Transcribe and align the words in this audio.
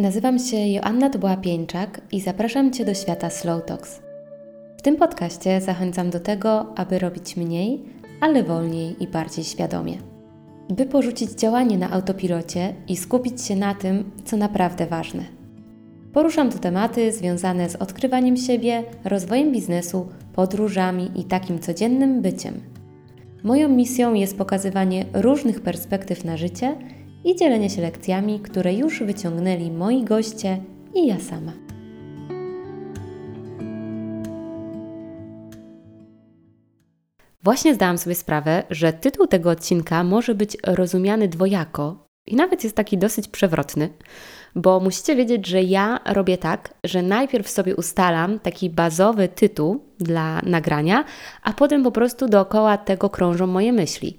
Nazywam 0.00 0.38
się 0.38 0.56
Joanna 0.56 1.10
Dubła-Pieńczak 1.10 2.00
i 2.12 2.20
zapraszam 2.20 2.72
Cię 2.72 2.84
do 2.84 2.94
świata 2.94 3.30
Slow 3.30 3.64
Talks. 3.66 4.00
W 4.78 4.82
tym 4.82 4.96
podcaście 4.96 5.60
zachęcam 5.60 6.10
do 6.10 6.20
tego, 6.20 6.78
aby 6.78 6.98
robić 6.98 7.36
mniej, 7.36 7.82
ale 8.20 8.42
wolniej 8.42 9.02
i 9.02 9.06
bardziej 9.06 9.44
świadomie. 9.44 9.98
By 10.68 10.86
porzucić 10.86 11.30
działanie 11.30 11.78
na 11.78 11.90
autopilocie 11.90 12.74
i 12.88 12.96
skupić 12.96 13.42
się 13.42 13.56
na 13.56 13.74
tym, 13.74 14.10
co 14.24 14.36
naprawdę 14.36 14.86
ważne. 14.86 15.24
Poruszam 16.12 16.50
tu 16.50 16.58
tematy 16.58 17.12
związane 17.12 17.70
z 17.70 17.76
odkrywaniem 17.76 18.36
siebie, 18.36 18.84
rozwojem 19.04 19.52
biznesu, 19.52 20.08
podróżami 20.32 21.10
i 21.16 21.24
takim 21.24 21.58
codziennym 21.58 22.22
byciem. 22.22 22.60
Moją 23.44 23.68
misją 23.68 24.14
jest 24.14 24.38
pokazywanie 24.38 25.04
różnych 25.12 25.60
perspektyw 25.60 26.24
na 26.24 26.36
życie– 26.36 26.76
i 27.24 27.36
dzielenie 27.36 27.70
się 27.70 27.82
lekcjami, 27.82 28.40
które 28.40 28.74
już 28.74 29.02
wyciągnęli 29.02 29.70
moi 29.70 30.04
goście 30.04 30.60
i 30.94 31.06
ja 31.06 31.20
sama. 31.20 31.52
Właśnie 37.42 37.74
zdałam 37.74 37.98
sobie 37.98 38.14
sprawę, 38.14 38.62
że 38.70 38.92
tytuł 38.92 39.26
tego 39.26 39.50
odcinka 39.50 40.04
może 40.04 40.34
być 40.34 40.56
rozumiany 40.66 41.28
dwojako 41.28 42.06
i 42.26 42.36
nawet 42.36 42.64
jest 42.64 42.76
taki 42.76 42.98
dosyć 42.98 43.28
przewrotny, 43.28 43.88
bo 44.54 44.80
musicie 44.80 45.16
wiedzieć, 45.16 45.46
że 45.46 45.62
ja 45.62 46.00
robię 46.06 46.38
tak, 46.38 46.74
że 46.84 47.02
najpierw 47.02 47.50
sobie 47.50 47.76
ustalam 47.76 48.38
taki 48.38 48.70
bazowy 48.70 49.28
tytuł 49.28 49.84
dla 49.98 50.40
nagrania, 50.46 51.04
a 51.42 51.52
potem 51.52 51.82
po 51.82 51.92
prostu 51.92 52.28
dookoła 52.28 52.78
tego 52.78 53.10
krążą 53.10 53.46
moje 53.46 53.72
myśli. 53.72 54.18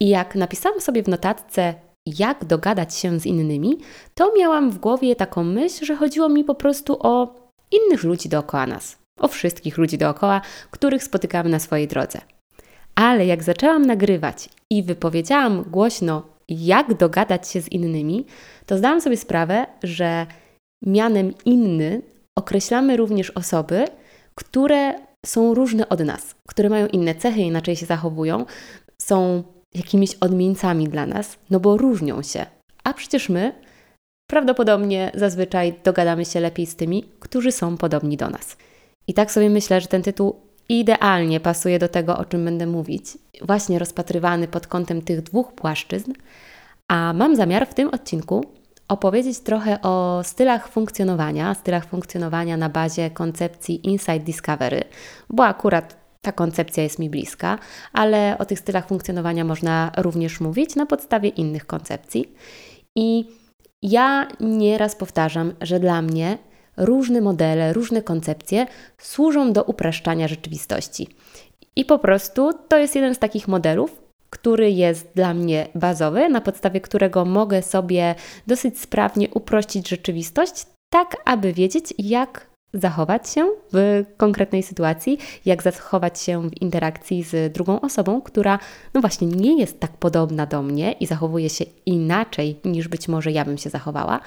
I 0.00 0.08
jak 0.08 0.34
napisałam 0.34 0.80
sobie 0.80 1.02
w 1.02 1.08
notatce 1.08 1.74
jak 2.18 2.44
dogadać 2.44 2.94
się 2.94 3.20
z 3.20 3.26
innymi, 3.26 3.78
to 4.14 4.32
miałam 4.38 4.70
w 4.70 4.78
głowie 4.78 5.16
taką 5.16 5.44
myśl, 5.44 5.84
że 5.84 5.96
chodziło 5.96 6.28
mi 6.28 6.44
po 6.44 6.54
prostu 6.54 6.96
o 7.00 7.34
innych 7.70 8.04
ludzi 8.04 8.28
dookoła 8.28 8.66
nas, 8.66 8.98
o 9.20 9.28
wszystkich 9.28 9.78
ludzi 9.78 9.98
dookoła, 9.98 10.40
których 10.70 11.04
spotykamy 11.04 11.50
na 11.50 11.58
swojej 11.58 11.88
drodze. 11.88 12.20
Ale 12.94 13.26
jak 13.26 13.42
zaczęłam 13.42 13.86
nagrywać 13.86 14.48
i 14.70 14.82
wypowiedziałam 14.82 15.62
głośno, 15.62 16.22
jak 16.48 16.94
dogadać 16.94 17.48
się 17.48 17.60
z 17.62 17.72
innymi, 17.72 18.26
to 18.66 18.78
zdałam 18.78 19.00
sobie 19.00 19.16
sprawę, 19.16 19.66
że 19.82 20.26
mianem 20.86 21.34
inny 21.44 22.02
określamy 22.38 22.96
również 22.96 23.30
osoby, 23.30 23.84
które 24.34 24.94
są 25.26 25.54
różne 25.54 25.88
od 25.88 26.00
nas, 26.00 26.34
które 26.48 26.68
mają 26.68 26.86
inne 26.86 27.14
cechy, 27.14 27.40
inaczej 27.40 27.76
się 27.76 27.86
zachowują, 27.86 28.46
są 29.02 29.42
jakimiś 29.74 30.14
odmieńcami 30.14 30.88
dla 30.88 31.06
nas, 31.06 31.38
no 31.50 31.60
bo 31.60 31.76
różnią 31.76 32.22
się. 32.22 32.46
A 32.84 32.94
przecież 32.94 33.28
my 33.28 33.52
prawdopodobnie 34.26 35.10
zazwyczaj 35.14 35.74
dogadamy 35.84 36.24
się 36.24 36.40
lepiej 36.40 36.66
z 36.66 36.76
tymi, 36.76 37.04
którzy 37.20 37.52
są 37.52 37.76
podobni 37.76 38.16
do 38.16 38.30
nas. 38.30 38.56
I 39.06 39.14
tak 39.14 39.32
sobie 39.32 39.50
myślę, 39.50 39.80
że 39.80 39.86
ten 39.86 40.02
tytuł 40.02 40.36
idealnie 40.68 41.40
pasuje 41.40 41.78
do 41.78 41.88
tego, 41.88 42.18
o 42.18 42.24
czym 42.24 42.44
będę 42.44 42.66
mówić, 42.66 43.04
właśnie 43.42 43.78
rozpatrywany 43.78 44.48
pod 44.48 44.66
kątem 44.66 45.02
tych 45.02 45.22
dwóch 45.22 45.52
płaszczyzn. 45.52 46.12
A 46.88 47.12
mam 47.12 47.36
zamiar 47.36 47.68
w 47.68 47.74
tym 47.74 47.88
odcinku 47.88 48.44
opowiedzieć 48.88 49.38
trochę 49.38 49.82
o 49.82 50.20
stylach 50.24 50.68
funkcjonowania, 50.68 51.54
stylach 51.54 51.86
funkcjonowania 51.86 52.56
na 52.56 52.68
bazie 52.68 53.10
koncepcji 53.10 53.86
Insight 53.88 54.22
Discovery, 54.22 54.84
bo 55.28 55.44
akurat 55.44 55.99
ta 56.20 56.32
koncepcja 56.32 56.82
jest 56.82 56.98
mi 56.98 57.10
bliska, 57.10 57.58
ale 57.92 58.38
o 58.38 58.44
tych 58.44 58.58
stylach 58.58 58.88
funkcjonowania 58.88 59.44
można 59.44 59.92
również 59.96 60.40
mówić 60.40 60.76
na 60.76 60.86
podstawie 60.86 61.28
innych 61.28 61.66
koncepcji. 61.66 62.34
I 62.96 63.24
ja 63.82 64.28
nieraz 64.40 64.96
powtarzam, 64.96 65.52
że 65.60 65.80
dla 65.80 66.02
mnie 66.02 66.38
różne 66.76 67.20
modele, 67.20 67.72
różne 67.72 68.02
koncepcje 68.02 68.66
służą 68.98 69.52
do 69.52 69.64
upraszczania 69.64 70.28
rzeczywistości. 70.28 71.08
I 71.76 71.84
po 71.84 71.98
prostu 71.98 72.50
to 72.68 72.78
jest 72.78 72.94
jeden 72.94 73.14
z 73.14 73.18
takich 73.18 73.48
modelów, 73.48 74.02
który 74.30 74.70
jest 74.70 75.10
dla 75.14 75.34
mnie 75.34 75.66
bazowy, 75.74 76.28
na 76.28 76.40
podstawie 76.40 76.80
którego 76.80 77.24
mogę 77.24 77.62
sobie 77.62 78.14
dosyć 78.46 78.80
sprawnie 78.80 79.28
uprościć 79.30 79.88
rzeczywistość, 79.88 80.66
tak 80.92 81.16
aby 81.24 81.52
wiedzieć, 81.52 81.94
jak 81.98 82.49
zachować 82.74 83.30
się 83.30 83.50
w 83.72 84.04
konkretnej 84.16 84.62
sytuacji, 84.62 85.18
jak 85.44 85.62
zachować 85.62 86.20
się 86.22 86.50
w 86.50 86.62
interakcji 86.62 87.22
z 87.22 87.52
drugą 87.52 87.80
osobą, 87.80 88.22
która 88.22 88.58
no 88.94 89.00
właśnie 89.00 89.26
nie 89.26 89.58
jest 89.58 89.80
tak 89.80 89.92
podobna 89.92 90.46
do 90.46 90.62
mnie 90.62 90.92
i 90.92 91.06
zachowuje 91.06 91.50
się 91.50 91.64
inaczej 91.86 92.60
niż 92.64 92.88
być 92.88 93.08
może 93.08 93.32
ja 93.32 93.44
bym 93.44 93.58
się 93.58 93.70
zachowała. 93.70 94.20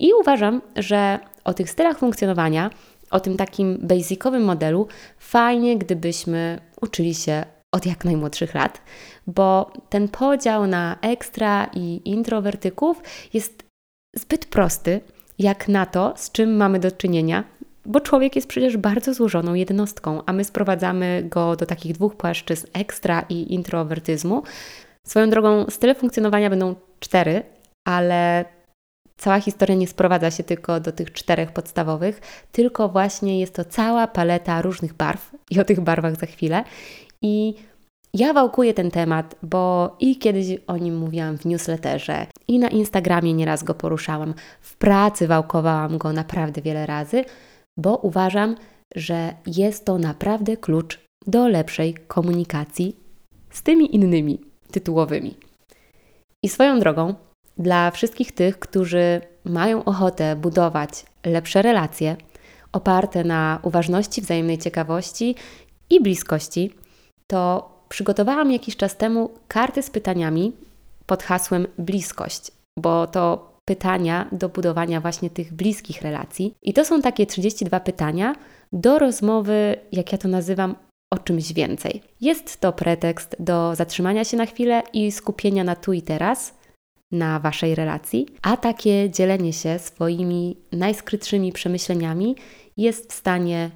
I 0.00 0.12
uważam, 0.20 0.62
że 0.76 1.18
o 1.44 1.54
tych 1.54 1.70
stylach 1.70 1.98
funkcjonowania, 1.98 2.70
o 3.10 3.20
tym 3.20 3.36
takim 3.36 3.78
basicowym 3.82 4.44
modelu, 4.44 4.88
fajnie, 5.18 5.78
gdybyśmy 5.78 6.60
uczyli 6.80 7.14
się 7.14 7.44
od 7.74 7.86
jak 7.86 8.04
najmłodszych 8.04 8.54
lat, 8.54 8.80
bo 9.26 9.72
ten 9.88 10.08
podział 10.08 10.66
na 10.66 10.98
ekstra 11.00 11.70
i 11.74 12.00
introwertyków 12.04 13.02
jest 13.34 13.62
zbyt 14.16 14.46
prosty, 14.46 15.00
jak 15.38 15.68
na 15.68 15.86
to, 15.86 16.12
z 16.16 16.32
czym 16.32 16.56
mamy 16.56 16.78
do 16.78 16.90
czynienia 16.90 17.44
bo 17.86 18.00
człowiek 18.00 18.36
jest 18.36 18.48
przecież 18.48 18.76
bardzo 18.76 19.14
złożoną 19.14 19.54
jednostką, 19.54 20.22
a 20.26 20.32
my 20.32 20.44
sprowadzamy 20.44 21.22
go 21.30 21.56
do 21.56 21.66
takich 21.66 21.92
dwóch 21.92 22.16
płaszczyzn 22.16 22.66
ekstra 22.72 23.24
i 23.28 23.54
introwertyzmu. 23.54 24.42
Swoją 25.06 25.30
drogą, 25.30 25.66
style 25.68 25.94
funkcjonowania 25.94 26.50
będą 26.50 26.74
cztery, 27.00 27.42
ale 27.84 28.44
cała 29.16 29.40
historia 29.40 29.74
nie 29.74 29.88
sprowadza 29.88 30.30
się 30.30 30.42
tylko 30.42 30.80
do 30.80 30.92
tych 30.92 31.12
czterech 31.12 31.52
podstawowych, 31.52 32.20
tylko 32.52 32.88
właśnie 32.88 33.40
jest 33.40 33.54
to 33.54 33.64
cała 33.64 34.06
paleta 34.06 34.62
różnych 34.62 34.94
barw 34.94 35.30
i 35.50 35.60
o 35.60 35.64
tych 35.64 35.80
barwach 35.80 36.16
za 36.16 36.26
chwilę. 36.26 36.64
I 37.22 37.54
ja 38.14 38.32
wałkuję 38.32 38.74
ten 38.74 38.90
temat, 38.90 39.34
bo 39.42 39.96
i 40.00 40.18
kiedyś 40.18 40.46
o 40.66 40.76
nim 40.76 40.98
mówiłam 40.98 41.38
w 41.38 41.44
newsletterze, 41.44 42.26
i 42.48 42.58
na 42.58 42.68
Instagramie 42.68 43.34
nieraz 43.34 43.62
go 43.62 43.74
poruszałam, 43.74 44.34
w 44.60 44.76
pracy 44.76 45.26
wałkowałam 45.26 45.98
go 45.98 46.12
naprawdę 46.12 46.62
wiele 46.62 46.86
razy 46.86 47.24
bo 47.80 47.96
uważam, 47.96 48.56
że 48.94 49.34
jest 49.46 49.84
to 49.84 49.98
naprawdę 49.98 50.56
klucz 50.56 51.00
do 51.26 51.48
lepszej 51.48 51.94
komunikacji 51.94 52.96
z 53.50 53.62
tymi 53.62 53.94
innymi 53.94 54.40
tytułowymi. 54.70 55.36
I 56.42 56.48
swoją 56.48 56.80
drogą, 56.80 57.14
dla 57.58 57.90
wszystkich 57.90 58.32
tych, 58.32 58.58
którzy 58.58 59.20
mają 59.44 59.84
ochotę 59.84 60.36
budować 60.36 60.90
lepsze 61.26 61.62
relacje 61.62 62.16
oparte 62.72 63.24
na 63.24 63.58
uważności, 63.62 64.22
wzajemnej 64.22 64.58
ciekawości 64.58 65.34
i 65.90 66.00
bliskości, 66.00 66.74
to 67.26 67.70
przygotowałam 67.88 68.52
jakiś 68.52 68.76
czas 68.76 68.96
temu 68.96 69.30
karty 69.48 69.82
z 69.82 69.90
pytaniami 69.90 70.52
pod 71.06 71.22
hasłem 71.22 71.66
bliskość, 71.78 72.50
bo 72.78 73.06
to 73.06 73.49
pytania 73.70 74.28
do 74.32 74.48
budowania 74.48 75.00
właśnie 75.00 75.30
tych 75.30 75.52
bliskich 75.52 76.02
relacji. 76.02 76.54
I 76.62 76.72
to 76.72 76.84
są 76.84 77.02
takie 77.02 77.26
32 77.26 77.80
pytania 77.80 78.34
do 78.72 78.98
rozmowy, 78.98 79.76
jak 79.92 80.12
ja 80.12 80.18
to 80.18 80.28
nazywam, 80.28 80.74
o 81.14 81.18
czymś 81.18 81.52
więcej. 81.52 82.02
Jest 82.20 82.60
to 82.60 82.72
pretekst 82.72 83.36
do 83.38 83.74
zatrzymania 83.74 84.24
się 84.24 84.36
na 84.36 84.46
chwilę 84.46 84.82
i 84.92 85.12
skupienia 85.12 85.64
na 85.64 85.76
tu 85.76 85.92
i 85.92 86.02
teraz, 86.02 86.54
na 87.12 87.40
Waszej 87.40 87.74
relacji, 87.74 88.26
a 88.42 88.56
takie 88.56 89.10
dzielenie 89.10 89.52
się 89.52 89.78
swoimi 89.78 90.56
najskrytszymi 90.72 91.52
przemyśleniami 91.52 92.36
jest 92.76 93.12
w 93.12 93.16
stanie 93.16 93.70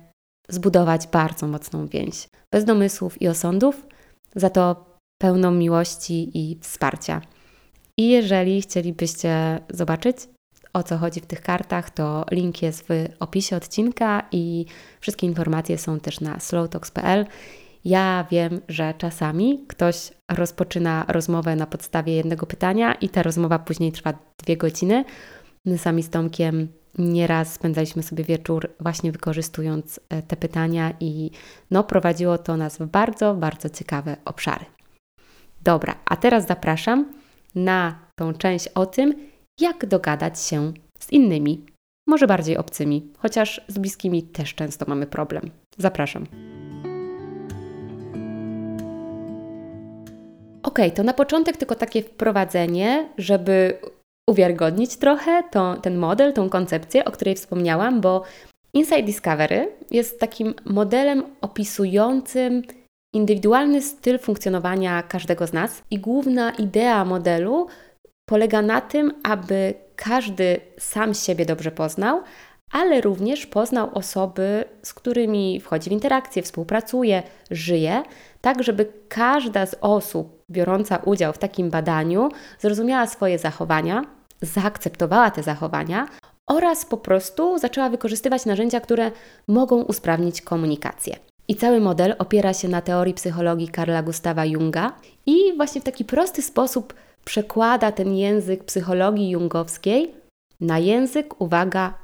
zbudować 0.49 1.07
bardzo 1.07 1.47
mocną 1.47 1.87
więź. 1.87 2.29
Bez 2.53 2.65
domysłów 2.65 3.23
i 3.23 3.29
osądów, 3.29 3.87
za 4.37 4.51
to 4.51 4.85
pełną 5.19 5.51
miłości 5.51 6.31
i 6.39 6.59
wsparcia. 6.61 7.21
I 7.99 8.09
jeżeli 8.09 8.63
chcielibyście 8.63 9.61
zobaczyć, 9.71 10.17
o 10.73 10.83
co 10.83 10.99
chodzi 10.99 11.21
w 11.21 11.27
tych 11.27 11.41
kartach, 11.41 11.91
to 11.91 12.25
link 12.31 12.63
jest 12.63 12.89
w 12.89 12.91
opisie 13.21 13.57
odcinka 13.57 14.23
i 14.33 14.67
wszystkie 15.01 15.27
informacje 15.27 15.79
są 15.79 16.01
też 16.01 16.21
na 16.21 16.41
slowtalks.pl. 16.41 17.27
Ja 17.85 18.27
wiem, 18.31 18.61
że 18.69 18.95
czasami 18.99 19.65
ktoś 19.69 20.11
rozpoczyna 20.31 21.05
rozmowę 21.09 21.57
na 21.57 21.67
podstawie 21.67 22.17
jednego 22.17 22.47
pytania 22.47 22.95
i 22.95 23.09
ta 23.09 23.23
rozmowa 23.23 23.59
później 23.59 23.93
trwa 23.93 24.15
dwie 24.43 24.57
godziny. 24.57 25.05
My 25.65 25.79
sami 25.79 26.03
z 26.03 26.11
Tomkiem 26.11 26.69
nieraz 26.99 27.55
spędzaliśmy 27.55 28.03
sobie 28.03 28.25
wieczór 28.25 28.71
właśnie 28.81 29.13
wykorzystując 29.13 30.01
e, 30.09 30.23
te 30.23 30.37
pytania 30.37 30.95
i 31.01 31.31
no, 31.71 31.85
prowadziło 31.85 32.39
to 32.39 32.57
nas 32.57 32.79
w 32.79 32.87
bardzo, 32.87 33.35
bardzo 33.35 33.71
ciekawe 33.71 34.17
obszary. 34.25 34.65
Dobra, 35.63 35.95
a 36.05 36.17
teraz 36.17 36.47
zapraszam 36.47 37.24
na 37.55 37.99
tą 38.19 38.33
część 38.33 38.69
o 38.69 38.87
tym, 38.87 39.15
jak 39.61 39.87
dogadać 39.87 40.41
się 40.41 40.73
z 40.99 41.13
innymi, 41.13 41.67
może 42.07 42.27
bardziej 42.27 42.57
obcymi, 42.57 43.13
chociaż 43.19 43.61
z 43.69 43.79
bliskimi 43.79 44.23
też 44.23 44.55
często 44.55 44.85
mamy 44.89 45.07
problem. 45.07 45.51
Zapraszam. 45.79 46.27
Ok, 50.63 50.79
to 50.95 51.03
na 51.03 51.15
początek 51.15 51.57
tylko 51.57 51.75
takie 51.75 52.03
wprowadzenie, 52.03 53.09
żeby 53.19 53.79
uwiarygodnić 54.31 54.97
trochę 54.97 55.43
to, 55.51 55.77
ten 55.77 55.97
model, 55.97 56.33
tą 56.33 56.51
koncepcję, 56.51 57.05
o 57.05 57.11
której 57.11 57.35
wspomniałam, 57.35 58.01
bo 58.01 58.23
Insight 58.75 59.05
Discovery 59.05 59.73
jest 59.91 60.21
takim 60.21 60.55
modelem 60.65 61.23
opisującym 61.41 62.63
indywidualny 63.15 63.83
styl 63.83 64.19
funkcjonowania 64.19 65.03
każdego 65.03 65.47
z 65.47 65.53
nas 65.53 65.83
i 65.91 65.99
główna 65.99 66.51
idea 66.51 67.05
modelu 67.05 67.67
polega 68.27 68.63
na 68.63 68.81
tym, 68.81 69.13
aby 69.23 69.75
każdy 69.97 70.61
sam 70.79 71.15
siebie 71.15 71.47
dobrze 71.47 71.71
poznał, 71.71 72.23
ale 72.73 73.01
również 73.01 73.47
poznał 73.47 73.91
osoby, 73.95 74.65
z 74.83 74.95
którymi 74.95 75.61
wchodzi 75.61 75.91
w 75.91 75.93
interakcję, 75.93 76.43
współpracuje, 76.43 77.23
żyje, 77.51 78.03
tak 78.41 78.63
żeby 78.63 78.93
każda 79.09 79.67
z 79.67 79.77
osób 79.81 80.45
biorąca 80.51 80.97
udział 80.97 81.33
w 81.33 81.39
takim 81.39 81.71
badaniu 81.71 82.29
zrozumiała 82.59 83.07
swoje 83.07 83.39
zachowania, 83.39 84.05
zaakceptowała 84.43 85.31
te 85.31 85.43
zachowania 85.43 86.09
oraz 86.47 86.85
po 86.85 86.97
prostu 86.97 87.59
zaczęła 87.59 87.89
wykorzystywać 87.89 88.47
narzędzia, 88.47 88.81
które 88.81 89.11
mogą 89.49 89.83
usprawnić 89.83 90.43
komunikację. 90.43 91.17
I 91.49 91.55
cały 91.55 91.81
model 91.81 92.15
opiera 92.19 92.55
się 92.55 92.69
na 92.69 92.81
teorii 92.81 93.15
psychologii 93.15 93.69
Karla 93.69 94.03
Gustawa 94.03 94.45
Junga 94.45 94.93
i 95.27 95.37
właśnie 95.57 95.81
w 95.81 95.85
taki 95.85 96.05
prosty 96.05 96.43
sposób 96.43 96.95
przekłada 97.25 97.93
ten 97.93 98.15
język 98.15 98.65
psychologii 98.65 99.31
jungowskiej 99.31 100.15
na 100.61 100.79
język, 100.79 101.41
uwaga, 101.41 101.95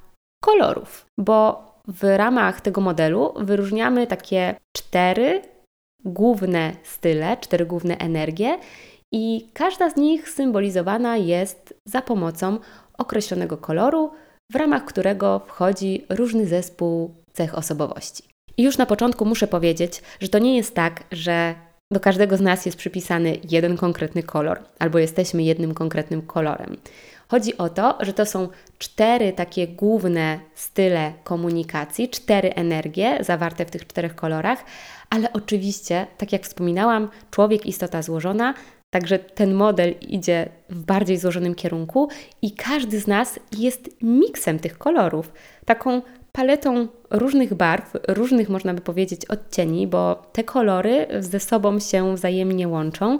kolorów, 0.44 1.06
bo 1.19 1.70
w 1.88 2.16
ramach 2.16 2.60
tego 2.60 2.81
modelu 2.81 3.34
wyróżniamy 3.37 4.06
takie 4.06 4.54
cztery 4.76 5.43
główne 6.04 6.72
style, 6.82 7.36
cztery 7.36 7.66
główne 7.66 7.96
energie 7.98 8.58
i 9.12 9.48
każda 9.52 9.90
z 9.90 9.96
nich 9.96 10.31
symbolizowana 10.31 11.16
jest 11.16 11.75
za 11.86 12.02
pomocą 12.02 12.58
określonego 12.98 13.56
koloru, 13.56 14.10
w 14.52 14.56
ramach 14.56 14.84
którego 14.84 15.38
wchodzi 15.46 16.06
różny 16.08 16.46
zespół 16.46 17.14
cech 17.32 17.58
osobowości. 17.58 18.30
I 18.60 18.62
już 18.62 18.78
na 18.78 18.86
początku 18.86 19.24
muszę 19.24 19.46
powiedzieć, 19.46 20.02
że 20.20 20.28
to 20.28 20.38
nie 20.38 20.56
jest 20.56 20.74
tak, 20.74 21.04
że 21.12 21.54
do 21.90 22.00
każdego 22.00 22.36
z 22.36 22.40
nas 22.40 22.66
jest 22.66 22.78
przypisany 22.78 23.36
jeden 23.50 23.76
konkretny 23.76 24.22
kolor, 24.22 24.60
albo 24.78 24.98
jesteśmy 24.98 25.42
jednym 25.42 25.74
konkretnym 25.74 26.22
kolorem. 26.22 26.76
Chodzi 27.28 27.58
o 27.58 27.68
to, 27.68 27.98
że 28.00 28.12
to 28.12 28.26
są 28.26 28.48
cztery 28.78 29.32
takie 29.32 29.68
główne 29.68 30.40
style 30.54 31.12
komunikacji, 31.24 32.08
cztery 32.08 32.54
energie 32.54 33.18
zawarte 33.20 33.66
w 33.66 33.70
tych 33.70 33.86
czterech 33.86 34.14
kolorach, 34.14 34.64
ale 35.10 35.32
oczywiście, 35.32 36.06
tak 36.18 36.32
jak 36.32 36.42
wspominałam, 36.42 37.08
człowiek 37.30 37.66
istota 37.66 38.02
złożona, 38.02 38.54
Także 38.90 39.18
ten 39.18 39.54
model 39.54 39.94
idzie 40.00 40.48
w 40.70 40.84
bardziej 40.84 41.18
złożonym 41.18 41.54
kierunku 41.54 42.08
i 42.42 42.52
każdy 42.52 43.00
z 43.00 43.06
nas 43.06 43.40
jest 43.58 43.90
miksem 44.02 44.58
tych 44.58 44.78
kolorów, 44.78 45.32
taką 45.64 46.02
paletą 46.32 46.88
różnych 47.11 47.55
barw, 47.55 47.93
różnych 48.09 48.49
można 48.49 48.75
by 48.75 48.81
powiedzieć 48.81 49.25
odcieni, 49.25 49.87
bo 49.87 50.23
te 50.32 50.44
kolory 50.44 51.06
ze 51.21 51.41
sobą 51.41 51.81
się 51.81 52.15
wzajemnie 52.15 52.69
łączą 52.69 53.19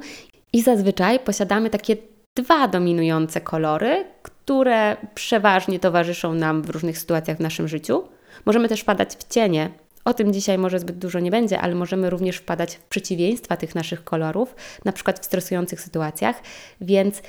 i 0.53 0.63
zazwyczaj 0.63 1.19
posiadamy 1.19 1.71
takie 1.71 1.97
dwa 2.37 2.69
dominujące 2.69 3.41
kolory, 3.41 4.05
które 4.23 4.97
przeważnie 5.15 5.79
towarzyszą 5.79 6.35
nam 6.35 6.63
w 6.63 6.71
różnych 6.71 6.99
sytuacjach 6.99 7.37
w 7.37 7.41
naszym 7.41 7.69
życiu. 7.69 8.03
Możemy 8.47 8.69
też 8.69 8.81
wpadać 8.81 9.17
w 9.17 9.29
cienie. 9.29 9.71
O 10.05 10.15
tym 10.15 10.33
dzisiaj 10.33 10.59
może 10.59 10.79
zbyt 10.79 10.99
dużo 10.99 11.21
nie 11.21 11.31
będzie, 11.31 11.61
ale 11.61 11.75
możemy 11.75 12.11
również 12.11 12.37
wpadać 12.37 12.77
w 12.77 12.81
przeciwieństwa 12.81 13.57
tych 13.57 13.75
naszych 13.75 14.05
kolorów, 14.05 14.55
na 14.85 14.93
przykład 14.93 15.19
w 15.19 15.25
stresujących 15.25 15.81
sytuacjach, 15.81 16.43
więc 16.81 17.23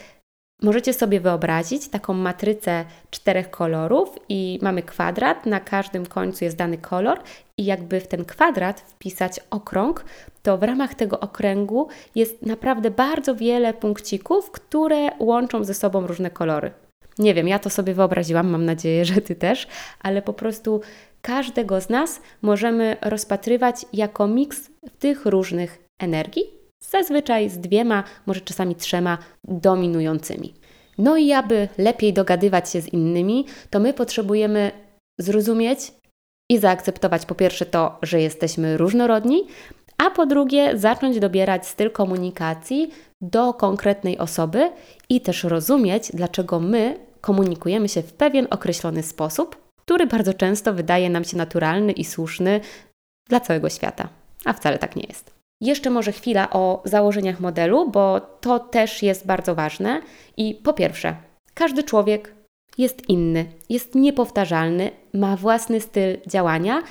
Możecie 0.63 0.93
sobie 0.93 1.19
wyobrazić 1.19 1.87
taką 1.87 2.13
matrycę 2.13 2.85
czterech 3.09 3.49
kolorów 3.49 4.19
i 4.29 4.59
mamy 4.61 4.83
kwadrat, 4.83 5.45
na 5.45 5.59
każdym 5.59 6.05
końcu 6.05 6.43
jest 6.43 6.57
dany 6.57 6.77
kolor 6.77 7.19
i 7.57 7.65
jakby 7.65 7.99
w 7.99 8.07
ten 8.07 8.25
kwadrat 8.25 8.81
wpisać 8.81 9.39
okrąg, 9.49 10.05
to 10.43 10.57
w 10.57 10.63
ramach 10.63 10.95
tego 10.95 11.19
okręgu 11.19 11.87
jest 12.15 12.45
naprawdę 12.45 12.91
bardzo 12.91 13.35
wiele 13.35 13.73
punkcików, 13.73 14.51
które 14.51 15.09
łączą 15.19 15.63
ze 15.63 15.73
sobą 15.73 16.07
różne 16.07 16.29
kolory. 16.29 16.71
Nie 17.19 17.33
wiem, 17.33 17.47
ja 17.47 17.59
to 17.59 17.69
sobie 17.69 17.93
wyobraziłam, 17.93 18.49
mam 18.49 18.65
nadzieję, 18.65 19.05
że 19.05 19.21
Ty 19.21 19.35
też, 19.35 19.67
ale 19.99 20.21
po 20.21 20.33
prostu 20.33 20.81
każdego 21.21 21.81
z 21.81 21.89
nas 21.89 22.21
możemy 22.41 22.97
rozpatrywać 23.01 23.85
jako 23.93 24.27
miks 24.27 24.69
tych 24.99 25.25
różnych 25.25 25.77
energii, 25.99 26.60
zazwyczaj 26.89 27.49
z 27.49 27.57
dwiema, 27.57 28.03
może 28.25 28.41
czasami 28.41 28.75
trzema 28.75 29.17
dominującymi. 29.43 30.53
No 30.97 31.17
i 31.17 31.33
aby 31.33 31.67
lepiej 31.77 32.13
dogadywać 32.13 32.69
się 32.69 32.81
z 32.81 32.93
innymi, 32.93 33.45
to 33.69 33.79
my 33.79 33.93
potrzebujemy 33.93 34.71
zrozumieć 35.19 35.79
i 36.49 36.57
zaakceptować 36.57 37.25
po 37.25 37.35
pierwsze 37.35 37.65
to, 37.65 37.99
że 38.01 38.21
jesteśmy 38.21 38.77
różnorodni, 38.77 39.47
a 39.97 40.09
po 40.09 40.25
drugie 40.25 40.77
zacząć 40.77 41.19
dobierać 41.19 41.67
styl 41.67 41.91
komunikacji 41.91 42.91
do 43.21 43.53
konkretnej 43.53 44.17
osoby 44.17 44.71
i 45.09 45.21
też 45.21 45.43
rozumieć, 45.43 46.11
dlaczego 46.13 46.59
my 46.59 46.99
komunikujemy 47.21 47.89
się 47.89 48.01
w 48.01 48.13
pewien 48.13 48.47
określony 48.49 49.03
sposób, 49.03 49.57
który 49.81 50.07
bardzo 50.07 50.33
często 50.33 50.73
wydaje 50.73 51.09
nam 51.09 51.23
się 51.23 51.37
naturalny 51.37 51.91
i 51.91 52.05
słuszny 52.05 52.61
dla 53.29 53.39
całego 53.39 53.69
świata, 53.69 54.09
a 54.45 54.53
wcale 54.53 54.77
tak 54.77 54.95
nie 54.95 55.05
jest. 55.09 55.40
Jeszcze 55.61 55.89
może 55.89 56.11
chwila 56.11 56.49
o 56.49 56.81
założeniach 56.85 57.39
modelu, 57.39 57.89
bo 57.89 58.19
to 58.19 58.59
też 58.59 59.03
jest 59.03 59.25
bardzo 59.25 59.55
ważne. 59.55 60.01
I 60.37 60.55
po 60.55 60.73
pierwsze, 60.73 61.15
każdy 61.53 61.83
człowiek 61.83 62.33
jest 62.77 63.09
inny, 63.09 63.45
jest 63.69 63.95
niepowtarzalny, 63.95 64.91
ma 65.13 65.37
własny 65.37 65.81
styl 65.81 66.17
działania 66.27 66.83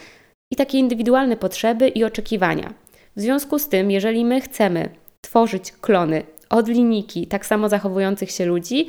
i 0.52 0.56
takie 0.56 0.78
indywidualne 0.78 1.36
potrzeby 1.36 1.88
i 1.88 2.04
oczekiwania. 2.04 2.74
W 3.16 3.20
związku 3.20 3.58
z 3.58 3.68
tym, 3.68 3.90
jeżeli 3.90 4.24
my 4.24 4.40
chcemy 4.40 4.88
tworzyć 5.20 5.72
klony 5.72 6.22
od 6.50 6.68
linijki 6.68 7.26
tak 7.26 7.46
samo 7.46 7.68
zachowujących 7.68 8.30
się 8.30 8.46
ludzi, 8.46 8.88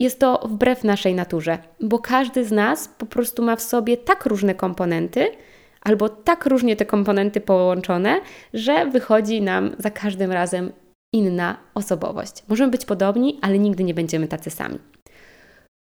jest 0.00 0.18
to 0.20 0.48
wbrew 0.48 0.84
naszej 0.84 1.14
naturze, 1.14 1.58
bo 1.80 1.98
każdy 1.98 2.44
z 2.44 2.52
nas 2.52 2.88
po 2.98 3.06
prostu 3.06 3.42
ma 3.42 3.56
w 3.56 3.62
sobie 3.62 3.96
tak 3.96 4.26
różne 4.26 4.54
komponenty, 4.54 5.30
albo 5.82 6.08
tak 6.08 6.46
różnie 6.46 6.76
te 6.76 6.86
komponenty 6.86 7.40
połączone, 7.40 8.20
że 8.54 8.86
wychodzi 8.86 9.42
nam 9.42 9.70
za 9.78 9.90
każdym 9.90 10.32
razem 10.32 10.72
inna 11.12 11.56
osobowość. 11.74 12.42
Możemy 12.48 12.70
być 12.70 12.84
podobni, 12.84 13.38
ale 13.42 13.58
nigdy 13.58 13.84
nie 13.84 13.94
będziemy 13.94 14.28
tacy 14.28 14.50
sami. 14.50 14.78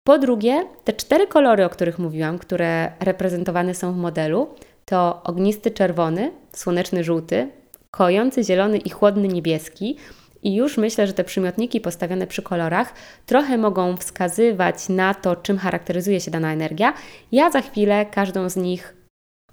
Po 0.04 0.18
drugie, 0.18 0.64
te 0.84 0.94
cztery 0.94 1.28
kolory, 1.28 1.66
o 1.66 1.70
których 1.70 2.00
mówiłam, 2.00 2.40
które 2.40 2.92
reprezentowane 3.00 3.76
są 3.76 3.94
w 3.94 3.98
modelu, 3.98 4.48
to 4.86 5.22
ognisty 5.24 5.72
czerwony, 5.72 6.32
słoneczny 6.54 7.04
żółty, 7.04 7.50
kojący 7.92 8.44
zielony 8.44 8.78
i 8.78 8.90
chłodny 8.90 9.28
niebieski. 9.28 9.98
I 10.44 10.56
już 10.56 10.78
myślę, 10.78 11.08
że 11.08 11.14
te 11.14 11.24
przymiotniki 11.24 11.82
postawione 11.82 12.28
przy 12.28 12.42
kolorach 12.42 12.94
trochę 13.26 13.58
mogą 13.58 13.98
wskazywać 13.98 14.90
na 14.90 15.14
to, 15.14 15.36
czym 15.36 15.58
charakteryzuje 15.58 16.20
się 16.20 16.32
dana 16.32 16.54
energia. 16.54 16.94
Ja 17.32 17.52
za 17.52 17.62
chwilę 17.62 18.06
każdą 18.06 18.50
z 18.50 18.56
nich 18.56 19.01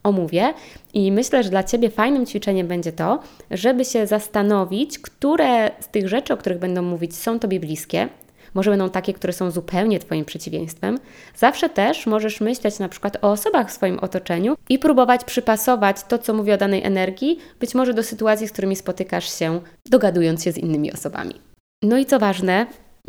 omówię. 0.09 0.55
I 0.95 1.13
myślę, 1.13 1.43
że 1.43 1.51
dla 1.51 1.63
Ciebie 1.63 1.91
fajnym 1.91 2.27
ćwiczeniem 2.27 2.67
będzie 2.67 2.93
to, 2.93 3.21
żeby 3.51 3.85
się 3.85 4.07
zastanowić, 4.07 4.99
które 4.99 5.71
z 5.81 5.89
tych 5.89 6.09
rzeczy, 6.09 6.33
o 6.35 6.37
których 6.37 6.59
będą 6.59 6.83
mówić, 6.83 7.17
są 7.17 7.39
Tobie 7.39 7.61
bliskie. 7.61 8.09
Może 8.55 8.71
będą 8.71 8.91
takie, 8.91 9.13
które 9.13 9.33
są 9.33 9.51
zupełnie 9.51 9.99
Twoim 9.99 10.25
przeciwieństwem. 10.25 10.99
Zawsze 11.37 11.69
też 11.69 12.07
możesz 12.07 12.41
myśleć 12.41 12.79
na 12.79 12.89
przykład 12.89 13.17
o 13.23 13.31
osobach 13.31 13.69
w 13.69 13.73
swoim 13.73 13.99
otoczeniu 13.99 14.57
i 14.69 14.79
próbować 14.79 15.25
przypasować 15.25 15.97
to, 16.09 16.19
co 16.19 16.35
mówi 16.35 16.53
o 16.53 16.57
danej 16.57 16.85
energii, 16.85 17.39
być 17.61 17.75
może 17.75 17.95
do 17.95 18.03
sytuacji, 18.03 18.49
z 18.49 18.53
którymi 18.53 18.77
spotykasz 18.77 19.39
się, 19.39 19.61
dogadując 19.87 20.45
się 20.45 20.53
z 20.53 20.59
innymi 20.59 20.93
osobami. 20.93 21.35
No 21.83 21.99
i 21.99 22.07
co 22.07 22.19
ważne, 22.19 22.67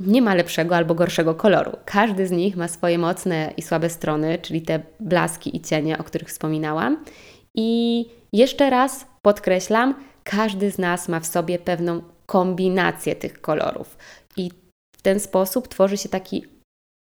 nie 0.08 0.22
ma 0.22 0.36
lepszego 0.36 0.76
albo 0.76 0.96
gorszego 0.96 1.36
koloru. 1.36 1.72
Każdy 1.86 2.28
z 2.28 2.32
nich 2.32 2.58
ma 2.58 2.68
swoje 2.68 2.98
mocne 2.98 3.54
i 3.58 3.62
słabe 3.62 3.90
strony, 3.90 4.38
czyli 4.42 4.62
te 4.62 4.80
blaski 5.00 5.58
i 5.58 5.62
cienie, 5.62 5.98
o 5.98 6.04
których 6.04 6.28
wspominałam. 6.28 7.04
I 7.56 8.06
jeszcze 8.34 8.70
raz 8.70 9.06
podkreślam, 9.22 9.96
każdy 10.24 10.72
z 10.72 10.78
nas 10.78 11.10
ma 11.10 11.20
w 11.20 11.26
sobie 11.26 11.60
pewną 11.60 12.02
kombinację 12.26 13.16
tych 13.16 13.42
kolorów. 13.42 13.98
I 14.38 14.52
w 14.96 15.02
ten 15.02 15.20
sposób 15.20 15.68
tworzy 15.68 15.98
się 15.98 16.10
taki 16.10 16.46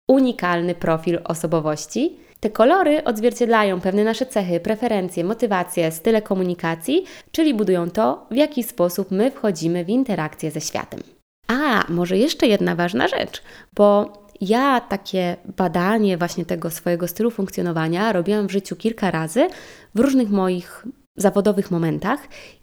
unikalny 0.08 0.74
profil 0.74 1.18
osobowości. 1.24 2.16
Te 2.40 2.50
kolory 2.50 3.04
odzwierciedlają 3.04 3.80
pewne 3.80 4.04
nasze 4.04 4.26
cechy, 4.26 4.60
preferencje, 4.60 5.24
motywacje, 5.24 5.92
style 5.92 6.22
komunikacji, 6.22 7.04
czyli 7.32 7.54
budują 7.54 7.90
to, 7.90 8.26
w 8.30 8.36
jaki 8.36 8.62
sposób 8.62 9.10
my 9.10 9.30
wchodzimy 9.30 9.84
w 9.84 9.88
interakcję 9.88 10.50
ze 10.50 10.60
światem. 10.60 11.13
A, 11.46 11.84
może 11.88 12.18
jeszcze 12.18 12.46
jedna 12.46 12.74
ważna 12.74 13.08
rzecz, 13.08 13.42
bo 13.74 14.12
ja 14.40 14.80
takie 14.80 15.36
badanie 15.56 16.18
właśnie 16.18 16.44
tego 16.44 16.70
swojego 16.70 17.08
stylu 17.08 17.30
funkcjonowania 17.30 18.12
robiłam 18.12 18.46
w 18.46 18.52
życiu 18.52 18.76
kilka 18.76 19.10
razy 19.10 19.48
w 19.94 20.00
różnych 20.00 20.30
moich 20.30 20.84
zawodowych 21.16 21.70
momentach. 21.70 22.20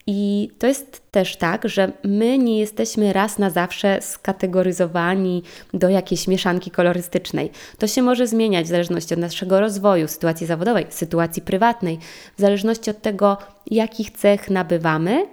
I 0.07 0.49
to 0.59 0.67
jest 0.67 1.11
też 1.11 1.37
tak, 1.37 1.69
że 1.69 1.91
my 2.03 2.37
nie 2.37 2.59
jesteśmy 2.59 3.13
raz 3.13 3.39
na 3.39 3.49
zawsze 3.49 4.01
skategoryzowani 4.01 5.43
do 5.73 5.89
jakiejś 5.89 6.27
mieszanki 6.27 6.71
kolorystycznej. 6.71 7.51
To 7.77 7.87
się 7.87 8.01
może 8.01 8.27
zmieniać 8.27 8.65
w 8.65 8.69
zależności 8.69 9.13
od 9.13 9.19
naszego 9.19 9.59
rozwoju, 9.59 10.07
sytuacji 10.07 10.47
zawodowej, 10.47 10.85
sytuacji 10.89 11.41
prywatnej, 11.41 11.99
w 12.37 12.41
zależności 12.41 12.89
od 12.89 13.01
tego, 13.01 13.37
jakich 13.71 14.11
cech 14.11 14.49
nabywamy, 14.49 15.25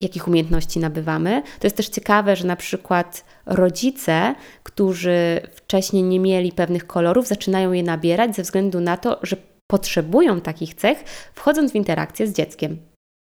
jakich 0.00 0.28
umiejętności 0.28 0.78
nabywamy. 0.80 1.42
To 1.60 1.66
jest 1.66 1.76
też 1.76 1.88
ciekawe, 1.88 2.36
że 2.36 2.46
na 2.46 2.56
przykład 2.56 3.24
rodzice, 3.46 4.34
którzy 4.62 5.40
wcześniej 5.54 6.02
nie 6.02 6.20
mieli 6.20 6.52
pewnych 6.52 6.86
kolorów, 6.86 7.26
zaczynają 7.26 7.72
je 7.72 7.82
nabierać 7.82 8.36
ze 8.36 8.42
względu 8.42 8.80
na 8.80 8.96
to, 8.96 9.18
że 9.22 9.36
potrzebują 9.66 10.40
takich 10.40 10.74
cech, 10.74 11.04
wchodząc 11.34 11.72
w 11.72 11.74
interakcję 11.74 12.26
z 12.26 12.32
dzieckiem. 12.32 12.78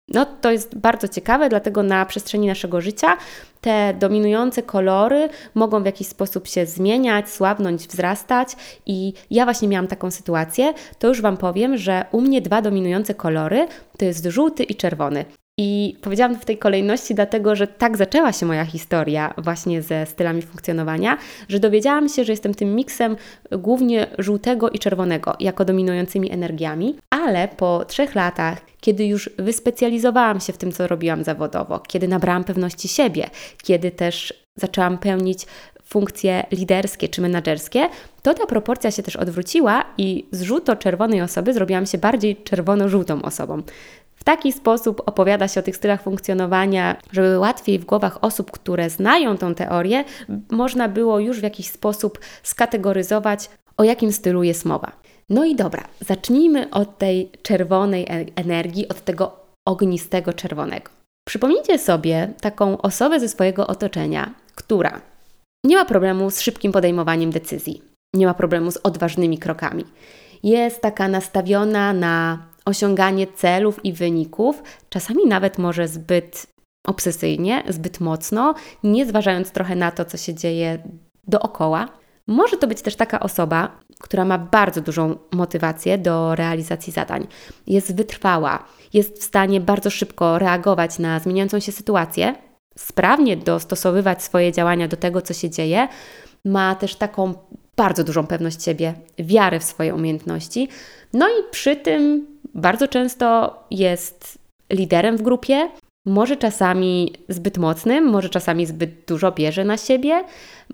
No, 0.08 0.26
to 0.26 0.52
jest 0.52 0.78
bardzo 0.78 1.08
ciekawe, 1.08 1.48
dlatego 1.48 1.82
na 1.82 2.06
przestrzeni 2.06 2.46
naszego 2.46 2.80
życia 2.80 3.16
te 3.60 3.94
dominujące 3.98 4.62
kolory 4.62 5.28
mogą 5.54 5.82
w 5.82 5.86
jakiś 5.86 6.06
sposób 6.06 6.48
się 6.48 6.66
zmieniać, 6.66 7.30
słabnąć, 7.30 7.86
wzrastać. 7.88 8.48
I 8.86 9.12
ja 9.30 9.44
właśnie 9.44 9.68
miałam 9.68 9.86
taką 9.86 10.10
sytuację. 10.10 10.74
To 10.98 11.08
już 11.08 11.20
Wam 11.20 11.36
powiem, 11.36 11.76
że 11.76 12.04
u 12.12 12.20
mnie 12.20 12.40
dwa 12.40 12.62
dominujące 12.62 13.14
kolory 13.14 13.66
to 13.98 14.04
jest 14.04 14.26
żółty 14.26 14.62
i 14.62 14.74
czerwony. 14.74 15.24
I 15.58 15.96
powiedziałam 16.00 16.36
w 16.36 16.44
tej 16.44 16.58
kolejności, 16.58 17.14
dlatego 17.14 17.56
że 17.56 17.66
tak 17.66 17.96
zaczęła 17.96 18.32
się 18.32 18.46
moja 18.46 18.64
historia 18.64 19.34
właśnie 19.38 19.82
ze 19.82 20.06
stylami 20.06 20.42
funkcjonowania, 20.42 21.18
że 21.48 21.60
dowiedziałam 21.60 22.08
się, 22.08 22.24
że 22.24 22.32
jestem 22.32 22.54
tym 22.54 22.74
miksem 22.74 23.16
głównie 23.52 24.06
żółtego 24.18 24.70
i 24.70 24.78
czerwonego 24.78 25.36
jako 25.40 25.64
dominującymi 25.64 26.32
energiami, 26.32 26.96
ale 27.10 27.48
po 27.48 27.84
trzech 27.84 28.14
latach, 28.14 28.58
kiedy 28.80 29.06
już 29.06 29.30
wyspecjalizowałam 29.38 30.40
się 30.40 30.52
w 30.52 30.58
tym, 30.58 30.72
co 30.72 30.86
robiłam 30.86 31.24
zawodowo, 31.24 31.78
kiedy 31.78 32.08
nabrałam 32.08 32.44
pewności 32.44 32.88
siebie, 32.88 33.30
kiedy 33.62 33.90
też 33.90 34.34
zaczęłam 34.56 34.98
pełnić 34.98 35.46
funkcje 35.84 36.46
liderskie 36.52 37.08
czy 37.08 37.20
menedżerskie, 37.20 37.88
to 38.22 38.34
ta 38.34 38.46
proporcja 38.46 38.90
się 38.90 39.02
też 39.02 39.16
odwróciła 39.16 39.84
i 39.98 40.26
z 40.30 40.42
żółto-czerwonej 40.42 41.22
osoby 41.22 41.54
zrobiłam 41.54 41.86
się 41.86 41.98
bardziej 41.98 42.36
czerwono-żółtą 42.36 43.22
osobą. 43.22 43.62
W 44.24 44.26
taki 44.26 44.52
sposób 44.52 45.02
opowiada 45.06 45.48
się 45.48 45.60
o 45.60 45.62
tych 45.62 45.76
stylach 45.76 46.02
funkcjonowania, 46.02 46.96
żeby 47.12 47.38
łatwiej 47.38 47.78
w 47.78 47.84
głowach 47.84 48.24
osób, 48.24 48.50
które 48.50 48.90
znają 48.90 49.38
tą 49.38 49.54
teorię, 49.54 50.04
można 50.50 50.88
było 50.88 51.18
już 51.18 51.40
w 51.40 51.42
jakiś 51.42 51.70
sposób 51.70 52.18
skategoryzować, 52.42 53.50
o 53.76 53.84
jakim 53.84 54.12
stylu 54.12 54.42
jest 54.42 54.64
mowa. 54.64 54.92
No 55.30 55.44
i 55.44 55.56
dobra, 55.56 55.84
zacznijmy 56.00 56.70
od 56.70 56.98
tej 56.98 57.30
czerwonej 57.42 58.02
e- 58.02 58.26
energii, 58.36 58.88
od 58.88 59.04
tego 59.04 59.36
ognistego 59.68 60.32
czerwonego. 60.32 60.90
Przypomnijcie 61.28 61.78
sobie 61.78 62.32
taką 62.40 62.78
osobę 62.78 63.20
ze 63.20 63.28
swojego 63.28 63.66
otoczenia, 63.66 64.34
która 64.54 65.00
nie 65.64 65.76
ma 65.76 65.84
problemu 65.84 66.30
z 66.30 66.40
szybkim 66.40 66.72
podejmowaniem 66.72 67.30
decyzji, 67.30 67.82
nie 68.14 68.26
ma 68.26 68.34
problemu 68.34 68.70
z 68.70 68.76
odważnymi 68.76 69.38
krokami. 69.38 69.84
Jest 70.42 70.80
taka 70.80 71.08
nastawiona 71.08 71.92
na 71.92 72.38
osiąganie 72.64 73.26
celów 73.26 73.84
i 73.84 73.92
wyników, 73.92 74.62
czasami 74.88 75.26
nawet 75.26 75.58
może 75.58 75.88
zbyt 75.88 76.46
obsesyjnie, 76.86 77.62
zbyt 77.68 78.00
mocno, 78.00 78.54
nie 78.82 79.06
zważając 79.06 79.50
trochę 79.50 79.76
na 79.76 79.90
to, 79.90 80.04
co 80.04 80.16
się 80.16 80.34
dzieje 80.34 80.78
dookoła. 81.28 81.88
Może 82.26 82.56
to 82.56 82.66
być 82.66 82.82
też 82.82 82.96
taka 82.96 83.20
osoba, 83.20 83.78
która 84.00 84.24
ma 84.24 84.38
bardzo 84.38 84.80
dużą 84.80 85.16
motywację 85.32 85.98
do 85.98 86.34
realizacji 86.34 86.92
zadań, 86.92 87.26
jest 87.66 87.96
wytrwała, 87.96 88.64
jest 88.92 89.18
w 89.18 89.22
stanie 89.22 89.60
bardzo 89.60 89.90
szybko 89.90 90.38
reagować 90.38 90.98
na 90.98 91.18
zmieniającą 91.20 91.60
się 91.60 91.72
sytuację, 91.72 92.34
sprawnie 92.78 93.36
dostosowywać 93.36 94.22
swoje 94.22 94.52
działania 94.52 94.88
do 94.88 94.96
tego, 94.96 95.22
co 95.22 95.34
się 95.34 95.50
dzieje, 95.50 95.88
ma 96.44 96.74
też 96.74 96.96
taką 96.96 97.34
bardzo 97.76 98.04
dużą 98.04 98.26
pewność 98.26 98.62
siebie, 98.62 98.94
wiarę 99.18 99.60
w 99.60 99.64
swoje 99.64 99.94
umiejętności, 99.94 100.68
no 101.14 101.28
i 101.28 101.50
przy 101.50 101.76
tym 101.76 102.26
bardzo 102.54 102.88
często 102.88 103.58
jest 103.70 104.38
liderem 104.72 105.16
w 105.16 105.22
grupie, 105.22 105.68
może 106.06 106.36
czasami 106.36 107.12
zbyt 107.28 107.58
mocnym, 107.58 108.04
może 108.04 108.28
czasami 108.28 108.66
zbyt 108.66 108.90
dużo 109.06 109.32
bierze 109.32 109.64
na 109.64 109.76
siebie, 109.76 110.24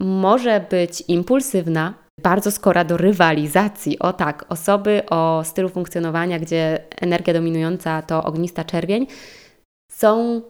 może 0.00 0.64
być 0.70 1.02
impulsywna, 1.08 1.94
bardzo 2.22 2.50
skora 2.50 2.84
do 2.84 2.96
rywalizacji. 2.96 3.98
O 3.98 4.12
tak, 4.12 4.44
osoby 4.48 5.02
o 5.10 5.42
stylu 5.44 5.68
funkcjonowania, 5.68 6.38
gdzie 6.38 6.78
energia 7.00 7.34
dominująca 7.34 8.02
to 8.02 8.24
ognista 8.24 8.64
czerwień, 8.64 9.06
są, 9.92 10.42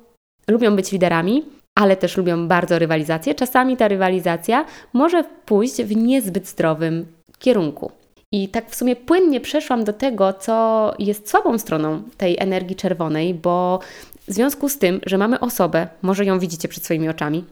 lubią 0.49 0.77
być 0.77 0.93
liderami, 0.93 1.45
ale 1.79 1.97
też 1.97 2.17
lubią 2.17 2.49
bardzo 2.49 2.79
rywalizację. 2.79 3.35
Czasami 3.35 3.77
ta 3.77 3.89
rywalizacja 3.89 4.65
może 4.93 5.25
pójść 5.47 5.83
w 5.83 5.97
niezbyt 5.97 6.49
zdrowym 6.49 7.07
kierunku. 7.39 8.00
I 8.33 8.49
tak 8.49 8.71
w 8.71 8.75
sumie 8.75 8.97
płynnie 8.97 9.41
przeszłam 9.41 9.85
do 9.85 9.93
tego, 9.93 10.33
co 10.33 10.95
jest 10.99 11.31
słabą 11.31 11.59
stroną 11.59 12.03
tej 12.17 12.37
energii 12.39 12.77
czerwonej, 12.77 13.35
bo 13.35 13.81
w 14.29 14.33
związku 14.33 14.69
z 14.69 14.79
tym, 14.79 15.01
że 15.07 15.19
mamy 15.19 15.41
osobę, 15.41 15.89
może 16.03 16.25
ją 16.25 16.39
widzicie 16.39 16.69
przed 16.69 16.85
swoimi 16.85 17.09
oczami, 17.09 17.45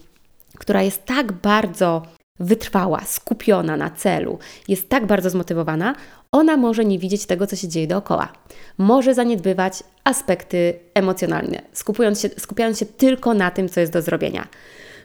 która 0.59 0.83
jest 0.83 1.05
tak 1.05 1.33
bardzo 1.33 2.03
wytrwała, 2.41 3.01
skupiona 3.05 3.77
na 3.77 3.91
celu, 3.91 4.39
jest 4.69 4.89
tak 4.89 5.07
bardzo 5.07 5.31
zmotywowana, 5.31 5.95
ona 6.33 6.57
może 6.57 6.85
nie 6.85 6.99
widzieć 6.99 7.27
tego, 7.27 7.47
co 7.47 7.57
się 7.57 7.69
dzieje 7.69 7.87
dookoła. 7.87 8.33
Może 8.79 9.15
zaniedbywać 9.15 9.83
aspekty 10.05 10.79
emocjonalne, 10.95 11.63
skupując 11.73 12.21
się, 12.21 12.29
skupiając 12.29 12.79
się 12.79 12.87
tylko 12.87 13.35
na 13.35 13.51
tym, 13.51 13.69
co 13.69 13.81
jest 13.81 13.93
do 13.93 14.03
zrobienia. 14.03 14.49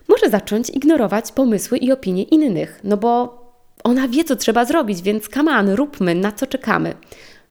Może 0.08 0.30
zacząć 0.30 0.70
ignorować 0.70 1.32
pomysły 1.32 1.78
i 1.78 1.92
opinie 1.92 2.24
innych, 2.24 2.80
no 2.84 2.98
bo 2.98 3.43
ona 3.84 4.08
wie, 4.08 4.24
co 4.24 4.36
trzeba 4.36 4.66
zrobić, 4.66 5.02
więc 5.02 5.30
kaman, 5.30 5.70
róbmy, 5.70 6.16
na 6.16 6.32
co 6.32 6.48
czekamy. 6.48 6.94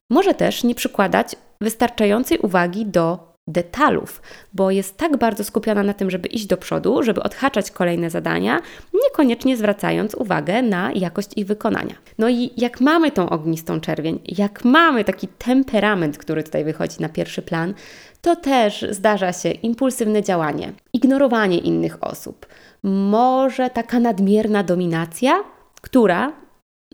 Może 0.09 0.33
też 0.33 0.63
nie 0.63 0.75
przykładać 0.75 1.35
wystarczającej 1.61 2.39
uwagi 2.39 2.85
do 2.85 3.33
detalów, 3.47 4.21
bo 4.53 4.71
jest 4.71 4.97
tak 4.97 5.17
bardzo 5.17 5.43
skupiona 5.43 5.83
na 5.83 5.93
tym, 5.93 6.11
żeby 6.11 6.27
iść 6.27 6.45
do 6.45 6.57
przodu, 6.57 7.03
żeby 7.03 7.23
odhaczać 7.23 7.71
kolejne 7.71 8.09
zadania, 8.09 8.61
niekoniecznie 9.03 9.57
zwracając 9.57 10.15
uwagę 10.15 10.61
na 10.61 10.91
jakość 10.91 11.29
ich 11.35 11.45
wykonania. 11.45 11.95
No 12.17 12.29
i 12.29 12.51
jak 12.57 12.81
mamy 12.81 13.11
tą 13.11 13.29
ognistą 13.29 13.79
czerwień, 13.79 14.19
jak 14.37 14.65
mamy 14.65 15.03
taki 15.03 15.27
temperament, 15.27 16.17
który 16.17 16.43
tutaj 16.43 16.63
wychodzi 16.63 17.01
na 17.01 17.09
pierwszy 17.09 17.41
plan, 17.41 17.73
to 18.21 18.35
też 18.35 18.85
zdarza 18.89 19.33
się 19.33 19.51
impulsywne 19.51 20.23
działanie, 20.23 20.73
ignorowanie 20.93 21.57
innych 21.57 22.03
osób, 22.03 22.45
może 22.83 23.69
taka 23.69 23.99
nadmierna 23.99 24.63
dominacja 24.63 25.43
która 25.83 26.33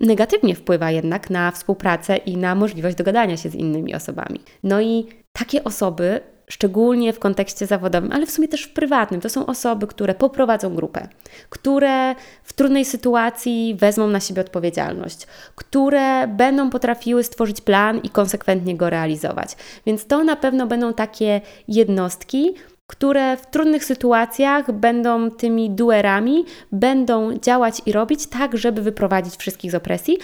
negatywnie 0.02 0.56
wpływa 0.56 0.92
jednak 0.92 1.30
na 1.30 1.52
współpracę 1.52 2.18
i 2.18 2.38
na 2.38 2.56
możliwość 2.56 2.96
dogadania 2.96 3.38
się 3.38 3.50
z 3.50 3.56
innymi 3.56 3.96
osobami. 3.96 4.40
No 4.64 4.82
i 4.82 5.06
takie 5.34 5.64
osoby, 5.64 6.20
szczególnie 6.50 7.14
w 7.14 7.20
kontekście 7.20 7.66
zawodowym, 7.68 8.12
ale 8.12 8.26
w 8.26 8.32
sumie 8.32 8.48
też 8.48 8.64
w 8.64 8.74
prywatnym, 8.74 9.22
to 9.22 9.30
są 9.30 9.46
osoby, 9.46 9.88
które 9.88 10.16
poprowadzą 10.16 10.76
grupę, 10.76 11.08
które 11.50 12.16
w 12.44 12.54
trudnej 12.54 12.86
sytuacji 12.86 13.76
wezmą 13.80 14.08
na 14.08 14.20
siebie 14.20 14.42
odpowiedzialność, 14.42 15.28
które 15.56 16.28
będą 16.28 16.70
potrafiły 16.70 17.24
stworzyć 17.24 17.62
plan 17.62 18.00
i 18.04 18.10
konsekwentnie 18.10 18.78
go 18.78 18.90
realizować. 18.90 19.56
Więc 19.86 20.08
to 20.08 20.24
na 20.24 20.36
pewno 20.36 20.68
będą 20.68 20.94
takie 20.94 21.42
jednostki, 21.68 22.54
które 22.90 23.38
w 23.38 23.46
trudnych 23.46 23.86
sytuacjach 23.86 24.72
będą 24.72 25.32
tymi 25.32 25.70
duerami, 25.70 26.46
będą 26.72 27.38
działać 27.38 27.82
i 27.86 27.92
robić 27.92 28.28
tak, 28.28 28.58
żeby 28.58 28.82
wyprowadzić 28.82 29.36
wszystkich 29.36 29.72
z 29.72 29.76
opresji, 29.76 30.18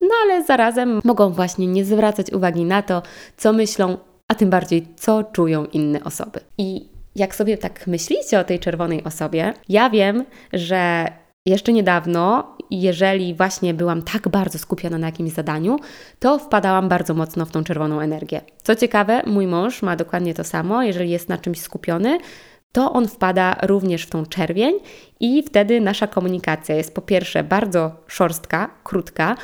no 0.00 0.10
ale 0.24 0.44
zarazem 0.44 1.00
mogą 1.04 1.30
właśnie 1.30 1.66
nie 1.66 1.84
zwracać 1.84 2.32
uwagi 2.32 2.64
na 2.64 2.82
to, 2.82 3.02
co 3.36 3.52
myślą, 3.52 3.96
a 4.28 4.34
tym 4.34 4.50
bardziej, 4.50 4.86
co 4.96 5.24
czują 5.24 5.64
inne 5.64 6.04
osoby. 6.04 6.40
I 6.58 6.88
jak 7.16 7.34
sobie 7.34 7.58
tak 7.58 7.86
myślicie 7.86 8.40
o 8.40 8.44
tej 8.44 8.58
czerwonej 8.58 9.04
osobie, 9.04 9.54
ja 9.68 9.90
wiem, 9.90 10.24
że 10.52 11.06
jeszcze 11.48 11.72
niedawno, 11.72 12.56
jeżeli 12.70 13.34
właśnie 13.34 13.74
byłam 13.74 14.02
tak 14.02 14.28
bardzo 14.28 14.58
skupiona 14.58 14.98
na 14.98 15.06
jakimś 15.06 15.32
zadaniu, 15.32 15.76
to 16.18 16.38
wpadałam 16.38 16.88
bardzo 16.88 17.14
mocno 17.14 17.46
w 17.46 17.50
tą 17.50 17.64
czerwoną 17.64 18.00
energię. 18.00 18.40
Co 18.62 18.74
ciekawe, 18.74 19.22
mój 19.26 19.46
mąż 19.46 19.82
ma 19.82 19.96
dokładnie 19.96 20.34
to 20.34 20.44
samo, 20.44 20.82
jeżeli 20.82 21.10
jest 21.10 21.28
na 21.28 21.38
czymś 21.38 21.60
skupiony, 21.60 22.18
to 22.72 22.92
on 22.92 23.08
wpada 23.08 23.56
również 23.62 24.02
w 24.02 24.10
tą 24.10 24.26
czerwień 24.26 24.74
i 25.20 25.42
wtedy 25.42 25.80
nasza 25.80 26.06
komunikacja 26.06 26.74
jest 26.74 26.94
po 26.94 27.02
pierwsze 27.02 27.44
bardzo 27.44 27.92
szorstka, 28.06 28.70
krótka, 28.84 29.36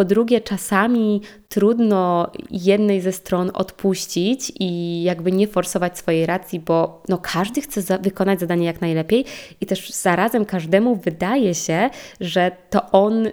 po 0.00 0.04
drugie, 0.04 0.40
czasami 0.40 1.20
trudno 1.48 2.30
jednej 2.50 3.00
ze 3.00 3.12
stron 3.12 3.50
odpuścić 3.54 4.52
i 4.60 5.02
jakby 5.02 5.32
nie 5.32 5.46
forsować 5.48 5.98
swojej 5.98 6.26
racji, 6.26 6.60
bo 6.60 7.02
no 7.08 7.18
każdy 7.18 7.60
chce 7.60 7.82
za 7.82 7.98
wykonać 7.98 8.40
zadanie 8.40 8.66
jak 8.66 8.80
najlepiej 8.80 9.24
i 9.60 9.66
też 9.66 9.90
zarazem 9.90 10.44
każdemu 10.44 10.96
wydaje 10.96 11.54
się, 11.54 11.90
że 12.20 12.50
to 12.70 12.90
on 12.90 13.28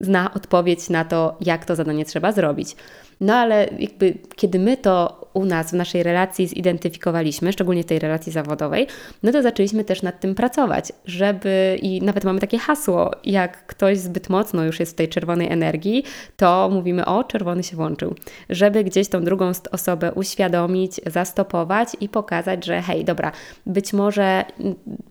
zna 0.00 0.34
odpowiedź 0.34 0.90
na 0.90 1.04
to, 1.04 1.36
jak 1.40 1.64
to 1.64 1.76
zadanie 1.76 2.04
trzeba 2.04 2.32
zrobić. 2.32 2.76
No 3.20 3.34
ale 3.34 3.68
jakby 3.78 4.14
kiedy 4.36 4.58
my 4.58 4.76
to 4.76 5.25
u 5.36 5.44
nas 5.44 5.70
w 5.70 5.72
naszej 5.72 6.02
relacji 6.02 6.46
zidentyfikowaliśmy, 6.46 7.52
szczególnie 7.52 7.82
w 7.82 7.86
tej 7.86 7.98
relacji 7.98 8.32
zawodowej, 8.32 8.86
no 9.22 9.32
to 9.32 9.42
zaczęliśmy 9.42 9.84
też 9.84 10.02
nad 10.02 10.20
tym 10.20 10.34
pracować, 10.34 10.92
żeby 11.04 11.78
i 11.82 12.02
nawet 12.02 12.24
mamy 12.24 12.40
takie 12.40 12.58
hasło, 12.58 13.10
jak 13.24 13.66
ktoś 13.66 13.98
zbyt 13.98 14.28
mocno 14.28 14.64
już 14.64 14.80
jest 14.80 14.92
w 14.92 14.94
tej 14.94 15.08
czerwonej 15.08 15.52
energii, 15.52 16.04
to 16.36 16.70
mówimy 16.72 17.06
o 17.06 17.24
czerwony 17.24 17.62
się 17.62 17.76
włączył, 17.76 18.14
żeby 18.50 18.84
gdzieś 18.84 19.08
tą 19.08 19.24
drugą 19.24 19.52
osobę 19.72 20.12
uświadomić, 20.12 21.00
zastopować 21.06 21.88
i 22.00 22.08
pokazać, 22.08 22.64
że 22.64 22.82
hej, 22.82 23.04
dobra, 23.04 23.32
być 23.66 23.92
może 23.92 24.44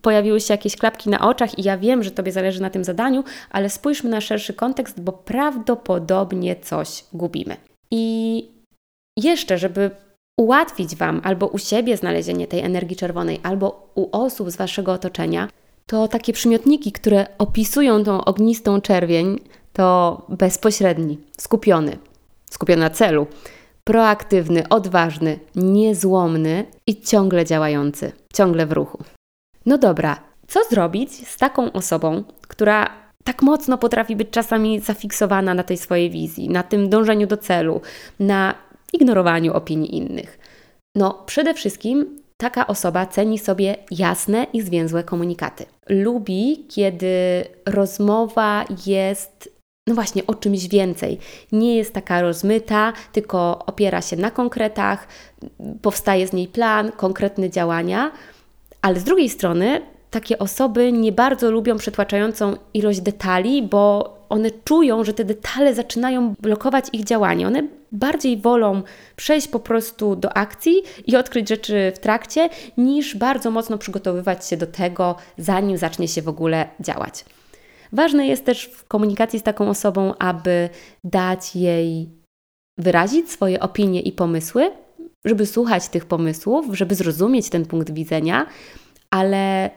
pojawiły 0.02 0.40
się 0.40 0.54
jakieś 0.54 0.76
klapki 0.76 1.10
na 1.10 1.20
oczach 1.28 1.58
i 1.58 1.62
ja 1.62 1.78
wiem, 1.78 2.02
że 2.02 2.10
Tobie 2.10 2.32
zależy 2.32 2.62
na 2.62 2.70
tym 2.70 2.84
zadaniu, 2.84 3.24
ale 3.50 3.70
spójrzmy 3.70 4.10
na 4.10 4.20
szerszy 4.20 4.54
kontekst, 4.54 5.00
bo 5.00 5.12
prawdopodobnie 5.12 6.56
coś 6.56 7.04
gubimy. 7.12 7.56
I 7.90 8.56
jeszcze, 9.16 9.58
żeby 9.58 9.90
ułatwić 10.36 10.96
Wam 10.96 11.20
albo 11.24 11.46
u 11.46 11.58
siebie 11.58 11.96
znalezienie 11.96 12.46
tej 12.46 12.60
energii 12.60 12.96
czerwonej, 12.96 13.40
albo 13.42 13.90
u 13.94 14.08
osób 14.12 14.50
z 14.50 14.56
Waszego 14.56 14.92
otoczenia, 14.92 15.48
to 15.86 16.08
takie 16.08 16.32
przymiotniki, 16.32 16.92
które 16.92 17.26
opisują 17.38 18.04
tą 18.04 18.24
ognistą 18.24 18.80
czerwień, 18.80 19.40
to 19.72 20.22
bezpośredni, 20.28 21.18
skupiony, 21.40 21.98
skupiony 22.50 22.80
na 22.80 22.90
celu, 22.90 23.26
proaktywny, 23.84 24.68
odważny, 24.68 25.38
niezłomny 25.54 26.64
i 26.86 27.00
ciągle 27.00 27.44
działający, 27.44 28.12
ciągle 28.34 28.66
w 28.66 28.72
ruchu. 28.72 28.98
No 29.66 29.78
dobra, 29.78 30.20
co 30.48 30.60
zrobić 30.70 31.28
z 31.28 31.36
taką 31.36 31.72
osobą, 31.72 32.24
która 32.48 32.90
tak 33.24 33.42
mocno 33.42 33.78
potrafi 33.78 34.16
być 34.16 34.30
czasami 34.30 34.80
zafiksowana 34.80 35.54
na 35.54 35.62
tej 35.62 35.76
swojej 35.76 36.10
wizji, 36.10 36.48
na 36.48 36.62
tym 36.62 36.88
dążeniu 36.88 37.26
do 37.26 37.36
celu, 37.36 37.80
na 38.20 38.54
ignorowaniu 38.92 39.52
opinii 39.52 39.96
innych? 39.96 40.38
No, 40.96 41.22
przede 41.26 41.54
wszystkim 41.54 42.18
taka 42.36 42.66
osoba 42.66 43.06
ceni 43.06 43.38
sobie 43.38 43.76
jasne 43.90 44.46
i 44.52 44.62
zwięzłe 44.62 45.04
komunikaty. 45.04 45.64
Lubi, 45.88 46.64
kiedy 46.68 47.44
rozmowa 47.66 48.64
jest 48.86 49.56
no 49.88 49.94
właśnie 49.94 50.26
o 50.26 50.34
czymś 50.34 50.68
więcej. 50.68 51.18
Nie 51.52 51.76
jest 51.76 51.92
taka 51.94 52.22
rozmyta, 52.22 52.92
tylko 53.12 53.64
opiera 53.66 54.02
się 54.02 54.16
na 54.16 54.30
konkretach, 54.30 55.08
powstaje 55.82 56.26
z 56.26 56.32
niej 56.32 56.48
plan, 56.48 56.92
konkretne 56.92 57.50
działania, 57.50 58.10
ale 58.82 59.00
z 59.00 59.04
drugiej 59.04 59.28
strony 59.28 59.82
takie 60.10 60.38
osoby 60.38 60.92
nie 60.92 61.12
bardzo 61.12 61.50
lubią 61.50 61.76
przytłaczającą 61.76 62.56
ilość 62.74 63.00
detali, 63.00 63.62
bo 63.62 64.15
one 64.28 64.50
czują, 64.50 65.04
że 65.04 65.12
te 65.12 65.24
detale 65.24 65.74
zaczynają 65.74 66.34
blokować 66.40 66.84
ich 66.92 67.04
działanie. 67.04 67.46
One 67.46 67.62
bardziej 67.92 68.36
wolą 68.36 68.82
przejść 69.16 69.48
po 69.48 69.60
prostu 69.60 70.16
do 70.16 70.36
akcji 70.36 70.82
i 71.06 71.16
odkryć 71.16 71.48
rzeczy 71.48 71.92
w 71.94 71.98
trakcie, 71.98 72.48
niż 72.76 73.16
bardzo 73.16 73.50
mocno 73.50 73.78
przygotowywać 73.78 74.48
się 74.48 74.56
do 74.56 74.66
tego, 74.66 75.16
zanim 75.38 75.76
zacznie 75.76 76.08
się 76.08 76.22
w 76.22 76.28
ogóle 76.28 76.68
działać. 76.80 77.24
Ważne 77.92 78.26
jest 78.26 78.44
też 78.44 78.64
w 78.64 78.88
komunikacji 78.88 79.38
z 79.38 79.42
taką 79.42 79.68
osobą, 79.68 80.14
aby 80.18 80.68
dać 81.04 81.56
jej 81.56 82.08
wyrazić 82.78 83.30
swoje 83.30 83.60
opinie 83.60 84.00
i 84.00 84.12
pomysły, 84.12 84.70
żeby 85.24 85.46
słuchać 85.46 85.88
tych 85.88 86.04
pomysłów, 86.04 86.66
żeby 86.72 86.94
zrozumieć 86.94 87.50
ten 87.50 87.66
punkt 87.66 87.90
widzenia, 87.90 88.46
ale 89.10 89.70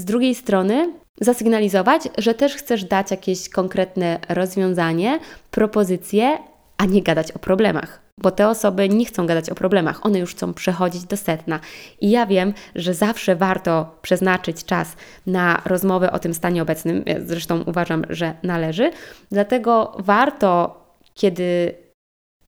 z 0.00 0.04
drugiej 0.04 0.34
strony 0.34 0.92
zasygnalizować, 1.24 2.02
że 2.18 2.34
też 2.34 2.54
chcesz 2.54 2.84
dać 2.84 3.10
jakieś 3.10 3.48
konkretne 3.48 4.18
rozwiązanie, 4.28 5.18
propozycje, 5.50 6.38
a 6.78 6.84
nie 6.84 7.02
gadać 7.02 7.32
o 7.32 7.38
problemach. 7.38 8.02
Bo 8.20 8.30
te 8.30 8.48
osoby 8.48 8.88
nie 8.88 9.04
chcą 9.04 9.26
gadać 9.26 9.50
o 9.50 9.54
problemach, 9.54 10.06
one 10.06 10.18
już 10.18 10.34
chcą 10.34 10.54
przechodzić 10.54 11.04
do 11.04 11.16
setna. 11.16 11.60
I 12.00 12.10
ja 12.10 12.26
wiem, 12.26 12.54
że 12.74 12.94
zawsze 12.94 13.36
warto 13.36 13.98
przeznaczyć 14.02 14.64
czas 14.64 14.96
na 15.26 15.62
rozmowę 15.64 16.12
o 16.12 16.18
tym 16.18 16.34
stanie 16.34 16.62
obecnym, 16.62 17.04
zresztą 17.24 17.62
uważam, 17.66 18.04
że 18.10 18.34
należy. 18.42 18.90
Dlatego 19.30 19.96
warto, 19.98 20.82
kiedy 21.14 21.74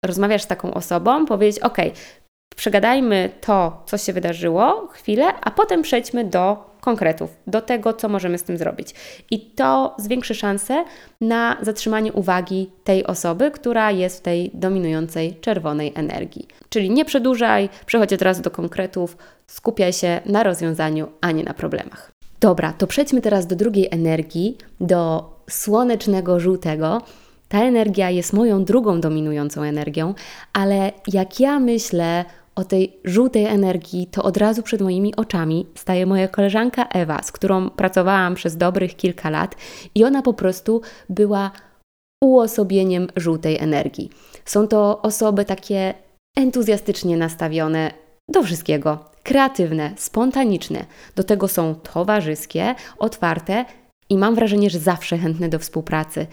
rozmawiasz 0.04 0.42
z 0.42 0.46
taką 0.46 0.74
osobą, 0.74 1.26
powiedzieć: 1.26 1.62
OK, 1.62 1.78
przegadajmy 2.56 3.30
to, 3.40 3.82
co 3.86 3.98
się 3.98 4.12
wydarzyło, 4.12 4.88
chwilę, 4.92 5.24
a 5.40 5.50
potem 5.50 5.82
przejdźmy 5.82 6.24
do 6.24 6.73
konkretów, 6.84 7.36
do 7.46 7.60
tego, 7.60 7.92
co 7.92 8.08
możemy 8.08 8.38
z 8.38 8.42
tym 8.42 8.58
zrobić. 8.58 8.94
I 9.30 9.40
to 9.40 9.94
zwiększy 9.98 10.34
szanse 10.34 10.84
na 11.20 11.56
zatrzymanie 11.62 12.12
uwagi 12.12 12.70
tej 12.84 13.06
osoby, 13.06 13.50
która 13.50 13.90
jest 13.90 14.18
w 14.18 14.22
tej 14.22 14.50
dominującej 14.54 15.36
czerwonej 15.40 15.92
energii. 15.94 16.48
Czyli 16.68 16.90
nie 16.90 17.04
przedłużaj, 17.04 17.68
przechodź 17.86 18.12
od 18.12 18.22
razu 18.22 18.42
do 18.42 18.50
konkretów, 18.50 19.16
skupiaj 19.46 19.92
się 19.92 20.20
na 20.26 20.42
rozwiązaniu, 20.42 21.08
a 21.20 21.30
nie 21.32 21.44
na 21.44 21.54
problemach. 21.54 22.12
Dobra, 22.40 22.72
to 22.72 22.86
przejdźmy 22.86 23.20
teraz 23.20 23.46
do 23.46 23.56
drugiej 23.56 23.88
energii, 23.90 24.56
do 24.80 25.30
słonecznego 25.50 26.40
żółtego. 26.40 27.02
Ta 27.48 27.62
energia 27.64 28.10
jest 28.10 28.32
moją 28.32 28.64
drugą 28.64 29.00
dominującą 29.00 29.62
energią, 29.62 30.14
ale 30.52 30.92
jak 31.12 31.40
ja 31.40 31.58
myślę 31.58 32.24
o 32.54 32.64
tej 32.64 32.96
żółtej 33.04 33.44
energii, 33.44 34.06
to 34.06 34.22
od 34.22 34.36
razu 34.36 34.62
przed 34.62 34.80
moimi 34.80 35.16
oczami 35.16 35.66
staje 35.74 36.06
moja 36.06 36.28
koleżanka 36.28 36.88
Ewa, 36.88 37.22
z 37.22 37.32
którą 37.32 37.70
pracowałam 37.70 38.34
przez 38.34 38.56
dobrych 38.56 38.96
kilka 38.96 39.30
lat 39.30 39.56
i 39.94 40.04
ona 40.04 40.22
po 40.22 40.34
prostu 40.34 40.80
była 41.08 41.50
uosobieniem 42.24 43.08
żółtej 43.16 43.58
energii. 43.58 44.10
Są 44.44 44.68
to 44.68 45.02
osoby 45.02 45.44
takie 45.44 45.94
entuzjastycznie 46.36 47.16
nastawione 47.16 47.90
do 48.28 48.42
wszystkiego, 48.42 49.04
kreatywne, 49.22 49.92
spontaniczne, 49.96 50.84
do 51.16 51.24
tego 51.24 51.48
są 51.48 51.74
towarzyskie, 51.74 52.74
otwarte 52.98 53.64
i 54.10 54.18
mam 54.18 54.34
wrażenie, 54.34 54.70
że 54.70 54.78
zawsze 54.78 55.18
chętne 55.18 55.48
do 55.48 55.58
współpracy. 55.58 56.26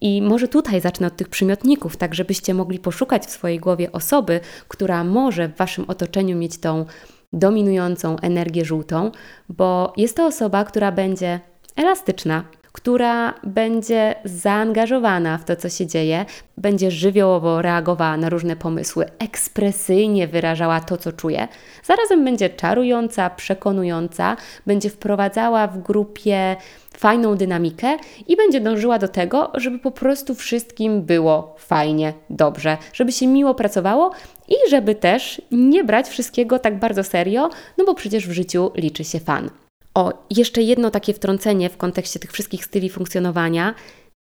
I 0.00 0.22
może 0.22 0.48
tutaj 0.48 0.80
zacznę 0.80 1.06
od 1.06 1.16
tych 1.16 1.28
przymiotników, 1.28 1.96
tak 1.96 2.14
żebyście 2.14 2.54
mogli 2.54 2.78
poszukać 2.78 3.26
w 3.26 3.30
swojej 3.30 3.58
głowie 3.58 3.92
osoby, 3.92 4.40
która 4.68 5.04
może 5.04 5.48
w 5.48 5.56
waszym 5.56 5.84
otoczeniu 5.88 6.36
mieć 6.36 6.58
tą 6.58 6.84
dominującą 7.32 8.18
energię 8.18 8.64
żółtą, 8.64 9.10
bo 9.48 9.92
jest 9.96 10.16
to 10.16 10.26
osoba, 10.26 10.64
która 10.64 10.92
będzie 10.92 11.40
elastyczna, 11.76 12.44
która 12.76 13.34
będzie 13.44 14.14
zaangażowana 14.24 15.38
w 15.38 15.44
to, 15.44 15.56
co 15.56 15.68
się 15.68 15.86
dzieje, 15.86 16.24
będzie 16.56 16.90
żywiołowo 16.90 17.62
reagowała 17.62 18.16
na 18.16 18.28
różne 18.28 18.56
pomysły, 18.56 19.06
ekspresyjnie 19.18 20.28
wyrażała 20.28 20.80
to, 20.80 20.96
co 20.96 21.12
czuje. 21.12 21.48
Zarazem 21.84 22.24
będzie 22.24 22.50
czarująca, 22.50 23.30
przekonująca, 23.30 24.36
będzie 24.66 24.90
wprowadzała 24.90 25.66
w 25.66 25.82
grupie 25.82 26.56
fajną 26.96 27.36
dynamikę 27.36 27.96
i 28.28 28.36
będzie 28.36 28.60
dążyła 28.60 28.98
do 28.98 29.08
tego, 29.08 29.50
żeby 29.54 29.78
po 29.78 29.90
prostu 29.90 30.34
wszystkim 30.34 31.02
było 31.02 31.54
fajnie, 31.58 32.12
dobrze, 32.30 32.76
żeby 32.92 33.12
się 33.12 33.26
miło 33.26 33.54
pracowało 33.54 34.10
i 34.48 34.54
żeby 34.70 34.94
też 34.94 35.42
nie 35.52 35.84
brać 35.84 36.08
wszystkiego 36.08 36.58
tak 36.58 36.78
bardzo 36.78 37.04
serio, 37.04 37.50
no 37.78 37.84
bo 37.84 37.94
przecież 37.94 38.28
w 38.28 38.32
życiu 38.32 38.70
liczy 38.74 39.04
się 39.04 39.20
fan. 39.20 39.50
O, 39.94 40.12
jeszcze 40.30 40.62
jedno 40.62 40.90
takie 40.90 41.14
wtrącenie 41.14 41.70
w 41.70 41.76
kontekście 41.76 42.20
tych 42.20 42.32
wszystkich 42.32 42.64
styli 42.64 42.90
funkcjonowania. 42.90 43.74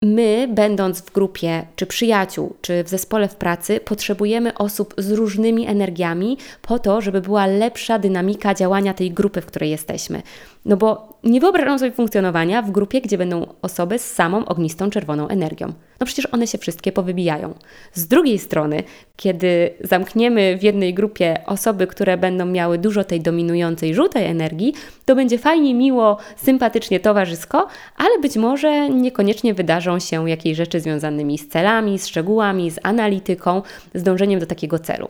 My, 0.05 0.49
będąc 0.51 1.01
w 1.01 1.13
grupie, 1.13 1.67
czy 1.77 1.87
przyjaciół, 1.87 2.57
czy 2.61 2.85
w 2.85 2.89
zespole 2.89 3.29
w 3.29 3.37
pracy, 3.37 3.81
potrzebujemy 3.81 4.55
osób 4.55 4.95
z 4.99 5.13
różnymi 5.13 5.67
energiami 5.67 6.39
po 6.63 6.79
to, 6.79 7.01
żeby 7.01 7.21
była 7.21 7.47
lepsza 7.47 7.99
dynamika 7.99 8.55
działania 8.55 8.95
tej 8.95 9.11
grupy, 9.11 9.41
w 9.41 9.47
której 9.47 9.71
jesteśmy. 9.71 10.23
No 10.67 10.77
bo 10.77 11.19
nie 11.25 11.41
wyobrażam 11.41 11.79
sobie 11.79 11.93
funkcjonowania 11.93 12.63
w 12.63 12.71
grupie, 12.71 13.01
gdzie 13.01 13.19
będą 13.19 13.47
osoby 13.63 13.99
z 13.99 14.13
samą 14.13 14.45
ognistą 14.45 14.91
czerwoną 14.91 15.29
energią. 15.29 15.73
No 16.01 16.07
przecież 16.07 16.27
one 16.33 16.47
się 16.47 16.59
wszystkie 16.59 16.93
powybijają. 16.93 17.55
Z 17.93 18.07
drugiej 18.07 18.39
strony, 18.39 18.83
kiedy 19.17 19.71
zamkniemy 19.81 20.59
w 20.59 20.63
jednej 20.63 20.95
grupie 20.95 21.43
osoby, 21.47 21.87
które 21.87 22.17
będą 22.17 22.47
miały 22.47 22.79
dużo 22.79 23.05
tej 23.05 23.21
dominującej 23.21 23.95
żółtej 23.95 24.25
energii, 24.25 24.75
to 25.05 25.15
będzie 25.15 25.39
fajnie, 25.39 25.75
miło, 25.75 26.19
sympatycznie, 26.37 27.01
towarzysko, 27.01 27.67
ale 27.97 28.19
być 28.19 28.37
może 28.37 28.89
niekoniecznie 28.91 29.55
wydarzą 29.55 29.99
się 29.99 30.31
jakieś 30.31 30.57
rzeczy 30.57 30.81
związanymi 30.81 31.39
z 31.39 31.49
celami, 31.49 31.99
z 31.99 32.07
szczegółami, 32.07 32.71
z 32.71 32.79
analityką, 32.83 33.63
z 33.95 34.03
dążeniem 34.03 34.41
do 34.41 34.47
takiego 34.47 34.79
celu. 34.79 35.09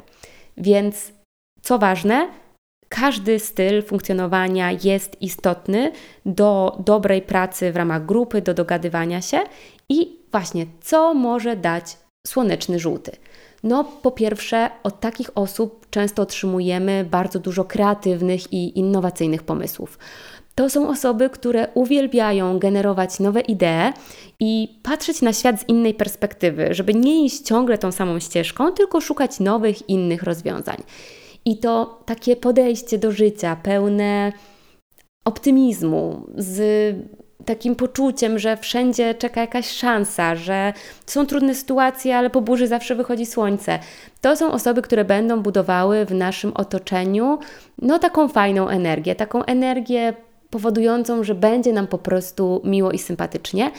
Więc 0.57 1.13
co 1.63 1.79
ważne, 1.79 2.29
każdy 2.89 3.39
styl 3.39 3.83
funkcjonowania 3.83 4.71
jest 4.85 5.23
istotny 5.23 5.93
do 6.27 6.77
dobrej 6.85 7.23
pracy 7.23 7.73
w 7.73 7.77
ramach 7.77 8.07
grupy, 8.07 8.43
do 8.43 8.55
dogadywania 8.55 9.23
się 9.23 9.39
i 9.89 10.19
właśnie 10.33 10.67
co 10.81 11.15
może 11.15 11.57
dać 11.57 11.97
słoneczny 12.27 12.79
żółty. 12.79 13.13
No, 13.63 13.85
po 13.85 14.11
pierwsze, 14.11 14.71
od 14.83 15.01
takich 15.01 15.31
osób 15.35 15.87
często 15.91 16.23
otrzymujemy 16.23 17.07
bardzo 17.11 17.39
dużo 17.39 17.65
kreatywnych 17.65 18.53
i 18.53 18.79
innowacyjnych 18.79 19.43
pomysłów. 19.43 19.99
To 20.55 20.71
są 20.71 20.89
osoby, 20.89 21.31
które 21.31 21.69
uwielbiają 21.75 22.59
generować 22.59 23.21
nowe 23.21 23.41
idee 23.41 23.93
i 24.41 24.81
patrzeć 24.83 25.23
na 25.23 25.33
świat 25.33 25.61
z 25.61 25.69
innej 25.69 25.95
perspektywy, 25.95 26.75
żeby 26.75 26.95
nie 26.95 27.25
iść 27.25 27.43
ciągle 27.43 27.79
tą 27.79 27.93
samą 27.93 28.21
ścieżką, 28.21 28.73
tylko 28.73 29.01
szukać 29.01 29.41
nowych, 29.41 29.89
innych 29.89 30.23
rozwiązań. 30.23 30.77
I 31.47 31.59
to 31.59 32.01
takie 32.07 32.37
podejście 32.37 32.99
do 32.99 33.13
życia 33.13 33.57
pełne 33.63 34.33
optymizmu, 35.25 36.27
z 36.37 36.59
takim 37.45 37.77
poczuciem, 37.77 38.39
że 38.39 38.57
wszędzie 38.57 39.15
czeka 39.15 39.41
jakaś 39.41 39.71
szansa, 39.71 40.37
że 40.37 40.73
są 41.07 41.27
trudne 41.27 41.55
sytuacje, 41.55 42.17
ale 42.17 42.31
po 42.31 42.41
burzy 42.41 42.67
zawsze 42.67 42.95
wychodzi 42.95 43.27
słońce. 43.27 43.79
To 44.21 44.37
są 44.37 44.53
osoby, 44.53 44.83
które 44.83 45.05
będą 45.05 45.43
budowały 45.43 46.05
w 46.05 46.15
naszym 46.15 46.53
otoczeniu 46.55 47.39
no 47.83 47.99
taką 47.99 48.29
fajną 48.29 48.69
energię, 48.69 49.15
taką 49.15 49.45
energię 49.45 50.15
powodującą, 50.51 51.25
że 51.25 51.35
będzie 51.35 51.73
nam 51.73 51.87
po 51.87 51.99
prostu 51.99 52.61
miło 52.65 52.93
i 52.93 52.99
sympatycznie. 52.99 53.71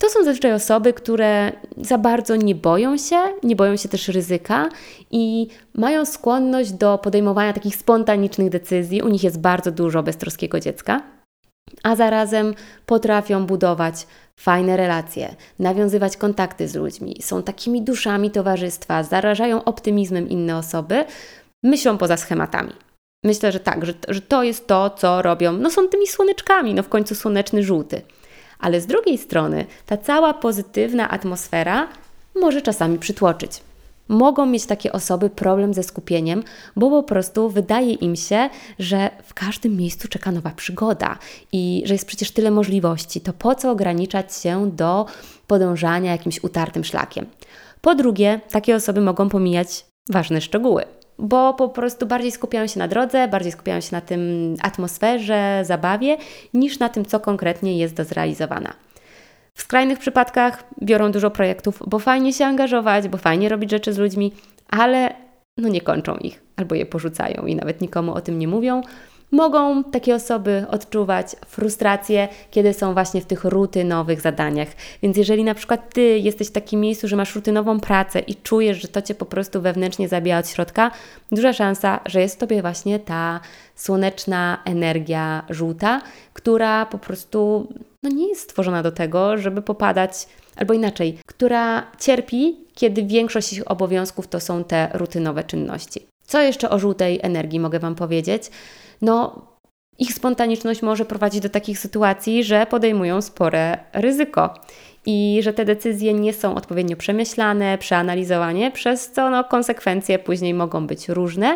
To 0.00 0.08
są 0.08 0.24
zazwyczaj 0.24 0.52
osoby, 0.52 0.92
które 0.92 1.52
za 1.76 1.98
bardzo 1.98 2.36
nie 2.36 2.54
boją 2.54 2.98
się, 2.98 3.16
nie 3.42 3.56
boją 3.56 3.76
się 3.76 3.88
też 3.88 4.08
ryzyka 4.08 4.68
i 5.10 5.48
mają 5.74 6.04
skłonność 6.04 6.72
do 6.72 6.98
podejmowania 6.98 7.52
takich 7.52 7.76
spontanicznych 7.76 8.50
decyzji. 8.50 9.02
U 9.02 9.08
nich 9.08 9.24
jest 9.24 9.40
bardzo 9.40 9.70
dużo 9.70 10.02
beztroskiego 10.02 10.60
dziecka, 10.60 11.02
a 11.82 11.96
zarazem 11.96 12.54
potrafią 12.86 13.46
budować 13.46 14.06
fajne 14.36 14.76
relacje, 14.76 15.34
nawiązywać 15.58 16.16
kontakty 16.16 16.68
z 16.68 16.74
ludźmi, 16.74 17.16
są 17.22 17.42
takimi 17.42 17.82
duszami 17.82 18.30
towarzystwa, 18.30 19.02
zarażają 19.02 19.64
optymizmem 19.64 20.28
inne 20.28 20.56
osoby, 20.56 21.04
myślą 21.62 21.98
poza 21.98 22.16
schematami. 22.16 22.72
Myślę, 23.24 23.52
że 23.52 23.60
tak, 23.60 23.86
że, 23.86 23.94
że 24.08 24.20
to 24.20 24.42
jest 24.42 24.66
to, 24.66 24.90
co 24.90 25.22
robią. 25.22 25.52
No 25.52 25.70
są 25.70 25.88
tymi 25.88 26.06
słoneczkami, 26.06 26.74
no 26.74 26.82
w 26.82 26.88
końcu 26.88 27.14
słoneczny 27.14 27.62
żółty. 27.62 28.02
Ale 28.60 28.80
z 28.80 28.86
drugiej 28.86 29.18
strony 29.18 29.66
ta 29.86 29.96
cała 29.96 30.34
pozytywna 30.34 31.10
atmosfera 31.10 31.88
może 32.40 32.62
czasami 32.62 32.98
przytłoczyć. 32.98 33.60
Mogą 34.08 34.46
mieć 34.46 34.66
takie 34.66 34.92
osoby 34.92 35.30
problem 35.30 35.74
ze 35.74 35.82
skupieniem, 35.82 36.42
bo 36.76 36.90
po 36.90 37.02
prostu 37.02 37.48
wydaje 37.48 37.92
im 37.92 38.16
się, 38.16 38.48
że 38.78 39.10
w 39.24 39.34
każdym 39.34 39.76
miejscu 39.76 40.08
czeka 40.08 40.32
nowa 40.32 40.50
przygoda 40.50 41.18
i 41.52 41.82
że 41.84 41.94
jest 41.94 42.06
przecież 42.06 42.30
tyle 42.30 42.50
możliwości. 42.50 43.20
To 43.20 43.32
po 43.32 43.54
co 43.54 43.70
ograniczać 43.70 44.36
się 44.36 44.70
do 44.70 45.06
podążania 45.46 46.12
jakimś 46.12 46.44
utartym 46.44 46.84
szlakiem? 46.84 47.26
Po 47.80 47.94
drugie, 47.94 48.40
takie 48.50 48.76
osoby 48.76 49.00
mogą 49.00 49.28
pomijać 49.28 49.84
ważne 50.08 50.40
szczegóły 50.40 50.84
bo 51.20 51.54
po 51.54 51.68
prostu 51.68 52.06
bardziej 52.06 52.32
skupiają 52.32 52.66
się 52.66 52.78
na 52.78 52.88
drodze, 52.88 53.28
bardziej 53.28 53.52
skupiają 53.52 53.80
się 53.80 53.88
na 53.92 54.00
tym 54.00 54.54
atmosferze, 54.62 55.62
zabawie, 55.64 56.16
niż 56.54 56.78
na 56.78 56.88
tym, 56.88 57.04
co 57.04 57.20
konkretnie 57.20 57.78
jest 57.78 57.94
do 57.94 58.04
zrealizowania. 58.04 58.72
W 59.54 59.62
skrajnych 59.62 59.98
przypadkach 59.98 60.64
biorą 60.82 61.12
dużo 61.12 61.30
projektów, 61.30 61.82
bo 61.86 61.98
fajnie 61.98 62.32
się 62.32 62.44
angażować, 62.46 63.08
bo 63.08 63.18
fajnie 63.18 63.48
robić 63.48 63.70
rzeczy 63.70 63.92
z 63.92 63.98
ludźmi, 63.98 64.32
ale 64.68 65.14
no 65.56 65.68
nie 65.68 65.80
kończą 65.80 66.16
ich 66.16 66.42
albo 66.56 66.74
je 66.74 66.86
porzucają 66.86 67.46
i 67.46 67.56
nawet 67.56 67.80
nikomu 67.80 68.14
o 68.14 68.20
tym 68.20 68.38
nie 68.38 68.48
mówią, 68.48 68.82
Mogą 69.30 69.84
takie 69.84 70.14
osoby 70.14 70.66
odczuwać 70.70 71.36
frustrację, 71.46 72.28
kiedy 72.50 72.74
są 72.74 72.92
właśnie 72.92 73.20
w 73.20 73.26
tych 73.26 73.44
rutynowych 73.44 74.20
zadaniach. 74.20 74.68
Więc 75.02 75.16
jeżeli 75.16 75.44
na 75.44 75.54
przykład 75.54 75.94
Ty 75.94 76.18
jesteś 76.18 76.48
w 76.48 76.52
takim 76.52 76.80
miejscu, 76.80 77.08
że 77.08 77.16
masz 77.16 77.34
rutynową 77.34 77.80
pracę 77.80 78.20
i 78.20 78.34
czujesz, 78.34 78.82
że 78.82 78.88
to 78.88 79.02
Cię 79.02 79.14
po 79.14 79.26
prostu 79.26 79.62
wewnętrznie 79.62 80.08
zabija 80.08 80.38
od 80.38 80.48
środka, 80.48 80.90
duża 81.32 81.52
szansa, 81.52 82.00
że 82.06 82.20
jest 82.20 82.36
w 82.36 82.38
Tobie 82.38 82.62
właśnie 82.62 82.98
ta 82.98 83.40
słoneczna 83.74 84.62
energia 84.64 85.42
żółta, 85.50 86.00
która 86.32 86.86
po 86.86 86.98
prostu 86.98 87.68
no, 88.02 88.10
nie 88.10 88.28
jest 88.28 88.40
stworzona 88.40 88.82
do 88.82 88.92
tego, 88.92 89.38
żeby 89.38 89.62
popadać, 89.62 90.12
albo 90.56 90.74
inaczej, 90.74 91.18
która 91.26 91.86
cierpi, 91.98 92.56
kiedy 92.74 93.02
większość 93.02 93.52
ich 93.52 93.70
obowiązków 93.70 94.28
to 94.28 94.40
są 94.40 94.64
te 94.64 94.90
rutynowe 94.94 95.44
czynności. 95.44 96.09
Co 96.30 96.40
jeszcze 96.40 96.70
o 96.70 96.78
żółtej 96.78 97.20
energii 97.22 97.60
mogę 97.60 97.78
Wam 97.78 97.94
powiedzieć? 97.94 98.50
no 99.02 99.46
ich 99.98 100.14
spontaniczność 100.14 100.82
może 100.82 101.04
prowadzić 101.04 101.40
do 101.40 101.48
takich 101.48 101.78
sytuacji, 101.78 102.44
że 102.44 102.66
podejmują 102.66 103.22
spore 103.22 103.78
ryzyko 103.92 104.54
i 105.06 105.40
że 105.42 105.52
te 105.52 105.64
decyzje 105.64 106.14
nie 106.14 106.32
są 106.32 106.54
odpowiednio 106.54 106.96
przemyślane, 106.96 107.78
przeanalizowane, 107.78 108.70
przez 108.70 109.12
co 109.12 109.30
no, 109.30 109.44
konsekwencje 109.44 110.18
później 110.18 110.54
mogą 110.54 110.86
być 110.86 111.08
różne. 111.08 111.54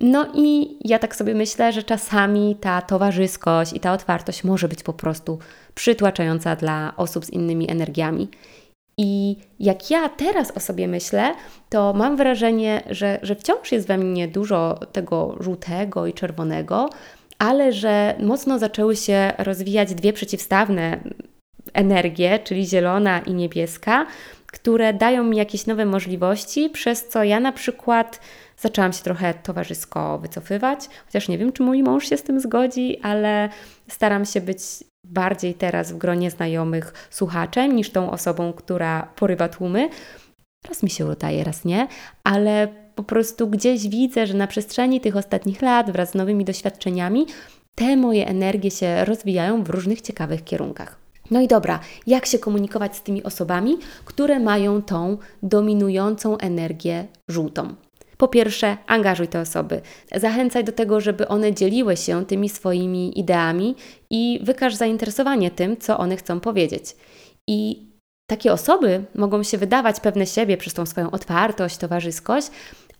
No 0.00 0.26
i 0.34 0.78
ja 0.84 0.98
tak 0.98 1.16
sobie 1.16 1.34
myślę, 1.34 1.72
że 1.72 1.82
czasami 1.82 2.56
ta 2.60 2.82
towarzyskość 2.82 3.72
i 3.72 3.80
ta 3.80 3.92
otwartość 3.92 4.44
może 4.44 4.68
być 4.68 4.82
po 4.82 4.92
prostu 4.92 5.38
przytłaczająca 5.74 6.56
dla 6.56 6.92
osób 6.96 7.24
z 7.24 7.30
innymi 7.30 7.70
energiami. 7.70 8.28
I 8.98 9.36
jak 9.60 9.90
ja 9.90 10.08
teraz 10.08 10.50
o 10.50 10.60
sobie 10.60 10.88
myślę, 10.88 11.34
to 11.68 11.92
mam 11.92 12.16
wrażenie, 12.16 12.82
że, 12.90 13.18
że 13.22 13.34
wciąż 13.34 13.72
jest 13.72 13.86
we 13.86 13.98
mnie 13.98 14.28
dużo 14.28 14.80
tego 14.92 15.36
żółtego 15.40 16.06
i 16.06 16.12
czerwonego, 16.12 16.90
ale 17.38 17.72
że 17.72 18.14
mocno 18.20 18.58
zaczęły 18.58 18.96
się 18.96 19.32
rozwijać 19.38 19.94
dwie 19.94 20.12
przeciwstawne 20.12 21.00
energie, 21.72 22.38
czyli 22.38 22.66
zielona 22.66 23.20
i 23.20 23.34
niebieska, 23.34 24.06
które 24.46 24.94
dają 24.94 25.24
mi 25.24 25.36
jakieś 25.36 25.66
nowe 25.66 25.86
możliwości, 25.86 26.70
przez 26.70 27.08
co 27.08 27.24
ja 27.24 27.40
na 27.40 27.52
przykład 27.52 28.20
zaczęłam 28.58 28.92
się 28.92 29.02
trochę 29.02 29.34
towarzysko 29.34 30.18
wycofywać, 30.18 30.88
chociaż 31.06 31.28
nie 31.28 31.38
wiem, 31.38 31.52
czy 31.52 31.62
mój 31.62 31.82
mąż 31.82 32.08
się 32.08 32.16
z 32.16 32.22
tym 32.22 32.40
zgodzi, 32.40 33.00
ale 33.02 33.48
staram 33.88 34.24
się 34.24 34.40
być 34.40 34.60
bardziej 35.04 35.54
teraz 35.54 35.92
w 35.92 35.98
gronie 35.98 36.30
znajomych 36.30 37.08
słuchaczem 37.10 37.76
niż 37.76 37.90
tą 37.90 38.10
osobą, 38.10 38.52
która 38.52 39.12
porywa 39.16 39.48
tłumy. 39.48 39.88
Raz 40.68 40.82
mi 40.82 40.90
się 40.90 41.06
udaje, 41.06 41.44
raz 41.44 41.64
nie, 41.64 41.88
ale 42.24 42.68
po 42.94 43.02
prostu 43.02 43.48
gdzieś 43.48 43.88
widzę, 43.88 44.26
że 44.26 44.34
na 44.34 44.46
przestrzeni 44.46 45.00
tych 45.00 45.16
ostatnich 45.16 45.62
lat 45.62 45.90
wraz 45.90 46.10
z 46.10 46.14
nowymi 46.14 46.44
doświadczeniami 46.44 47.26
te 47.74 47.96
moje 47.96 48.26
energie 48.26 48.70
się 48.70 49.04
rozwijają 49.04 49.64
w 49.64 49.70
różnych 49.70 50.00
ciekawych 50.00 50.44
kierunkach. 50.44 51.04
No 51.30 51.40
i 51.40 51.48
dobra, 51.48 51.80
jak 52.06 52.26
się 52.26 52.38
komunikować 52.38 52.96
z 52.96 53.02
tymi 53.02 53.22
osobami, 53.22 53.78
które 54.04 54.40
mają 54.40 54.82
tą 54.82 55.18
dominującą 55.42 56.38
energię 56.38 57.06
żółtą? 57.28 57.74
Po 58.24 58.28
pierwsze, 58.28 58.76
angażuj 58.86 59.28
te 59.28 59.40
osoby. 59.40 59.80
Zachęcaj 60.16 60.64
do 60.64 60.72
tego, 60.72 61.00
żeby 61.00 61.28
one 61.28 61.54
dzieliły 61.54 61.96
się 61.96 62.26
tymi 62.26 62.48
swoimi 62.48 63.18
ideami 63.18 63.74
i 64.10 64.40
wykaż 64.42 64.74
zainteresowanie 64.74 65.50
tym, 65.50 65.76
co 65.76 65.98
one 65.98 66.16
chcą 66.16 66.40
powiedzieć. 66.40 66.96
I 67.48 67.88
takie 68.26 68.52
osoby 68.52 69.04
mogą 69.14 69.42
się 69.42 69.58
wydawać 69.58 70.00
pewne 70.00 70.26
siebie 70.26 70.56
przez 70.56 70.74
tą 70.74 70.86
swoją 70.86 71.10
otwartość, 71.10 71.76
towarzyskość, 71.76 72.50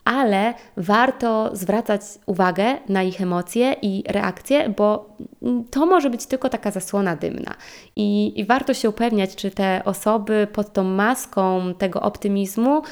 ale 0.04 0.54
warto 0.76 1.50
zwracać 1.56 2.00
uwagę 2.26 2.64
na 2.88 3.02
ich 3.02 3.20
emocje 3.20 3.76
i 3.82 4.04
reakcje, 4.08 4.68
bo 4.68 5.16
to 5.70 5.86
może 5.86 6.10
być 6.10 6.26
tylko 6.26 6.48
taka 6.48 6.70
zasłona 6.70 7.16
dymna. 7.16 7.54
I, 7.96 8.40
I, 8.40 8.44
warto 8.44 8.74
się 8.74 8.88
upewniać, 8.88 9.36
czy 9.36 9.50
te 9.50 9.82
osoby 9.84 10.48
pod 10.52 10.72
tą 10.72 10.84
maską 10.84 11.74
tego 11.78 12.00
optymizmu 12.00 12.82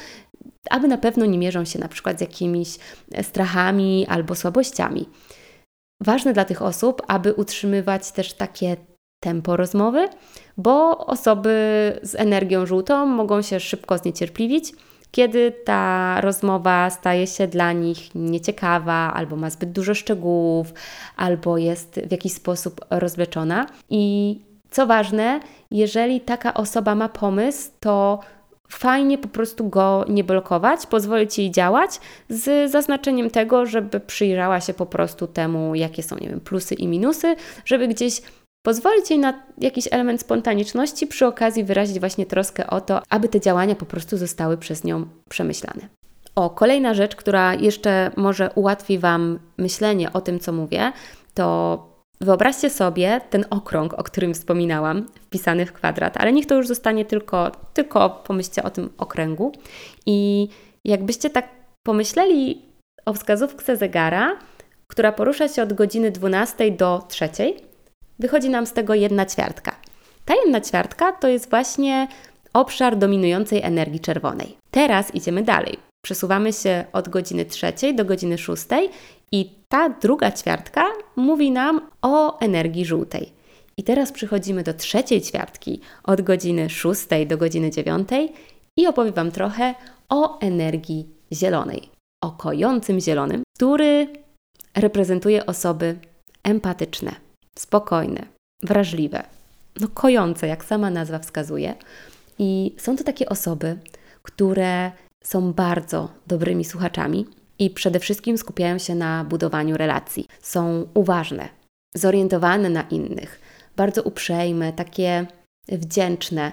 aby 0.69 0.87
na 0.87 0.97
pewno 0.97 1.25
nie 1.25 1.37
mierzą 1.37 1.65
się 1.65 1.79
na 1.79 1.87
przykład 1.87 2.17
z 2.17 2.21
jakimiś 2.21 2.77
strachami 3.21 4.05
albo 4.09 4.35
słabościami. 4.35 5.09
Ważne 6.01 6.33
dla 6.33 6.45
tych 6.45 6.61
osób, 6.61 7.01
aby 7.07 7.33
utrzymywać 7.33 8.11
też 8.11 8.33
takie 8.33 8.77
tempo 9.23 9.57
rozmowy, 9.57 10.07
bo 10.57 10.97
osoby 10.97 11.53
z 12.03 12.15
energią 12.15 12.65
żółtą 12.65 13.05
mogą 13.05 13.41
się 13.41 13.59
szybko 13.59 13.97
zniecierpliwić, 13.97 14.73
kiedy 15.11 15.51
ta 15.65 16.21
rozmowa 16.21 16.89
staje 16.89 17.27
się 17.27 17.47
dla 17.47 17.71
nich 17.71 18.15
nieciekawa, 18.15 19.13
albo 19.13 19.35
ma 19.35 19.49
zbyt 19.49 19.71
dużo 19.71 19.93
szczegółów, 19.93 20.73
albo 21.17 21.57
jest 21.57 21.99
w 22.07 22.11
jakiś 22.11 22.33
sposób 22.33 22.85
rozwleczona. 22.89 23.65
I 23.89 24.39
co 24.69 24.87
ważne, 24.87 25.39
jeżeli 25.71 26.21
taka 26.21 26.53
osoba 26.53 26.95
ma 26.95 27.09
pomysł, 27.09 27.71
to 27.79 28.19
fajnie 28.69 29.17
po 29.17 29.27
prostu 29.27 29.69
go 29.69 30.05
nie 30.09 30.23
blokować, 30.23 30.87
pozwolić 30.87 31.37
jej 31.37 31.51
działać 31.51 31.99
z 32.29 32.71
zaznaczeniem 32.71 33.29
tego, 33.29 33.65
żeby 33.65 33.99
przyjrzała 33.99 34.61
się 34.61 34.73
po 34.73 34.85
prostu 34.85 35.27
temu, 35.27 35.75
jakie 35.75 36.03
są, 36.03 36.15
nie 36.21 36.29
wiem, 36.29 36.39
plusy 36.39 36.75
i 36.75 36.87
minusy, 36.87 37.35
żeby 37.65 37.87
gdzieś 37.87 38.21
pozwolić 38.65 39.09
jej 39.09 39.19
na 39.19 39.43
jakiś 39.57 39.87
element 39.91 40.21
spontaniczności, 40.21 41.07
przy 41.07 41.25
okazji 41.25 41.63
wyrazić 41.63 41.99
właśnie 41.99 42.25
troskę 42.25 42.67
o 42.67 42.81
to, 42.81 43.01
aby 43.09 43.29
te 43.29 43.39
działania 43.39 43.75
po 43.75 43.85
prostu 43.85 44.17
zostały 44.17 44.57
przez 44.57 44.83
nią 44.83 45.05
przemyślane. 45.29 45.87
O, 46.35 46.49
kolejna 46.49 46.93
rzecz, 46.93 47.15
która 47.15 47.53
jeszcze 47.53 48.11
może 48.17 48.49
ułatwi 48.55 48.99
Wam 48.99 49.39
myślenie 49.57 50.13
o 50.13 50.21
tym, 50.21 50.39
co 50.39 50.53
mówię, 50.53 50.91
to 51.33 51.92
Wyobraźcie 52.23 52.69
sobie 52.69 53.21
ten 53.29 53.45
okrąg, 53.49 53.93
o 53.93 54.03
którym 54.03 54.33
wspominałam, 54.33 55.05
wpisany 55.21 55.65
w 55.65 55.73
kwadrat, 55.73 56.17
ale 56.17 56.33
niech 56.33 56.45
to 56.45 56.55
już 56.55 56.67
zostanie 56.67 57.05
tylko, 57.05 57.51
tylko 57.73 58.09
pomyślcie 58.09 58.63
o 58.63 58.69
tym 58.69 58.89
okręgu. 58.97 59.51
I 60.05 60.47
jakbyście 60.85 61.29
tak 61.29 61.49
pomyśleli 61.83 62.61
o 63.05 63.13
wskazówce 63.13 63.77
zegara, 63.77 64.37
która 64.87 65.11
porusza 65.11 65.47
się 65.47 65.63
od 65.63 65.73
godziny 65.73 66.11
12 66.11 66.71
do 66.71 67.03
3, 67.07 67.29
wychodzi 68.19 68.49
nam 68.49 68.65
z 68.65 68.73
tego 68.73 68.93
jedna 68.93 69.25
ćwiartka. 69.25 69.75
Ta 70.25 70.33
jedna 70.45 70.61
ćwiartka 70.61 71.11
to 71.11 71.27
jest 71.27 71.49
właśnie 71.49 72.07
obszar 72.53 72.97
dominującej 72.97 73.61
energii 73.61 73.99
czerwonej. 73.99 74.57
Teraz 74.71 75.15
idziemy 75.15 75.43
dalej. 75.43 75.92
Przesuwamy 76.05 76.53
się 76.53 76.85
od 76.93 77.09
godziny 77.09 77.45
trzeciej 77.45 77.95
do 77.95 78.05
godziny 78.05 78.37
szóstej 78.37 78.89
i 79.31 79.49
ta 79.67 79.89
druga 79.89 80.31
ćwiartka 80.31 80.85
mówi 81.15 81.51
nam 81.51 81.89
o 82.01 82.39
energii 82.39 82.85
żółtej. 82.85 83.33
I 83.77 83.83
teraz 83.83 84.11
przechodzimy 84.11 84.63
do 84.63 84.73
trzeciej 84.73 85.21
ćwiartki 85.21 85.81
od 86.03 86.21
godziny 86.21 86.69
szóstej 86.69 87.27
do 87.27 87.37
godziny 87.37 87.71
dziewiątej 87.71 88.33
i 88.77 88.87
opowiem 88.87 89.13
Wam 89.13 89.31
trochę 89.31 89.75
o 90.09 90.39
energii 90.39 91.07
zielonej, 91.33 91.89
o 92.23 92.31
kojącym 92.31 92.99
zielonym, 92.99 93.43
który 93.55 94.07
reprezentuje 94.75 95.45
osoby 95.45 95.97
empatyczne, 96.43 97.15
spokojne, 97.59 98.25
wrażliwe, 98.63 99.23
no 99.79 99.87
kojące, 99.87 100.47
jak 100.47 100.65
sama 100.65 100.89
nazwa 100.89 101.19
wskazuje. 101.19 101.75
I 102.39 102.75
są 102.77 102.95
to 102.95 103.03
takie 103.03 103.29
osoby, 103.29 103.77
które 104.23 104.91
są 105.23 105.53
bardzo 105.53 106.09
dobrymi 106.27 106.65
słuchaczami 106.65 107.25
i 107.59 107.69
przede 107.69 107.99
wszystkim 107.99 108.37
skupiają 108.37 108.77
się 108.77 108.95
na 108.95 109.23
budowaniu 109.23 109.77
relacji. 109.77 110.27
Są 110.41 110.87
uważne, 110.93 111.49
zorientowane 111.95 112.69
na 112.69 112.81
innych, 112.81 113.41
bardzo 113.75 114.03
uprzejme, 114.03 114.73
takie 114.73 115.25
wdzięczne. 115.67 116.51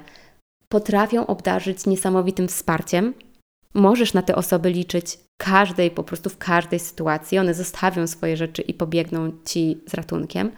Potrafią 0.69 1.27
obdarzyć 1.27 1.87
niesamowitym 1.87 2.49
wsparciem. 2.49 3.15
Możesz 3.75 4.15
na 4.15 4.23
te 4.23 4.37
osoby 4.37 4.71
liczyć 4.71 5.19
każdej, 5.37 5.91
po 5.91 6.05
prostu 6.05 6.31
w 6.31 6.39
każdej 6.39 6.79
sytuacji. 6.79 7.39
One 7.39 7.55
zostawią 7.55 8.07
swoje 8.07 8.37
rzeczy 8.37 8.63
i 8.63 8.75
pobiegną 8.75 9.33
ci 9.45 9.81
z 9.87 9.95
ratunkiem. 9.95 10.51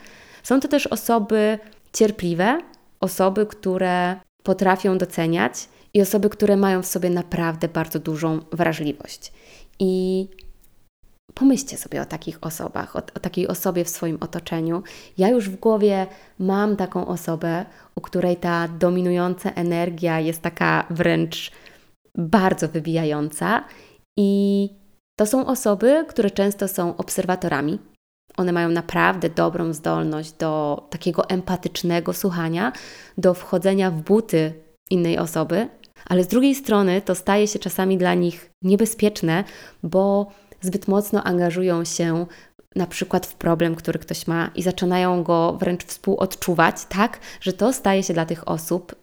Są 0.42 0.60
to 0.60 0.68
też 0.68 0.86
osoby 0.86 1.58
cierpliwe, 1.92 2.60
osoby, 3.00 3.46
które 3.46 4.16
potrafią 4.42 4.98
doceniać 4.98 5.68
i 5.94 6.02
osoby, 6.02 6.30
które 6.30 6.56
mają 6.56 6.82
w 6.82 6.86
sobie 6.86 7.10
naprawdę 7.10 7.68
bardzo 7.68 7.98
dużą 7.98 8.40
wrażliwość. 8.52 9.32
I 9.78 10.28
pomyślcie 11.34 11.76
sobie 11.76 12.02
o 12.02 12.04
takich 12.04 12.38
osobach, 12.40 12.96
o, 12.96 12.98
o, 12.98 13.20
takiej 13.20 13.48
osobie 13.48 13.84
w 13.84 13.88
swoim 13.88 14.18
otoczeniu. 14.20 14.82
Ja 15.18 15.28
już 15.28 15.50
w 15.50 15.56
głowie 15.56 16.06
mam 16.38 16.76
taką 16.76 17.06
osobę, 17.06 17.64
u 17.94 18.00
której 18.00 18.36
ta 18.36 18.68
dominująca 18.68 19.50
energia 19.50 20.20
jest 20.20 20.42
taka 20.42 20.86
wręcz 20.90 21.52
bardzo 22.18 22.68
wybijająca, 22.68 23.64
i 24.16 24.70
to 25.18 25.26
są 25.26 25.46
osoby, 25.46 26.04
które 26.08 26.30
często 26.30 26.68
są 26.68 26.96
obserwatorami. 26.96 27.78
One 28.36 28.52
mają 28.52 28.68
naprawdę 28.68 29.30
dobrą 29.30 29.72
zdolność 29.72 30.32
do 30.32 30.82
takiego 30.90 31.28
empatycznego 31.28 32.12
słuchania, 32.12 32.72
do 33.18 33.34
wchodzenia 33.34 33.90
w 33.90 34.02
buty 34.02 34.52
innej 34.90 35.18
osoby, 35.18 35.68
ale 36.06 36.24
z 36.24 36.26
drugiej 36.26 36.54
strony 36.54 37.02
to 37.02 37.14
staje 37.14 37.48
się 37.48 37.58
czasami 37.58 37.98
dla 37.98 38.14
nich 38.14 38.50
niebezpieczne, 38.62 39.44
bo 39.82 40.32
zbyt 40.60 40.88
mocno 40.88 41.24
angażują 41.24 41.84
się 41.84 42.26
na 42.76 42.86
przykład 42.86 43.26
w 43.26 43.34
problem, 43.34 43.74
który 43.74 43.98
ktoś 43.98 44.26
ma 44.26 44.50
i 44.54 44.62
zaczynają 44.62 45.22
go 45.22 45.56
wręcz 45.60 45.84
współodczuwać, 45.84 46.76
tak, 46.88 47.20
że 47.40 47.52
to 47.52 47.72
staje 47.72 48.02
się 48.02 48.14
dla 48.14 48.26
tych 48.26 48.48
osób 48.48 48.94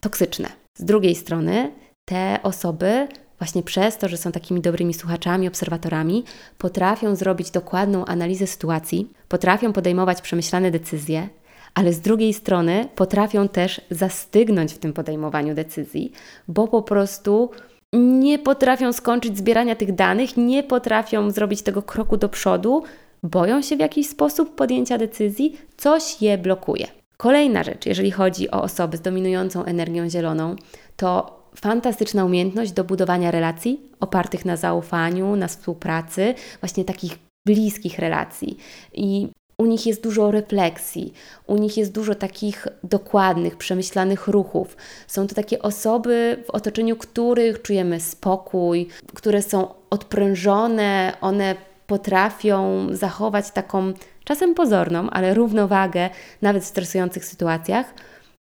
toksyczne. 0.00 0.48
Z 0.78 0.84
drugiej 0.84 1.14
strony, 1.14 1.72
te 2.08 2.38
osoby 2.42 3.08
właśnie 3.38 3.62
przez 3.62 3.96
to, 3.96 4.08
że 4.08 4.16
są 4.16 4.32
takimi 4.32 4.60
dobrymi 4.60 4.94
słuchaczami, 4.94 5.48
obserwatorami, 5.48 6.24
potrafią 6.58 7.14
zrobić 7.16 7.50
dokładną 7.50 8.04
analizę 8.04 8.46
sytuacji, 8.46 9.10
potrafią 9.28 9.72
podejmować 9.72 10.22
przemyślane 10.22 10.70
decyzje, 10.70 11.28
ale 11.76 11.92
z 11.92 12.00
drugiej 12.00 12.34
strony 12.34 12.88
potrafią 12.94 13.48
też 13.48 13.80
zastygnąć 13.90 14.72
w 14.72 14.78
tym 14.78 14.92
podejmowaniu 14.92 15.54
decyzji, 15.54 16.12
bo 16.48 16.68
po 16.68 16.82
prostu 16.82 17.50
nie 17.92 18.38
potrafią 18.38 18.92
skończyć 18.92 19.38
zbierania 19.38 19.76
tych 19.76 19.94
danych, 19.94 20.36
nie 20.36 20.62
potrafią 20.62 21.30
zrobić 21.30 21.62
tego 21.62 21.82
kroku 21.82 22.16
do 22.16 22.28
przodu, 22.28 22.82
boją 23.22 23.62
się 23.62 23.76
w 23.76 23.80
jakiś 23.80 24.08
sposób 24.08 24.54
podjęcia 24.54 24.98
decyzji, 24.98 25.56
coś 25.76 26.22
je 26.22 26.38
blokuje. 26.38 26.86
Kolejna 27.16 27.62
rzecz, 27.62 27.86
jeżeli 27.86 28.10
chodzi 28.10 28.50
o 28.50 28.62
osoby 28.62 28.96
z 28.96 29.00
dominującą 29.00 29.64
energią 29.64 30.10
zieloną, 30.10 30.56
to 30.96 31.40
fantastyczna 31.56 32.24
umiejętność 32.24 32.72
do 32.72 32.84
budowania 32.84 33.30
relacji 33.30 33.80
opartych 34.00 34.44
na 34.44 34.56
zaufaniu, 34.56 35.36
na 35.36 35.48
współpracy, 35.48 36.34
właśnie 36.60 36.84
takich 36.84 37.18
bliskich 37.46 37.98
relacji. 37.98 38.56
I 38.94 39.28
u 39.60 39.66
nich 39.66 39.86
jest 39.86 40.02
dużo 40.02 40.30
refleksji, 40.30 41.12
u 41.46 41.56
nich 41.56 41.76
jest 41.76 41.92
dużo 41.92 42.14
takich 42.14 42.66
dokładnych, 42.84 43.56
przemyślanych 43.56 44.28
ruchów. 44.28 44.76
Są 45.06 45.26
to 45.26 45.34
takie 45.34 45.62
osoby, 45.62 46.42
w 46.46 46.50
otoczeniu 46.50 46.96
których 46.96 47.62
czujemy 47.62 48.00
spokój, 48.00 48.88
które 49.14 49.42
są 49.42 49.74
odprężone, 49.90 51.16
one 51.20 51.54
potrafią 51.86 52.86
zachować 52.90 53.50
taką 53.50 53.92
czasem 54.24 54.54
pozorną, 54.54 55.10
ale 55.10 55.34
równowagę 55.34 56.10
nawet 56.42 56.62
w 56.62 56.66
stresujących 56.66 57.24
sytuacjach. 57.24 57.94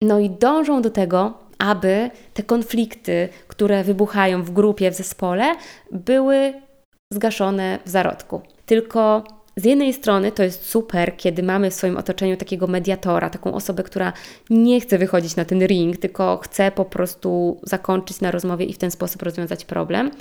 No 0.04 0.20
i 0.20 0.30
dążą 0.30 0.82
do 0.82 0.90
tego, 0.90 1.34
aby 1.58 2.12
te 2.34 2.44
konflikty, 2.44 3.30
które 3.48 3.84
wybuchają 3.84 4.44
w 4.44 4.52
grupie, 4.52 4.92
w 4.92 4.96
zespole, 4.96 5.56
były 5.92 6.54
zgaszone 7.14 7.80
w 7.86 7.90
zarodku. 7.90 8.42
Tylko 8.66 9.24
z 9.60 9.66
jednej 9.66 9.94
strony 9.94 10.32
to 10.32 10.44
jest 10.44 10.66
super, 10.66 11.18
kiedy 11.18 11.44
mamy 11.44 11.72
w 11.72 11.74
swoim 11.74 11.98
otoczeniu 11.98 12.38
takiego 12.38 12.68
mediatora, 12.68 13.30
taką 13.30 13.54
osobę, 13.54 13.84
która 13.84 14.14
nie 14.50 14.82
chce 14.82 14.98
wychodzić 14.98 15.36
na 15.36 15.46
ten 15.46 15.66
ring, 15.66 15.98
tylko 15.98 16.38
chce 16.38 16.72
po 16.72 16.86
prostu 16.86 17.60
zakończyć 17.64 18.22
na 18.22 18.32
rozmowie 18.32 18.66
i 18.66 18.74
w 18.74 18.78
ten 18.78 18.92
sposób 18.92 19.22
rozwiązać 19.22 19.66
problem. 19.66 20.12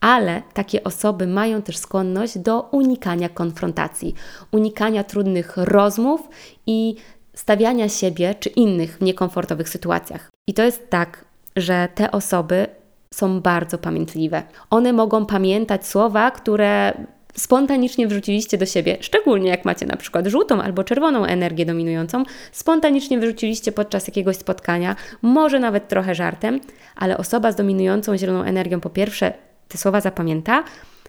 Ale 0.00 0.42
takie 0.52 0.84
osoby 0.84 1.26
mają 1.26 1.62
też 1.62 1.76
skłonność 1.76 2.38
do 2.38 2.60
unikania 2.60 3.28
konfrontacji, 3.28 4.14
unikania 4.52 5.04
trudnych 5.04 5.56
rozmów 5.56 6.20
i 6.66 6.96
stawiania 7.34 7.88
siebie 7.88 8.34
czy 8.34 8.48
innych 8.48 8.98
w 8.98 9.00
niekomfortowych 9.00 9.68
sytuacjach. 9.68 10.30
I 10.46 10.54
to 10.54 10.62
jest 10.62 10.90
tak, 10.90 11.24
że 11.56 11.88
te 11.94 12.10
osoby 12.10 12.66
są 13.14 13.40
bardzo 13.40 13.78
pamiętliwe. 13.78 14.42
One 14.70 14.92
mogą 14.92 15.26
pamiętać 15.26 15.86
słowa, 15.86 16.30
które 16.30 16.92
spontanicznie 17.34 18.06
wrzuciliście 18.06 18.58
do 18.58 18.66
siebie, 18.66 18.96
szczególnie 19.00 19.50
jak 19.50 19.64
macie 19.64 19.86
na 19.86 19.96
przykład 19.96 20.26
żółtą 20.26 20.62
albo 20.62 20.84
czerwoną 20.84 21.24
energię 21.24 21.66
dominującą, 21.66 22.22
spontanicznie 22.52 23.18
wyrzuciliście 23.18 23.72
podczas 23.72 24.06
jakiegoś 24.06 24.36
spotkania, 24.36 24.96
może 25.22 25.58
nawet 25.58 25.88
trochę 25.88 26.14
żartem, 26.14 26.60
ale 26.96 27.18
osoba 27.18 27.52
z 27.52 27.56
dominującą 27.56 28.16
zieloną 28.16 28.42
energią 28.42 28.80
po 28.80 28.90
pierwsze 28.90 29.32
te 29.68 29.78
słowa 29.78 30.00
zapamięta, 30.00 30.64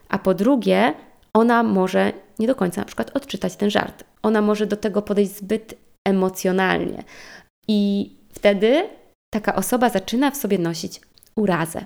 a 0.10 0.20
po 0.20 0.34
drugie 0.34 0.94
ona 1.34 1.64
może 1.64 2.14
nie 2.40 2.48
do 2.48 2.56
końca 2.56 2.82
na 2.82 2.86
przykład 2.86 3.12
odczytać 3.18 3.56
ten 3.56 3.70
żart. 3.70 4.04
Ona 4.24 4.42
może 4.42 4.66
do 4.66 4.78
tego 4.78 5.02
podejść 5.02 5.36
zbyt 5.36 5.78
emocjonalnie. 6.06 7.04
I 7.68 8.12
wtedy 8.34 8.90
taka 9.34 9.56
osoba 9.56 9.90
zaczyna 9.90 10.32
w 10.32 10.38
sobie 10.38 10.58
nosić 10.58 11.02
urazę. 11.36 11.86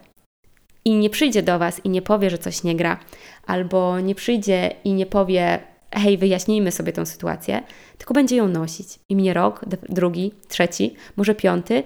I 0.86 0.96
nie 0.96 1.10
przyjdzie 1.10 1.44
do 1.44 1.60
Was 1.60 1.86
i 1.86 1.90
nie 1.90 2.02
powie, 2.02 2.30
że 2.30 2.38
coś 2.38 2.64
nie 2.64 2.76
gra, 2.76 3.00
albo 3.46 4.00
nie 4.00 4.16
przyjdzie 4.16 4.76
i 4.84 4.94
nie 4.94 5.06
powie, 5.06 5.60
hej, 5.92 6.18
wyjaśnijmy 6.18 6.72
sobie 6.72 6.94
tą 6.94 7.06
sytuację, 7.06 7.64
tylko 7.98 8.14
będzie 8.14 8.36
ją 8.36 8.48
nosić. 8.48 9.00
I 9.10 9.16
mnie 9.16 9.34
rok, 9.34 9.66
drugi, 9.90 10.32
trzeci, 10.48 10.96
może 11.18 11.36
piąty, 11.36 11.84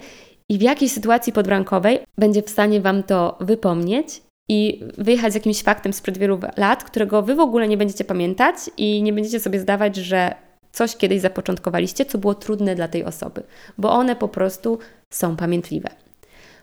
i 0.48 0.58
w 0.58 0.62
jakiejś 0.62 0.92
sytuacji 0.92 1.32
podbrankowej 1.32 1.98
będzie 2.18 2.42
w 2.42 2.50
stanie 2.50 2.80
Wam 2.80 3.02
to 3.02 3.38
wypomnieć 3.40 4.22
i 4.48 4.84
wyjechać 4.98 5.32
z 5.32 5.34
jakimś 5.34 5.62
faktem 5.62 5.92
sprzed 5.92 6.18
wielu 6.18 6.40
lat, 6.56 6.84
którego 6.84 7.22
Wy 7.22 7.34
w 7.34 7.40
ogóle 7.40 7.68
nie 7.68 7.76
będziecie 7.76 8.04
pamiętać 8.04 8.56
i 8.76 9.02
nie 9.02 9.12
będziecie 9.12 9.40
sobie 9.40 9.60
zdawać, 9.60 9.96
że 9.96 10.34
coś 10.72 10.96
kiedyś 10.96 11.20
zapoczątkowaliście, 11.20 12.04
co 12.04 12.18
było 12.18 12.34
trudne 12.34 12.74
dla 12.74 12.88
tej 12.88 13.04
osoby, 13.04 13.42
bo 13.78 13.92
one 13.92 14.16
po 14.16 14.28
prostu 14.28 14.78
są 15.10 15.36
pamiętliwe. 15.36 16.03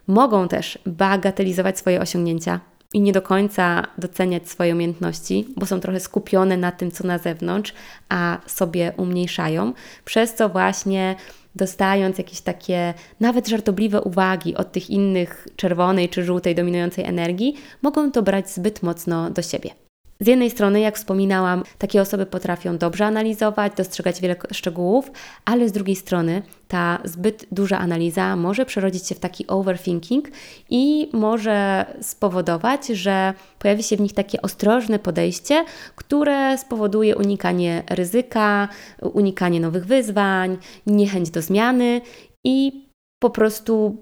Mogą 0.08 0.48
też 0.48 0.80
bagatelizować 0.86 1.78
swoje 1.78 2.02
osiągnięcia 2.02 2.60
i 2.94 3.02
nie 3.02 3.14
do 3.14 3.22
końca 3.22 3.88
doceniać 3.98 4.50
swoje 4.50 4.74
umiejętności, 4.74 5.48
bo 5.58 5.66
są 5.66 5.80
trochę 5.80 6.00
skupione 6.00 6.58
na 6.58 6.72
tym, 6.72 6.92
co 6.92 7.08
na 7.08 7.18
zewnątrz, 7.18 7.74
a 8.10 8.38
sobie 8.46 8.94
umniejszają, 8.98 9.74
przez 10.06 10.36
co 10.36 10.50
właśnie 10.50 11.16
dostając 11.56 12.18
jakieś 12.18 12.42
takie 12.42 12.94
nawet 13.20 13.48
żartobliwe 13.48 14.02
uwagi 14.02 14.56
od 14.56 14.72
tych 14.72 14.90
innych 14.90 15.48
czerwonej 15.56 16.10
czy 16.10 16.24
żółtej 16.24 16.56
dominującej 16.56 17.06
energii, 17.06 17.56
mogą 17.82 18.12
to 18.12 18.22
brać 18.22 18.52
zbyt 18.52 18.84
mocno 18.84 19.30
do 19.30 19.42
siebie. 19.42 19.81
Z 20.22 20.28
jednej 20.28 20.50
strony, 20.50 20.80
jak 20.80 20.96
wspominałam, 20.96 21.64
takie 21.78 22.02
osoby 22.02 22.26
potrafią 22.26 22.78
dobrze 22.78 23.06
analizować, 23.06 23.74
dostrzegać 23.78 24.22
wiele 24.22 24.36
szczegółów, 24.52 25.12
ale 25.46 25.70
z 25.70 25.72
drugiej 25.72 25.96
strony 25.96 26.42
ta 26.68 27.00
zbyt 27.04 27.46
duża 27.52 27.80
analiza 27.80 28.36
może 28.36 28.66
przerodzić 28.66 29.08
się 29.08 29.16
w 29.16 29.20
taki 29.20 29.48
overthinking 29.48 30.30
i 30.70 31.10
może 31.14 31.86
spowodować, 32.02 32.88
że 32.88 33.34
pojawi 33.60 33.84
się 33.84 33.98
w 33.98 34.02
nich 34.02 34.14
takie 34.14 34.42
ostrożne 34.42 35.00
podejście, 35.00 35.66
które 35.96 36.58
spowoduje 36.58 37.16
unikanie 37.16 37.84
ryzyka, 37.90 38.68
unikanie 39.02 39.60
nowych 39.60 39.86
wyzwań, 39.86 40.58
niechęć 40.88 41.30
do 41.30 41.42
zmiany 41.42 42.02
i 42.44 42.86
po 43.20 43.30
prostu 43.30 43.98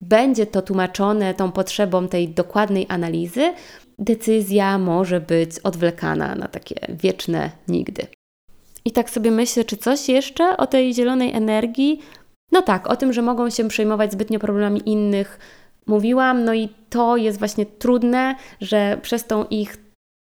będzie 0.00 0.46
to 0.46 0.62
tłumaczone 0.62 1.34
tą 1.34 1.52
potrzebą 1.52 2.08
tej 2.08 2.28
dokładnej 2.28 2.86
analizy, 2.88 3.52
decyzja 3.98 4.78
może 4.78 5.20
być 5.20 5.58
odwlekana 5.58 6.34
na 6.34 6.48
takie 6.48 6.76
wieczne 6.88 7.50
nigdy. 7.68 8.06
I 8.84 8.92
tak 8.92 9.10
sobie 9.10 9.30
myślę, 9.30 9.64
czy 9.64 9.76
coś 9.76 10.08
jeszcze 10.08 10.56
o 10.56 10.66
tej 10.66 10.94
zielonej 10.94 11.32
energii? 11.32 12.00
No 12.52 12.62
tak, 12.62 12.86
o 12.86 12.96
tym, 12.96 13.12
że 13.12 13.22
mogą 13.22 13.50
się 13.50 13.68
przejmować 13.68 14.12
zbytnio 14.12 14.38
problemami 14.38 14.82
innych, 14.86 15.38
mówiłam, 15.86 16.44
no 16.44 16.54
i 16.54 16.68
to 16.90 17.16
jest 17.16 17.38
właśnie 17.38 17.66
trudne, 17.66 18.36
że 18.60 18.98
przez 19.02 19.26
tą 19.26 19.44
ich 19.44 19.76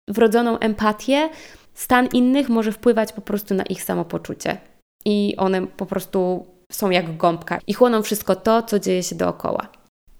wrodzoną 0.08 0.58
empatię 0.58 1.28
stan 1.74 2.06
innych 2.06 2.48
może 2.48 2.72
wpływać 2.72 3.12
po 3.12 3.20
prostu 3.20 3.54
na 3.54 3.62
ich 3.62 3.82
samopoczucie. 3.82 4.58
I 5.04 5.34
one 5.36 5.66
po 5.66 5.86
prostu 5.86 6.46
są 6.72 6.90
jak 6.90 7.16
gąbka 7.16 7.58
i 7.66 7.74
chłoną 7.74 8.02
wszystko 8.02 8.36
to, 8.36 8.62
co 8.62 8.78
dzieje 8.78 9.02
się 9.02 9.14
dookoła. 9.14 9.68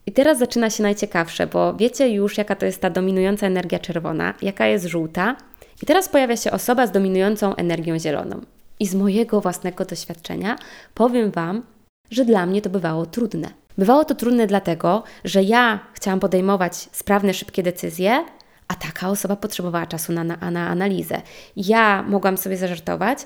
I 0.07 0.13
teraz 0.13 0.39
zaczyna 0.39 0.71
się 0.71 0.83
najciekawsze, 0.83 1.47
bo 1.47 1.75
wiecie 1.75 2.09
już, 2.09 2.39
jaka 2.39 2.57
to 2.57 2.67
jest 2.67 2.81
ta 2.81 2.91
dominująca 2.91 3.47
energia 3.47 3.79
czerwona, 3.79 4.35
jaka 4.43 4.67
jest 4.67 4.87
żółta. 4.87 5.37
I 5.83 5.87
teraz 5.87 6.09
pojawia 6.09 6.37
się 6.37 6.51
osoba 6.51 6.87
z 6.87 6.93
dominującą 6.93 7.57
energią 7.57 7.99
zieloną. 7.99 8.41
I 8.81 8.87
z 8.87 8.95
mojego 8.95 9.41
własnego 9.41 9.85
doświadczenia 9.85 10.57
powiem 10.95 11.31
Wam, 11.31 11.63
że 12.11 12.25
dla 12.25 12.47
mnie 12.47 12.63
to 12.63 12.71
bywało 12.71 13.07
trudne. 13.07 13.49
Bywało 13.79 14.05
to 14.05 14.15
trudne 14.15 14.47
dlatego, 14.47 15.03
że 15.25 15.43
ja 15.43 15.81
chciałam 15.95 16.21
podejmować 16.21 16.77
sprawne, 16.77 17.35
szybkie 17.35 17.63
decyzje, 17.63 18.25
a 18.69 18.75
taka 18.75 19.09
osoba 19.09 19.37
potrzebowała 19.37 19.87
czasu 19.87 20.13
na, 20.13 20.25
na, 20.25 20.51
na 20.51 20.69
analizę. 20.69 21.23
Ja 21.57 22.03
mogłam 22.03 22.37
sobie 22.37 22.57
zażartować, 22.57 23.19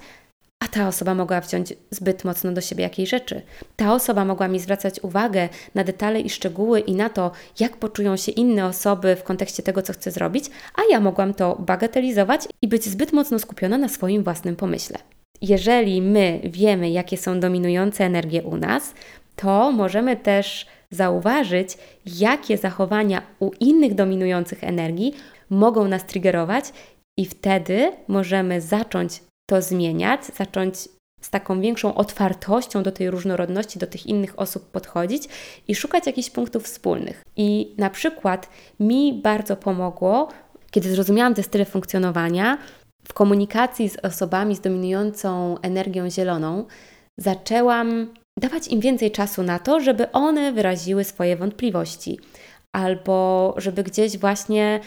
a 0.61 0.69
ta 0.69 0.89
osoba 0.89 1.15
mogła 1.15 1.41
wziąć 1.41 1.75
zbyt 1.91 2.25
mocno 2.25 2.53
do 2.53 2.61
siebie 2.61 2.83
jakiejś 2.83 3.11
rzeczy. 3.11 3.43
Ta 3.77 3.95
osoba 3.95 4.25
mogła 4.25 4.49
mi 4.49 4.61
zwracać 4.61 5.01
uwagę 5.01 5.49
na 5.75 5.85
detale 5.85 6.21
i 6.21 6.31
szczegóły 6.31 6.81
i 6.81 6.95
na 6.95 7.09
to, 7.09 7.31
jak 7.61 7.77
poczują 7.77 8.17
się 8.17 8.33
inne 8.33 8.67
osoby 8.67 9.17
w 9.17 9.23
kontekście 9.23 9.63
tego, 9.63 9.83
co 9.83 9.93
chcę 9.93 10.11
zrobić, 10.11 10.45
a 10.75 10.81
ja 10.91 11.01
mogłam 11.01 11.35
to 11.35 11.57
bagatelizować 11.59 12.49
i 12.63 12.69
być 12.69 12.85
zbyt 12.85 13.13
mocno 13.13 13.39
skupiona 13.39 13.79
na 13.79 13.89
swoim 13.89 14.25
własnym 14.25 14.57
pomyśle. 14.57 14.99
Jeżeli 15.43 16.03
my 16.03 16.41
wiemy, 16.45 16.91
jakie 16.91 17.17
są 17.17 17.41
dominujące 17.41 18.05
energie 18.05 18.43
u 18.43 18.57
nas, 18.57 18.95
to 19.37 19.73
możemy 19.73 20.17
też 20.17 20.67
zauważyć, 20.91 21.79
jakie 22.07 22.59
zachowania 22.59 23.23
u 23.41 23.51
innych 23.61 23.95
dominujących 23.95 24.65
energii 24.65 25.15
mogą 25.51 25.89
nas 25.89 26.07
triggerować, 26.07 26.73
i 27.19 27.25
wtedy 27.25 27.93
możemy 28.09 28.61
zacząć 28.61 29.21
to 29.51 29.63
zmieniać, 29.63 30.25
zacząć 30.25 30.89
z 31.21 31.31
taką 31.31 31.61
większą 31.61 31.95
otwartością 31.95 32.83
do 32.83 32.93
tej 32.93 33.11
różnorodności, 33.11 33.79
do 33.79 33.87
tych 33.87 34.07
innych 34.07 34.39
osób 34.39 34.71
podchodzić 34.71 35.23
i 35.69 35.75
szukać 35.75 36.07
jakichś 36.07 36.31
punktów 36.31 36.65
wspólnych. 36.65 37.23
I 37.37 37.75
na 37.79 37.91
przykład 37.91 38.49
mi 38.81 39.21
bardzo 39.23 39.57
pomogło, 39.57 40.29
kiedy 40.71 40.91
zrozumiałam 40.91 41.35
te 41.35 41.43
style 41.43 41.65
funkcjonowania, 41.65 42.59
w 43.09 43.13
komunikacji 43.13 43.89
z 43.89 43.97
osobami 43.97 44.57
z 44.57 44.61
dominującą 44.61 45.59
energią 45.63 46.11
zieloną, 46.11 46.65
zaczęłam 47.19 48.15
dawać 48.39 48.69
im 48.69 48.81
więcej 48.81 49.11
czasu 49.11 49.43
na 49.43 49.59
to, 49.59 49.81
żeby 49.81 50.13
one 50.13 50.53
wyraziły 50.53 51.05
swoje 51.05 51.37
wątpliwości, 51.37 52.19
albo 52.73 53.55
żeby 53.57 53.83
gdzieś 53.83 54.19
właśnie 54.19 54.81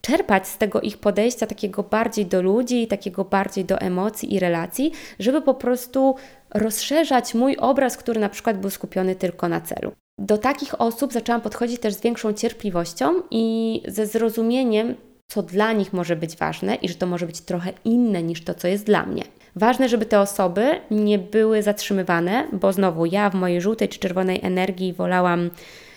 czerpać 0.00 0.48
z 0.48 0.58
tego 0.58 0.80
ich 0.80 0.98
podejścia 0.98 1.46
takiego 1.46 1.82
bardziej 1.82 2.26
do 2.26 2.42
ludzi, 2.42 2.86
takiego 2.86 3.24
bardziej 3.24 3.64
do 3.64 3.78
emocji 3.78 4.34
i 4.34 4.38
relacji, 4.38 4.92
żeby 5.18 5.42
po 5.42 5.54
prostu 5.54 6.14
rozszerzać 6.54 7.34
mój 7.34 7.56
obraz, 7.56 7.96
który 7.96 8.20
na 8.20 8.28
przykład 8.28 8.60
był 8.60 8.70
skupiony 8.70 9.14
tylko 9.14 9.48
na 9.48 9.60
celu. 9.60 9.92
Do 10.18 10.38
takich 10.38 10.80
osób 10.80 11.12
zaczęłam 11.12 11.40
podchodzić 11.40 11.80
też 11.80 11.94
z 11.94 12.00
większą 12.00 12.32
cierpliwością 12.32 13.14
i 13.30 13.82
ze 13.88 14.06
zrozumieniem, 14.06 14.94
co 15.30 15.42
dla 15.42 15.72
nich 15.72 15.92
może 15.92 16.16
być 16.16 16.36
ważne 16.36 16.74
i 16.74 16.88
że 16.88 16.94
to 16.94 17.06
może 17.06 17.26
być 17.26 17.40
trochę 17.40 17.72
inne 17.84 18.22
niż 18.22 18.44
to, 18.44 18.54
co 18.54 18.68
jest 18.68 18.84
dla 18.84 19.06
mnie. 19.06 19.22
Ważne, 19.56 19.88
żeby 19.88 20.06
te 20.06 20.20
osoby 20.20 20.80
nie 20.90 21.18
były 21.18 21.62
zatrzymywane, 21.62 22.48
bo 22.52 22.72
znowu 22.72 23.06
ja 23.06 23.30
w 23.30 23.34
mojej 23.34 23.60
żółtej 23.60 23.88
czy 23.88 23.98
czerwonej 23.98 24.40
energii 24.42 24.92
wolałam 24.92 25.50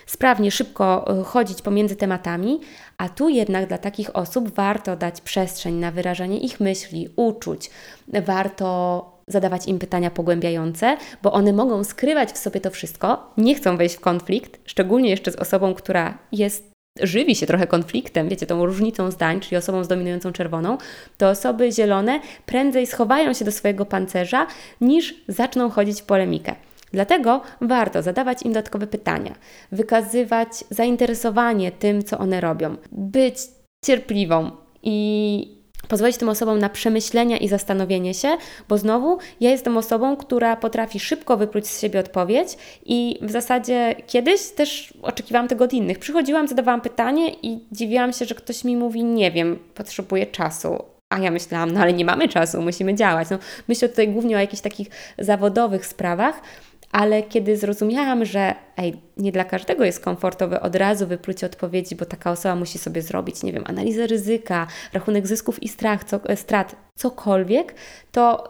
sprawnie, 0.05 0.51
szybko 0.51 1.05
e, 1.19 1.23
chodzić 1.23 1.61
pomiędzy 1.61 1.95
tematami, 1.95 2.59
a 2.97 3.09
tu 3.09 3.29
jednak 3.29 3.67
dla 3.67 3.77
takich 3.77 4.15
osób 4.15 4.49
warto 4.49 4.95
dać 4.95 5.21
przestrzeń 5.21 5.73
na 5.75 5.91
wyrażanie 5.91 6.39
ich 6.39 6.59
myśli, 6.59 7.09
uczuć. 7.15 7.69
Warto 8.07 9.13
zadawać 9.27 9.67
im 9.67 9.79
pytania 9.79 10.11
pogłębiające, 10.11 10.97
bo 11.23 11.31
one 11.31 11.53
mogą 11.53 11.83
skrywać 11.83 12.31
w 12.31 12.37
sobie 12.37 12.61
to 12.61 12.71
wszystko, 12.71 13.33
nie 13.37 13.55
chcą 13.55 13.77
wejść 13.77 13.95
w 13.95 13.99
konflikt, 13.99 14.59
szczególnie 14.65 15.09
jeszcze 15.09 15.31
z 15.31 15.35
osobą, 15.35 15.73
która 15.73 16.17
jest 16.31 16.73
żywi 17.01 17.35
się 17.35 17.45
trochę 17.45 17.67
konfliktem, 17.67 18.29
wiecie, 18.29 18.45
tą 18.45 18.65
różnicą 18.65 19.11
zdań, 19.11 19.39
czyli 19.39 19.57
osobą 19.57 19.83
z 19.83 19.87
dominującą 19.87 20.31
czerwoną, 20.31 20.77
to 21.17 21.29
osoby 21.29 21.71
zielone 21.71 22.19
prędzej 22.45 22.87
schowają 22.87 23.33
się 23.33 23.45
do 23.45 23.51
swojego 23.51 23.85
pancerza, 23.85 24.47
niż 24.81 25.15
zaczną 25.27 25.69
chodzić 25.69 26.01
w 26.01 26.05
polemikę. 26.05 26.55
Dlatego 26.93 27.41
warto 27.61 28.01
zadawać 28.01 28.43
im 28.43 28.53
dodatkowe 28.53 28.87
pytania, 28.87 29.35
wykazywać 29.71 30.49
zainteresowanie 30.69 31.71
tym, 31.71 32.03
co 32.03 32.17
one 32.17 32.41
robią, 32.41 32.75
być 32.91 33.35
cierpliwą 33.85 34.51
i 34.83 35.63
pozwolić 35.87 36.17
tym 36.17 36.29
osobom 36.29 36.59
na 36.59 36.69
przemyślenia 36.69 37.37
i 37.37 37.47
zastanowienie 37.47 38.13
się, 38.13 38.37
bo 38.69 38.77
znowu 38.77 39.17
ja 39.39 39.49
jestem 39.49 39.77
osobą, 39.77 40.17
która 40.17 40.55
potrafi 40.55 40.99
szybko 40.99 41.37
wypluć 41.37 41.67
z 41.67 41.81
siebie 41.81 41.99
odpowiedź 41.99 42.57
i 42.85 43.19
w 43.21 43.31
zasadzie 43.31 43.95
kiedyś 44.07 44.49
też 44.49 44.93
oczekiwałam 45.01 45.47
tego 45.47 45.63
od 45.63 45.73
innych. 45.73 45.99
Przychodziłam, 45.99 46.47
zadawałam 46.47 46.81
pytanie 46.81 47.29
i 47.41 47.59
dziwiłam 47.71 48.13
się, 48.13 48.25
że 48.25 48.35
ktoś 48.35 48.63
mi 48.63 48.77
mówi, 48.77 49.03
nie 49.03 49.31
wiem, 49.31 49.59
potrzebuję 49.75 50.25
czasu. 50.25 50.83
A 51.09 51.19
ja 51.19 51.31
myślałam, 51.31 51.71
no 51.71 51.79
ale 51.79 51.93
nie 51.93 52.05
mamy 52.05 52.27
czasu, 52.27 52.61
musimy 52.61 52.95
działać. 52.95 53.29
No, 53.29 53.37
myślę 53.67 53.89
tutaj 53.89 54.09
głównie 54.09 54.35
o 54.35 54.39
jakichś 54.39 54.61
takich 54.61 54.87
zawodowych 55.19 55.85
sprawach, 55.85 56.41
ale 56.93 57.23
kiedy 57.23 57.57
zrozumiałam, 57.57 58.25
że 58.25 58.55
ej, 58.77 59.01
nie 59.17 59.31
dla 59.31 59.43
każdego 59.43 59.83
jest 59.85 59.99
komfortowe 59.99 60.61
od 60.61 60.75
razu 60.75 61.07
wypluć 61.07 61.43
odpowiedzi, 61.43 61.95
bo 61.95 62.05
taka 62.05 62.31
osoba 62.31 62.55
musi 62.55 62.77
sobie 62.77 63.01
zrobić, 63.01 63.43
nie 63.43 63.53
wiem, 63.53 63.63
analizę 63.67 64.07
ryzyka, 64.07 64.67
rachunek 64.93 65.27
zysków 65.27 65.63
i 65.63 65.67
strach, 65.67 66.03
co, 66.03 66.19
e, 66.25 66.35
strat, 66.35 66.75
cokolwiek, 66.95 67.75
to 68.11 68.49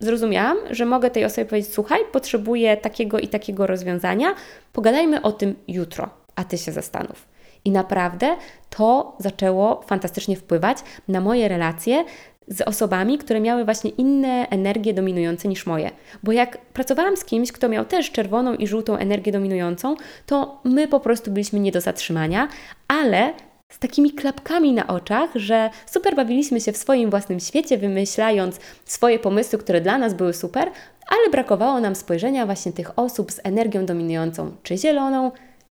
zrozumiałam, 0.00 0.56
że 0.70 0.86
mogę 0.86 1.10
tej 1.10 1.24
osobie 1.24 1.44
powiedzieć: 1.44 1.72
Słuchaj, 1.72 2.00
potrzebuję 2.12 2.76
takiego 2.76 3.18
i 3.18 3.28
takiego 3.28 3.66
rozwiązania, 3.66 4.34
pogadajmy 4.72 5.22
o 5.22 5.32
tym 5.32 5.54
jutro, 5.68 6.10
a 6.34 6.44
ty 6.44 6.58
się 6.58 6.72
zastanów. 6.72 7.28
I 7.64 7.70
naprawdę 7.70 8.36
to 8.70 9.16
zaczęło 9.18 9.82
fantastycznie 9.86 10.36
wpływać 10.36 10.78
na 11.08 11.20
moje 11.20 11.48
relacje 11.48 12.04
z 12.48 12.60
osobami, 12.60 13.18
które 13.18 13.40
miały 13.40 13.64
właśnie 13.64 13.90
inne 13.90 14.48
energie 14.50 14.94
dominujące 14.94 15.48
niż 15.48 15.66
moje. 15.66 15.90
Bo 16.22 16.32
jak 16.32 16.58
pracowałam 16.58 17.16
z 17.16 17.24
kimś, 17.24 17.52
kto 17.52 17.68
miał 17.68 17.84
też 17.84 18.10
czerwoną 18.10 18.54
i 18.54 18.66
żółtą 18.66 18.96
energię 18.96 19.32
dominującą, 19.32 19.94
to 20.26 20.60
my 20.64 20.88
po 20.88 21.00
prostu 21.00 21.30
byliśmy 21.30 21.60
nie 21.60 21.72
do 21.72 21.80
zatrzymania, 21.80 22.48
ale 22.88 23.32
z 23.72 23.78
takimi 23.78 24.12
klapkami 24.12 24.72
na 24.72 24.86
oczach, 24.86 25.30
że 25.34 25.70
super 25.86 26.16
bawiliśmy 26.16 26.60
się 26.60 26.72
w 26.72 26.76
swoim 26.76 27.10
własnym 27.10 27.40
świecie, 27.40 27.78
wymyślając 27.78 28.60
swoje 28.84 29.18
pomysły, 29.18 29.58
które 29.58 29.80
dla 29.80 29.98
nas 29.98 30.14
były 30.14 30.34
super, 30.34 30.70
ale 31.08 31.30
brakowało 31.30 31.80
nam 31.80 31.94
spojrzenia 31.94 32.46
właśnie 32.46 32.72
tych 32.72 32.98
osób 32.98 33.32
z 33.32 33.40
energią 33.44 33.86
dominującą, 33.86 34.52
czy 34.62 34.78
zieloną, 34.78 35.32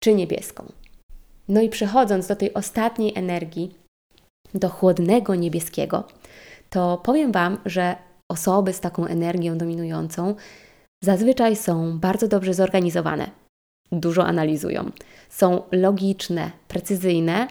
czy 0.03 0.13
niebieską. 0.13 0.65
No 1.47 1.61
i 1.61 1.69
przechodząc 1.69 2.27
do 2.27 2.35
tej 2.35 2.53
ostatniej 2.53 3.13
energii, 3.15 3.71
do 4.53 4.69
chłodnego 4.69 5.35
niebieskiego, 5.35 6.03
to 6.69 7.01
powiem 7.03 7.31
Wam, 7.31 7.57
że 7.65 7.95
osoby 8.29 8.73
z 8.73 8.79
taką 8.79 9.05
energią 9.05 9.57
dominującą 9.57 10.35
zazwyczaj 11.03 11.55
są 11.55 11.99
bardzo 11.99 12.27
dobrze 12.27 12.53
zorganizowane, 12.53 13.29
dużo 13.91 14.25
analizują, 14.25 14.91
są 15.29 15.63
logiczne, 15.71 16.51
precyzyjne, 16.67 17.47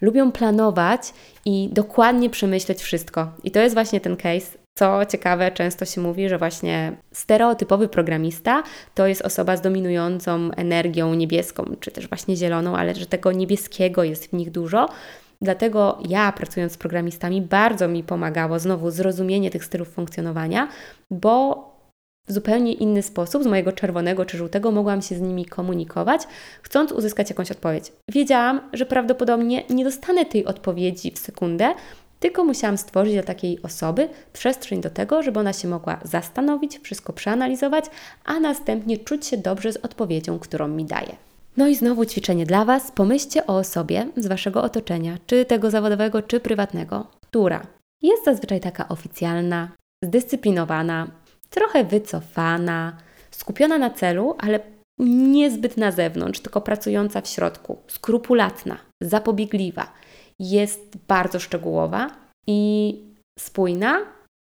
lubią 0.00 0.32
planować 0.32 1.14
i 1.44 1.68
dokładnie 1.72 2.30
przemyśleć 2.30 2.82
wszystko. 2.82 3.32
I 3.44 3.50
to 3.50 3.60
jest 3.60 3.74
właśnie 3.74 4.00
ten 4.00 4.16
case. 4.16 4.58
Co 4.78 5.06
ciekawe, 5.06 5.50
często 5.50 5.84
się 5.84 6.00
mówi, 6.00 6.28
że 6.28 6.38
właśnie 6.38 6.92
stereotypowy 7.12 7.88
programista 7.88 8.62
to 8.94 9.06
jest 9.06 9.22
osoba 9.22 9.56
z 9.56 9.60
dominującą 9.60 10.50
energią 10.56 11.14
niebieską, 11.14 11.64
czy 11.80 11.90
też 11.90 12.08
właśnie 12.08 12.36
zieloną, 12.36 12.76
ale 12.76 12.94
że 12.94 13.06
tego 13.06 13.32
niebieskiego 13.32 14.04
jest 14.04 14.26
w 14.26 14.32
nich 14.32 14.50
dużo, 14.50 14.88
Dlatego 15.42 15.98
ja, 16.08 16.32
pracując 16.32 16.72
z 16.72 16.76
programistami, 16.76 17.42
bardzo 17.42 17.88
mi 17.88 18.04
pomagało 18.04 18.58
znowu 18.58 18.90
zrozumienie 18.90 19.50
tych 19.50 19.64
stylów 19.64 19.88
funkcjonowania, 19.88 20.68
bo 21.10 21.72
w 22.28 22.32
zupełnie 22.32 22.72
inny 22.72 23.02
sposób, 23.02 23.42
z 23.42 23.46
mojego 23.46 23.72
czerwonego 23.72 24.24
czy 24.24 24.36
żółtego, 24.36 24.70
mogłam 24.70 25.02
się 25.02 25.14
z 25.14 25.20
nimi 25.20 25.44
komunikować, 25.44 26.22
chcąc 26.62 26.92
uzyskać 26.92 27.30
jakąś 27.30 27.50
odpowiedź. 27.50 27.92
Wiedziałam, 28.10 28.60
że 28.72 28.86
prawdopodobnie 28.86 29.62
nie 29.70 29.84
dostanę 29.84 30.26
tej 30.26 30.44
odpowiedzi 30.44 31.10
w 31.10 31.18
sekundę, 31.18 31.74
tylko 32.20 32.44
musiałam 32.44 32.78
stworzyć 32.78 33.14
dla 33.14 33.22
takiej 33.22 33.62
osoby 33.62 34.08
przestrzeń 34.32 34.80
do 34.80 34.90
tego, 34.90 35.22
żeby 35.22 35.40
ona 35.40 35.52
się 35.52 35.68
mogła 35.68 36.00
zastanowić, 36.04 36.78
wszystko 36.78 37.12
przeanalizować, 37.12 37.84
a 38.24 38.40
następnie 38.40 38.98
czuć 38.98 39.26
się 39.26 39.36
dobrze 39.36 39.72
z 39.72 39.76
odpowiedzią, 39.76 40.38
którą 40.38 40.68
mi 40.68 40.84
daje. 40.84 41.31
No 41.56 41.68
i 41.68 41.74
znowu 41.74 42.04
ćwiczenie 42.04 42.46
dla 42.46 42.64
Was. 42.64 42.90
Pomyślcie 42.90 43.46
o 43.46 43.56
osobie 43.56 44.06
z 44.16 44.26
Waszego 44.26 44.62
otoczenia, 44.62 45.18
czy 45.26 45.44
tego 45.44 45.70
zawodowego, 45.70 46.22
czy 46.22 46.40
prywatnego, 46.40 47.06
która 47.20 47.66
jest 48.02 48.24
zazwyczaj 48.24 48.60
taka 48.60 48.88
oficjalna, 48.88 49.68
zdyscyplinowana, 50.04 51.06
trochę 51.50 51.84
wycofana, 51.84 52.96
skupiona 53.30 53.78
na 53.78 53.90
celu, 53.90 54.34
ale 54.38 54.60
niezbyt 54.98 55.76
na 55.76 55.90
zewnątrz, 55.90 56.40
tylko 56.40 56.60
pracująca 56.60 57.20
w 57.20 57.28
środku, 57.28 57.78
skrupulatna, 57.88 58.78
zapobiegliwa, 59.02 59.92
jest 60.38 60.96
bardzo 61.08 61.38
szczegółowa 61.38 62.10
i 62.46 62.98
spójna, 63.38 64.00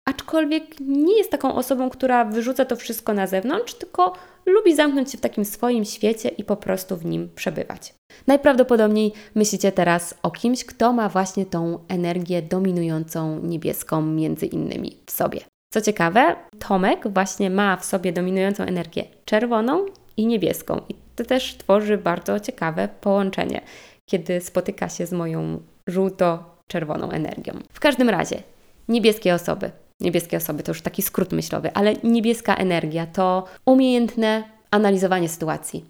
aczkolwiek 0.10 0.80
nie 0.80 1.18
jest 1.18 1.32
taką 1.32 1.55
osobą, 1.55 1.89
która 1.89 2.26
wyrzuca 2.26 2.66
to 2.66 2.76
wszystko 2.76 3.14
na 3.14 3.28
zewnątrz, 3.28 3.74
tylko 3.74 4.14
lubi 4.45 4.76
zamknąć 4.76 5.12
się 5.12 5.18
w 5.18 5.22
takim 5.22 5.45
swoim 5.45 5.86
świecie 5.86 6.30
i 6.30 6.43
po 6.43 6.55
prostu 6.55 6.97
w 6.97 7.05
nim 7.05 7.30
przebywać. 7.36 7.93
Najprawdopodobniej 8.28 9.14
myślicie 9.36 9.72
teraz 9.72 10.16
o 10.24 10.32
kimś, 10.32 10.66
kto 10.66 10.93
ma 10.93 11.10
właśnie 11.10 11.45
tą 11.45 11.80
energię 11.88 12.41
dominującą 12.41 13.39
niebieską 13.39 14.01
między 14.01 14.45
innymi 14.45 14.97
w 15.05 15.12
sobie. 15.12 15.39
Co 15.74 15.82
ciekawe, 15.82 16.36
Tomek 16.68 17.07
właśnie 17.14 17.49
ma 17.49 17.78
w 17.78 17.86
sobie 17.86 18.14
dominującą 18.14 18.64
energię 18.64 19.03
czerwoną 19.26 19.86
i 20.18 20.26
niebieską. 20.26 20.82
I 20.89 20.95
to 21.16 21.24
też 21.24 21.57
tworzy 21.57 21.97
bardzo 21.97 22.39
ciekawe 22.39 22.89
połączenie, 23.01 23.62
kiedy 24.05 24.41
spotyka 24.41 24.89
się 24.89 25.05
z 25.05 25.12
moją 25.12 25.60
żółto-czerwoną 25.88 27.12
energią. 27.12 27.53
W 27.74 27.80
każdym 27.80 28.10
razie, 28.10 28.43
niebieskie 28.88 29.34
osoby. 29.34 29.72
Niebieskie 29.99 30.37
osoby 30.37 30.63
to 30.63 30.71
już 30.71 30.81
taki 30.81 31.01
skrót 31.01 31.31
myślowy, 31.31 31.73
ale 31.73 31.93
niebieska 32.03 32.55
energia 32.55 33.05
to 33.05 33.45
umiejętne 33.65 34.43
analizowanie 34.71 35.29
sytuacji, 35.29 35.85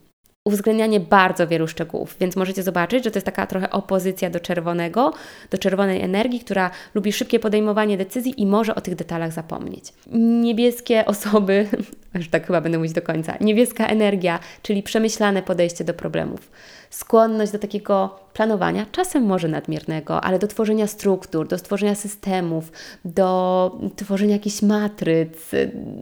uwzględnianie 0.45 0.99
bardzo 0.99 1.47
wielu 1.47 1.67
szczegółów, 1.67 2.15
więc 2.19 2.35
możecie 2.35 2.63
zobaczyć, 2.63 3.03
że 3.03 3.11
to 3.11 3.17
jest 3.17 3.25
taka 3.25 3.47
trochę 3.47 3.69
opozycja 3.69 4.29
do 4.29 4.39
czerwonego, 4.39 5.13
do 5.51 5.57
czerwonej 5.57 6.01
energii, 6.01 6.39
która 6.39 6.71
lubi 6.93 7.13
szybkie 7.13 7.39
podejmowanie 7.39 7.97
decyzji 7.97 8.41
i 8.41 8.45
może 8.45 8.75
o 8.75 8.81
tych 8.81 8.95
detalach 8.95 9.31
zapomnieć. 9.31 9.93
Niebieskie 10.41 11.05
osoby, 11.05 11.67
już 12.15 12.29
tak 12.29 12.47
chyba 12.47 12.61
będę 12.61 12.77
mówić 12.77 12.93
do 12.93 13.01
końca, 13.01 13.37
niebieska 13.41 13.87
energia, 13.87 14.39
czyli 14.61 14.83
przemyślane 14.83 15.43
podejście 15.43 15.83
do 15.83 15.93
problemów 15.93 16.51
skłonność 16.89 17.51
do 17.51 17.59
takiego 17.59 18.19
planowania, 18.39 18.85
czasem 18.91 19.23
może 19.23 19.47
nadmiernego, 19.47 20.21
ale 20.21 20.39
do 20.39 20.47
tworzenia 20.47 20.87
struktur, 20.87 21.47
do 21.47 21.57
stworzenia 21.57 21.95
systemów, 21.95 22.71
do 23.05 23.79
tworzenia 23.95 24.33
jakichś 24.33 24.61
matryc, 24.61 25.51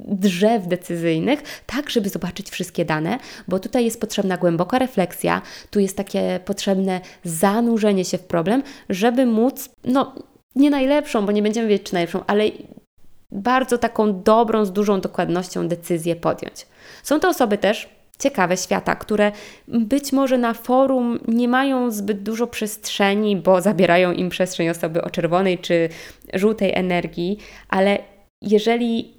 drzew 0.07 0.67
decyzyjnych, 0.67 1.43
tak, 1.65 1.89
żeby 1.89 2.09
zobaczyć 2.09 2.49
wszystkie 2.49 2.85
dane, 2.85 3.19
bo 3.47 3.59
tutaj 3.59 3.85
jest 3.85 4.01
potrzebna 4.01 4.37
głęboka 4.37 4.79
refleksja, 4.79 5.41
tu 5.71 5.79
jest 5.79 5.97
takie 5.97 6.39
potrzebne 6.45 7.01
zanurzenie 7.23 8.05
się 8.05 8.17
w 8.17 8.23
problem, 8.23 8.63
żeby 8.89 9.25
móc, 9.25 9.69
no, 9.83 10.15
nie 10.55 10.69
najlepszą, 10.69 11.25
bo 11.25 11.31
nie 11.31 11.41
będziemy 11.41 11.67
wiedzieć, 11.67 11.87
czy 11.87 11.93
najlepszą, 11.93 12.23
ale 12.27 12.43
bardzo 13.31 13.77
taką 13.77 14.21
dobrą, 14.23 14.65
z 14.65 14.71
dużą 14.71 15.01
dokładnością 15.01 15.67
decyzję 15.67 16.15
podjąć. 16.15 16.67
Są 17.03 17.19
to 17.19 17.29
osoby 17.29 17.57
też, 17.57 17.96
ciekawe 18.19 18.57
świata, 18.57 18.95
które 18.95 19.31
być 19.67 20.11
może 20.13 20.37
na 20.37 20.53
forum 20.53 21.19
nie 21.27 21.47
mają 21.47 21.91
zbyt 21.91 22.23
dużo 22.23 22.47
przestrzeni, 22.47 23.35
bo 23.35 23.61
zabierają 23.61 24.11
im 24.11 24.29
przestrzeń 24.29 24.69
osoby 24.69 25.01
o 25.01 25.09
czerwonej 25.09 25.57
czy 25.57 25.89
żółtej 26.33 26.71
energii, 26.73 27.37
ale 27.69 27.97
jeżeli 28.41 29.17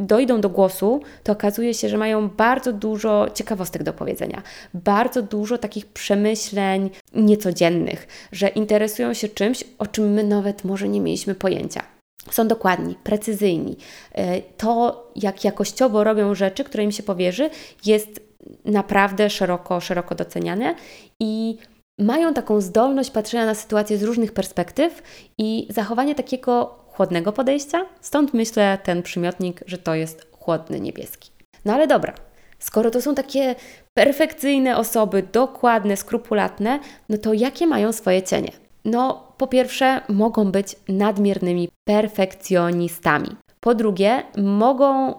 dojdą 0.00 0.40
do 0.40 0.48
głosu, 0.48 1.02
to 1.22 1.32
okazuje 1.32 1.74
się, 1.74 1.88
że 1.88 1.98
mają 1.98 2.28
bardzo 2.28 2.72
dużo 2.72 3.26
ciekawostek 3.34 3.82
do 3.82 3.92
powiedzenia, 3.92 4.42
bardzo 4.74 5.22
dużo 5.22 5.58
takich 5.58 5.86
przemyśleń 5.86 6.90
niecodziennych, 7.14 8.28
że 8.32 8.48
interesują 8.48 9.14
się 9.14 9.28
czymś, 9.28 9.64
o 9.78 9.86
czym 9.86 10.12
my 10.12 10.24
nawet 10.24 10.64
może 10.64 10.88
nie 10.88 11.00
mieliśmy 11.00 11.34
pojęcia. 11.34 11.82
Są 12.30 12.48
dokładni, 12.48 12.94
precyzyjni. 13.04 13.76
E, 14.12 14.42
to, 14.42 15.04
jak 15.16 15.44
jakościowo 15.44 16.04
robią 16.04 16.34
rzeczy, 16.34 16.64
które 16.64 16.84
im 16.84 16.92
się 16.92 17.02
powierzy, 17.02 17.50
jest 17.84 18.20
naprawdę 18.64 19.30
szeroko, 19.30 19.80
szeroko 19.80 20.14
doceniane 20.14 20.74
i 21.20 21.58
mają 21.98 22.34
taką 22.34 22.60
zdolność 22.60 23.10
patrzenia 23.10 23.46
na 23.46 23.54
sytuację 23.54 23.98
z 23.98 24.02
różnych 24.02 24.32
perspektyw 24.32 25.02
i 25.38 25.66
zachowanie 25.70 26.14
takiego 26.14 26.78
chłodnego 26.88 27.32
podejścia. 27.32 27.86
Stąd 28.00 28.34
myślę 28.34 28.78
ten 28.82 29.02
przymiotnik, 29.02 29.60
że 29.66 29.78
to 29.78 29.94
jest 29.94 30.26
chłodny 30.32 30.80
niebieski. 30.80 31.30
No 31.64 31.72
ale 31.72 31.86
dobra, 31.86 32.14
skoro 32.58 32.90
to 32.90 33.02
są 33.02 33.14
takie 33.14 33.54
perfekcyjne 33.94 34.76
osoby, 34.76 35.22
dokładne, 35.32 35.96
skrupulatne, 35.96 36.78
no 37.08 37.18
to 37.18 37.32
jakie 37.32 37.66
mają 37.66 37.92
swoje 37.92 38.22
cienie? 38.22 38.52
No, 38.84 39.32
po 39.38 39.46
pierwsze, 39.46 40.00
mogą 40.08 40.52
być 40.52 40.76
nadmiernymi 40.88 41.68
perfekcjonistami. 41.88 43.28
Po 43.60 43.74
drugie, 43.74 44.22
mogą 44.36 45.14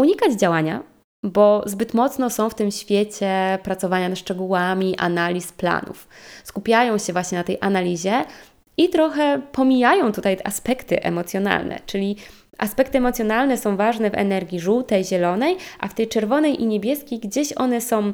unikać 0.00 0.32
działania, 0.32 0.82
bo 1.26 1.62
zbyt 1.66 1.94
mocno 1.94 2.30
są 2.30 2.50
w 2.50 2.54
tym 2.54 2.70
świecie 2.70 3.58
pracowania 3.62 4.08
nad 4.08 4.18
szczegółami, 4.18 4.96
analiz, 4.98 5.52
planów. 5.52 6.08
Skupiają 6.44 6.98
się 6.98 7.12
właśnie 7.12 7.38
na 7.38 7.44
tej 7.44 7.58
analizie 7.60 8.24
i 8.76 8.88
trochę 8.88 9.42
pomijają 9.52 10.12
tutaj 10.12 10.36
aspekty 10.44 11.02
emocjonalne, 11.02 11.80
czyli 11.86 12.16
aspekty 12.58 12.98
emocjonalne 12.98 13.58
są 13.58 13.76
ważne 13.76 14.10
w 14.10 14.14
energii 14.14 14.60
żółtej, 14.60 15.04
zielonej, 15.04 15.56
a 15.80 15.88
w 15.88 15.94
tej 15.94 16.08
czerwonej 16.08 16.62
i 16.62 16.66
niebieskiej 16.66 17.18
gdzieś 17.18 17.52
one 17.56 17.80
są 17.80 18.12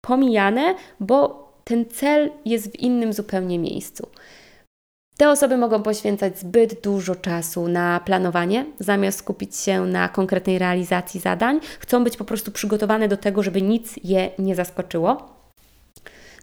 pomijane, 0.00 0.74
bo 1.00 1.48
ten 1.64 1.86
cel 1.86 2.30
jest 2.44 2.72
w 2.72 2.80
innym 2.80 3.12
zupełnie 3.12 3.58
miejscu. 3.58 4.08
Te 5.22 5.30
osoby 5.30 5.56
mogą 5.56 5.82
poświęcać 5.82 6.38
zbyt 6.38 6.80
dużo 6.80 7.14
czasu 7.14 7.68
na 7.68 8.00
planowanie, 8.00 8.66
zamiast 8.78 9.18
skupić 9.18 9.56
się 9.56 9.86
na 9.86 10.08
konkretnej 10.08 10.58
realizacji 10.58 11.20
zadań. 11.20 11.60
Chcą 11.80 12.04
być 12.04 12.16
po 12.16 12.24
prostu 12.24 12.52
przygotowane 12.52 13.08
do 13.08 13.16
tego, 13.16 13.42
żeby 13.42 13.62
nic 13.62 13.94
je 14.04 14.30
nie 14.38 14.54
zaskoczyło. 14.54 15.28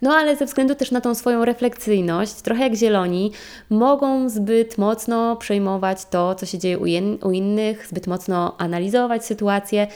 No 0.01 0.13
ale 0.13 0.35
ze 0.35 0.45
względu 0.45 0.75
też 0.75 0.91
na 0.91 1.01
tą 1.01 1.15
swoją 1.15 1.45
refleksyjność, 1.45 2.33
trochę 2.33 2.63
jak 2.63 2.75
zieloni, 2.75 3.31
mogą 3.69 4.29
zbyt 4.29 4.77
mocno 4.77 5.35
przejmować 5.35 6.05
to, 6.05 6.35
co 6.35 6.45
się 6.45 6.57
dzieje 6.57 6.77
u, 6.79 6.83
u 7.27 7.31
innych, 7.31 7.87
zbyt 7.87 8.07
mocno 8.07 8.55
analizować 8.57 9.25
sytuację 9.25 9.87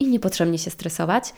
i 0.00 0.06
niepotrzebnie 0.06 0.58
się 0.58 0.70
stresować 0.70 1.32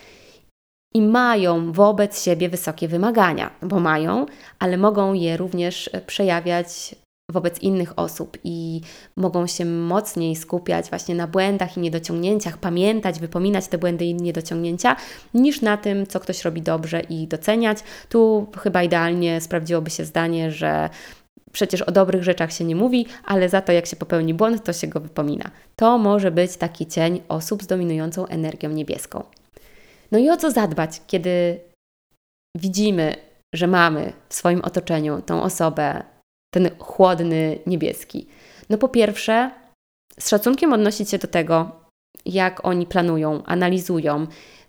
i 0.97 1.03
mają 1.03 1.73
wobec 1.73 2.23
siebie 2.23 2.49
wysokie 2.49 2.89
wymagania, 2.89 3.51
bo 3.63 3.81
mają, 3.81 4.27
ale 4.59 4.77
mogą 4.77 5.13
je 5.13 5.37
również 5.37 5.91
przejawiać 6.07 6.95
wobec 7.31 7.59
innych 7.63 7.99
osób 7.99 8.39
i 8.45 8.81
mogą 9.17 9.47
się 9.47 9.65
mocniej 9.65 10.37
skupiać 10.37 10.89
właśnie 10.91 11.15
na 11.15 11.27
błędach 11.27 11.77
i 11.77 11.81
niedociągnięciach, 11.81 12.59
pamiętać, 12.59 13.21
wypominać 13.21 13.69
te 13.69 13.79
błędy 13.79 14.05
i 14.05 14.15
niedociągnięcia, 14.15 14.97
niż 15.35 15.63
na 15.63 15.77
tym, 15.77 16.07
co 16.07 16.21
ktoś 16.21 16.45
robi 16.45 16.63
dobrze 16.63 17.01
i 17.01 17.27
doceniać. 17.27 17.79
Tu 18.09 18.47
chyba 18.59 18.83
idealnie 18.83 19.41
sprawdziłoby 19.41 19.91
się 19.91 20.05
zdanie, 20.05 20.51
że 20.51 20.91
przecież 21.53 21.83
o 21.83 21.93
dobrych 21.93 22.25
rzeczach 22.25 22.53
się 22.53 22.65
nie 22.65 22.77
mówi, 22.77 23.07
ale 23.25 23.49
za 23.49 23.61
to 23.61 23.73
jak 23.73 23.87
się 23.87 23.97
popełni 23.97 24.35
błąd, 24.35 24.65
to 24.65 24.73
się 24.73 24.87
go 24.87 25.01
wypomina. 25.01 25.51
To 25.77 25.99
może 25.99 26.31
być 26.31 26.57
taki 26.57 26.87
cień 26.87 27.21
osób 27.29 27.63
z 27.63 27.67
dominującą 27.67 28.27
energią 28.27 28.71
niebieską. 28.71 29.25
No 30.13 30.19
i 30.19 30.31
o 30.31 30.37
co 30.37 30.51
zadbać, 30.51 31.01
kiedy 31.07 31.61
widzimy, 32.57 33.17
że 33.55 33.67
mamy 33.67 34.13
w 34.29 34.35
swoim 34.35 34.61
otoczeniu 34.61 35.23
tą 35.23 35.43
osobę, 35.43 36.03
ten 36.55 36.71
chłodny 36.79 37.59
niebieski? 37.67 38.27
No 38.71 38.79
po 38.79 38.89
pierwsze, 38.89 39.51
z 40.21 40.29
szacunkiem 40.29 40.73
odnosić 40.73 41.11
się 41.11 41.19
do 41.19 41.29
tego, 41.29 41.71
jak 42.27 42.67
oni 42.67 42.87
planują, 42.87 43.43
analizują, 43.45 44.27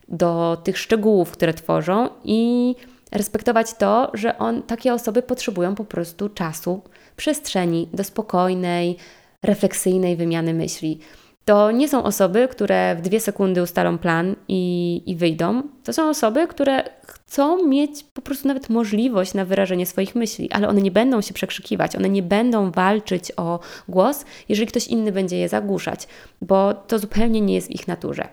do 0.08 0.62
tych 0.64 0.78
szczegółów, 0.78 1.32
które 1.32 1.54
tworzą 1.54 2.10
i 2.24 2.76
respektować 3.12 3.74
to, 3.74 4.12
że 4.14 4.38
on, 4.38 4.64
takie 4.64 4.94
osoby 4.94 5.22
potrzebują 5.22 5.76
po 5.76 5.86
prostu 5.86 6.30
czasu, 6.30 6.82
przestrzeni 7.16 7.90
do 7.94 8.04
spokojnej, 8.04 8.98
refleksyjnej 9.44 10.16
wymiany 10.16 10.54
myśli. 10.54 11.00
To 11.46 11.72
nie 11.72 11.90
są 11.90 12.04
osoby, 12.04 12.48
które 12.48 12.96
w 12.96 13.02
dwie 13.02 13.20
sekundy 13.20 13.62
ustalą 13.62 13.98
plan 13.98 14.36
i, 14.48 15.04
i 15.06 15.16
wyjdą. 15.16 15.64
To 15.84 15.94
są 15.94 16.10
osoby, 16.10 16.48
które 16.48 16.84
chcą 17.08 17.68
mieć 17.68 18.04
po 18.04 18.22
prostu 18.22 18.48
nawet 18.48 18.70
możliwość 18.70 19.34
na 19.34 19.46
wyrażenie 19.46 19.86
swoich 19.86 20.16
myśli, 20.16 20.52
ale 20.52 20.68
one 20.68 20.82
nie 20.82 20.92
będą 20.92 21.22
się 21.22 21.34
przekrzykiwać, 21.34 21.96
one 21.96 22.10
nie 22.10 22.24
będą 22.24 22.72
walczyć 22.72 23.32
o 23.38 23.60
głos, 23.90 24.26
jeżeli 24.50 24.68
ktoś 24.68 24.88
inny 24.88 25.12
będzie 25.12 25.38
je 25.38 25.50
zagłuszać, 25.50 26.08
bo 26.42 26.74
to 26.74 27.00
zupełnie 27.00 27.42
nie 27.42 27.56
jest 27.56 27.68
w 27.68 27.72
ich 27.72 27.88
naturze. 27.88 28.28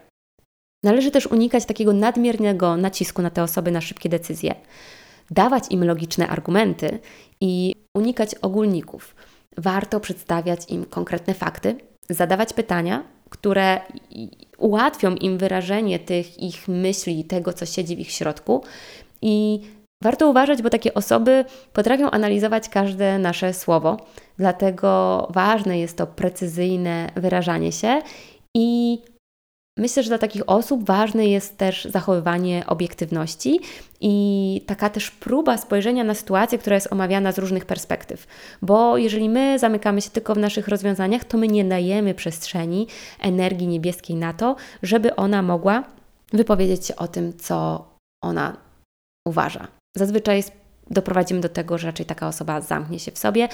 Należy 0.82 1.10
też 1.10 1.26
unikać 1.26 1.64
takiego 1.64 1.92
nadmiernego 1.92 2.76
nacisku 2.76 3.22
na 3.22 3.30
te 3.30 3.42
osoby 3.42 3.70
na 3.70 3.80
szybkie 3.80 4.08
decyzje, 4.08 4.54
dawać 5.30 5.64
im 5.70 5.84
logiczne 5.84 6.28
argumenty 6.28 6.98
i 7.40 7.74
unikać 7.94 8.34
ogólników. 8.34 9.14
Warto 9.58 10.00
przedstawiać 10.00 10.70
im 10.70 10.84
konkretne 10.84 11.34
fakty, 11.34 11.76
zadawać 12.14 12.52
pytania, 12.52 13.02
które 13.30 13.80
ułatwią 14.58 15.14
im 15.14 15.38
wyrażenie 15.38 15.98
tych 15.98 16.42
ich 16.42 16.68
myśli, 16.68 17.24
tego, 17.24 17.52
co 17.52 17.66
siedzi 17.66 17.96
w 17.96 17.98
ich 17.98 18.10
środku. 18.10 18.64
I 19.22 19.60
warto 20.02 20.28
uważać, 20.28 20.62
bo 20.62 20.70
takie 20.70 20.94
osoby 20.94 21.44
potrafią 21.72 22.10
analizować 22.10 22.68
każde 22.68 23.18
nasze 23.18 23.54
słowo, 23.54 23.96
dlatego 24.38 25.28
ważne 25.30 25.78
jest 25.78 25.96
to 25.96 26.06
precyzyjne 26.06 27.08
wyrażanie 27.16 27.72
się 27.72 28.02
i 28.54 28.98
Myślę, 29.82 30.02
że 30.02 30.08
dla 30.08 30.18
takich 30.18 30.42
osób 30.46 30.84
ważne 30.84 31.26
jest 31.26 31.58
też 31.58 31.84
zachowywanie 31.84 32.64
obiektywności 32.66 33.60
i 34.00 34.64
taka 34.66 34.90
też 34.90 35.10
próba 35.10 35.58
spojrzenia 35.58 36.04
na 36.04 36.14
sytuację, 36.14 36.58
która 36.58 36.74
jest 36.74 36.92
omawiana 36.92 37.32
z 37.32 37.38
różnych 37.38 37.64
perspektyw. 37.64 38.26
Bo 38.62 38.96
jeżeli 38.96 39.28
my 39.28 39.58
zamykamy 39.58 40.02
się 40.02 40.10
tylko 40.10 40.34
w 40.34 40.38
naszych 40.38 40.68
rozwiązaniach, 40.68 41.24
to 41.24 41.38
my 41.38 41.48
nie 41.48 41.64
dajemy 41.64 42.14
przestrzeni 42.14 42.86
energii 43.20 43.66
niebieskiej 43.66 44.16
na 44.16 44.32
to, 44.32 44.56
żeby 44.82 45.16
ona 45.16 45.42
mogła 45.42 45.84
wypowiedzieć 46.32 46.86
się 46.86 46.96
o 46.96 47.08
tym, 47.08 47.38
co 47.38 47.84
ona 48.24 48.56
uważa. 49.28 49.68
Zazwyczaj 49.96 50.42
doprowadzimy 50.90 51.40
do 51.40 51.48
tego, 51.48 51.78
że 51.78 51.86
raczej 51.86 52.06
taka 52.06 52.28
osoba 52.28 52.60
zamknie 52.60 52.98
się 52.98 53.12
w 53.12 53.18
sobie, 53.18 53.48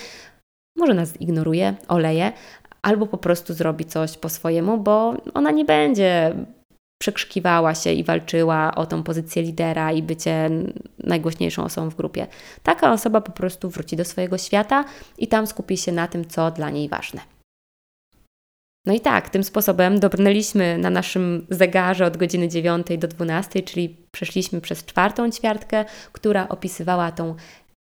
może 0.79 0.95
nas 0.95 1.21
ignoruje, 1.21 1.75
oleje, 1.89 2.33
albo 2.83 3.07
po 3.07 3.19
prostu 3.19 3.55
zrobi 3.55 3.85
coś 3.85 4.19
po 4.19 4.29
swojemu, 4.29 4.79
bo 4.79 5.15
ona 5.35 5.51
nie 5.51 5.65
będzie 5.65 6.35
przekrzykiwała 6.99 7.75
się 7.75 7.93
i 7.93 8.05
walczyła 8.05 8.75
o 8.75 8.87
tą 8.87 9.03
pozycję 9.03 9.43
lidera 9.43 9.93
i 9.93 10.03
bycie 10.03 10.51
najgłośniejszą 10.99 11.65
osobą 11.65 11.91
w 11.91 11.95
grupie. 11.95 12.27
Taka 12.63 12.93
osoba 12.93 13.21
po 13.21 13.33
prostu 13.33 13.71
wróci 13.71 13.97
do 13.97 14.05
swojego 14.05 14.39
świata 14.39 14.85
i 15.19 15.29
tam 15.29 15.47
skupi 15.47 15.77
się 15.77 15.93
na 15.93 16.09
tym, 16.09 16.25
co 16.29 16.51
dla 16.51 16.71
niej 16.71 16.89
ważne. 16.89 17.21
No 18.87 18.95
i 18.95 19.01
tak, 19.01 19.31
tym 19.31 19.45
sposobem 19.45 20.01
dobrnęliśmy 20.01 20.79
na 20.79 20.91
naszym 20.91 21.47
zegarze 21.51 22.07
od 22.07 22.17
godziny 22.17 22.49
9 22.49 22.87
do 22.99 23.09
12, 23.09 23.63
czyli 23.63 23.97
przeszliśmy 24.13 24.61
przez 24.61 24.85
czwartą 24.85 25.31
ćwiartkę, 25.31 25.85
która 26.13 26.49
opisywała 26.49 27.13
tą 27.13 27.35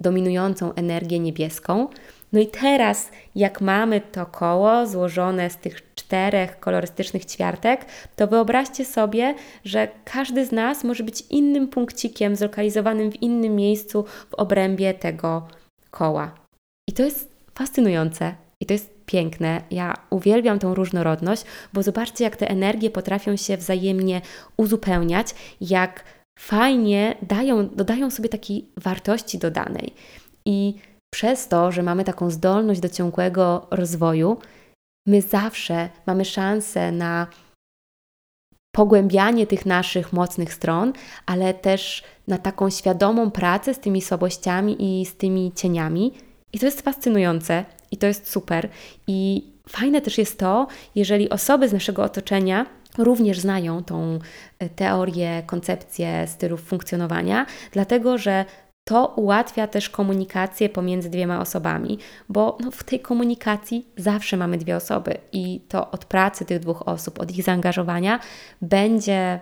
dominującą 0.02 0.74
energię 0.74 1.18
niebieską. 1.18 1.88
No 2.32 2.40
i 2.40 2.46
teraz, 2.46 3.10
jak 3.34 3.60
mamy 3.60 4.00
to 4.00 4.26
koło 4.26 4.86
złożone 4.86 5.50
z 5.50 5.56
tych 5.56 5.94
czterech 5.94 6.60
kolorystycznych 6.60 7.24
ćwiartek, 7.24 7.86
to 8.16 8.26
wyobraźcie 8.26 8.84
sobie, 8.84 9.34
że 9.64 9.88
każdy 10.04 10.46
z 10.46 10.52
nas 10.52 10.84
może 10.84 11.04
być 11.04 11.24
innym 11.30 11.68
punkcikiem 11.68 12.36
zlokalizowanym 12.36 13.12
w 13.12 13.22
innym 13.22 13.56
miejscu 13.56 14.04
w 14.30 14.34
obrębie 14.34 14.94
tego 14.94 15.48
koła. 15.90 16.34
I 16.88 16.92
to 16.92 17.02
jest 17.02 17.32
fascynujące 17.54 18.34
i 18.60 18.66
to 18.66 18.72
jest 18.72 19.04
piękne. 19.06 19.62
Ja 19.70 19.94
uwielbiam 20.10 20.58
tą 20.58 20.74
różnorodność, 20.74 21.44
bo 21.72 21.82
zobaczcie, 21.82 22.24
jak 22.24 22.36
te 22.36 22.50
energie 22.50 22.90
potrafią 22.90 23.36
się 23.36 23.56
wzajemnie 23.56 24.20
uzupełniać, 24.56 25.34
jak 25.60 26.04
fajnie 26.38 27.14
dają, 27.22 27.68
dodają 27.68 28.10
sobie 28.10 28.28
takiej 28.28 28.68
wartości 28.76 29.38
dodanej. 29.38 29.94
I 30.46 30.74
przez 31.14 31.48
to, 31.48 31.72
że 31.72 31.82
mamy 31.82 32.04
taką 32.04 32.30
zdolność 32.30 32.80
do 32.80 32.88
ciągłego 32.88 33.66
rozwoju, 33.70 34.38
my 35.06 35.22
zawsze 35.22 35.88
mamy 36.06 36.24
szansę 36.24 36.92
na 36.92 37.26
pogłębianie 38.74 39.46
tych 39.46 39.66
naszych 39.66 40.12
mocnych 40.12 40.54
stron, 40.54 40.92
ale 41.26 41.54
też 41.54 42.02
na 42.28 42.38
taką 42.38 42.70
świadomą 42.70 43.30
pracę 43.30 43.74
z 43.74 43.78
tymi 43.78 44.02
słabościami 44.02 45.00
i 45.00 45.06
z 45.06 45.16
tymi 45.16 45.52
cieniami. 45.52 46.12
I 46.52 46.58
to 46.58 46.66
jest 46.66 46.80
fascynujące 46.80 47.64
i 47.90 47.96
to 47.96 48.06
jest 48.06 48.30
super. 48.30 48.68
I 49.06 49.44
fajne 49.68 50.00
też 50.00 50.18
jest 50.18 50.38
to, 50.38 50.66
jeżeli 50.94 51.30
osoby 51.30 51.68
z 51.68 51.72
naszego 51.72 52.02
otoczenia 52.02 52.66
również 52.98 53.40
znają 53.40 53.84
tą 53.84 54.18
e, 54.58 54.68
teorię, 54.68 55.42
koncepcję 55.46 56.26
stylów 56.26 56.62
funkcjonowania, 56.62 57.46
dlatego 57.72 58.18
że 58.18 58.44
to 58.84 59.12
ułatwia 59.16 59.66
też 59.66 59.90
komunikację 59.90 60.68
pomiędzy 60.68 61.10
dwiema 61.10 61.40
osobami, 61.40 61.98
bo 62.28 62.58
no, 62.60 62.70
w 62.70 62.84
tej 62.84 63.00
komunikacji 63.00 63.86
zawsze 63.96 64.36
mamy 64.36 64.58
dwie 64.58 64.76
osoby 64.76 65.18
i 65.32 65.60
to 65.68 65.90
od 65.90 66.04
pracy 66.04 66.44
tych 66.44 66.58
dwóch 66.58 66.88
osób, 66.88 67.20
od 67.20 67.30
ich 67.30 67.44
zaangażowania 67.44 68.20
będzie 68.62 69.40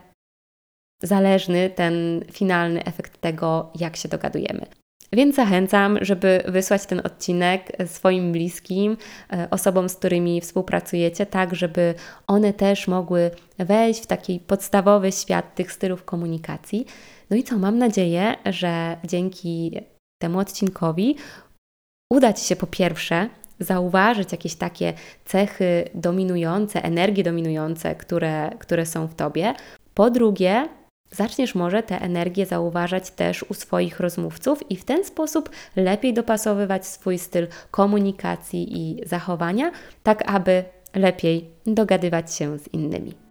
zależny 1.02 1.70
ten 1.70 2.24
finalny 2.32 2.84
efekt 2.84 3.20
tego, 3.20 3.70
jak 3.74 3.96
się 3.96 4.08
dogadujemy. 4.08 4.66
Więc 5.12 5.36
zachęcam, 5.36 5.98
żeby 6.00 6.42
wysłać 6.48 6.86
ten 6.86 7.00
odcinek 7.04 7.72
swoim 7.86 8.32
bliskim, 8.32 8.96
e, 9.32 9.48
osobom, 9.50 9.88
z 9.88 9.96
którymi 9.96 10.40
współpracujecie, 10.40 11.26
tak 11.26 11.54
żeby 11.54 11.94
one 12.26 12.52
też 12.52 12.88
mogły 12.88 13.30
wejść 13.58 14.02
w 14.02 14.06
taki 14.06 14.40
podstawowy 14.40 15.12
świat 15.12 15.54
tych 15.54 15.72
stylów 15.72 16.04
komunikacji. 16.04 16.86
No 17.30 17.36
i 17.36 17.42
co, 17.42 17.58
mam 17.58 17.78
nadzieję, 17.78 18.36
że 18.46 18.96
dzięki 19.04 19.80
temu 20.22 20.38
odcinkowi 20.38 21.16
uda 22.12 22.32
Ci 22.32 22.44
się 22.44 22.56
po 22.56 22.66
pierwsze 22.66 23.28
zauważyć 23.60 24.32
jakieś 24.32 24.54
takie 24.54 24.92
cechy 25.24 25.84
dominujące, 25.94 26.84
energie 26.84 27.24
dominujące, 27.24 27.94
które, 27.94 28.50
które 28.58 28.86
są 28.86 29.06
w 29.06 29.14
Tobie. 29.14 29.54
Po 29.94 30.10
drugie, 30.10 30.68
zaczniesz 31.10 31.54
może 31.54 31.82
te 31.82 32.00
energie 32.00 32.46
zauważać 32.46 33.10
też 33.10 33.42
u 33.42 33.54
swoich 33.54 34.00
rozmówców 34.00 34.70
i 34.70 34.76
w 34.76 34.84
ten 34.84 35.04
sposób 35.04 35.50
lepiej 35.76 36.14
dopasowywać 36.14 36.86
swój 36.86 37.18
styl 37.18 37.46
komunikacji 37.70 38.78
i 38.78 39.08
zachowania, 39.08 39.70
tak 40.02 40.30
aby 40.30 40.64
lepiej 40.94 41.50
dogadywać 41.66 42.34
się 42.34 42.58
z 42.58 42.68
innymi. 42.68 43.29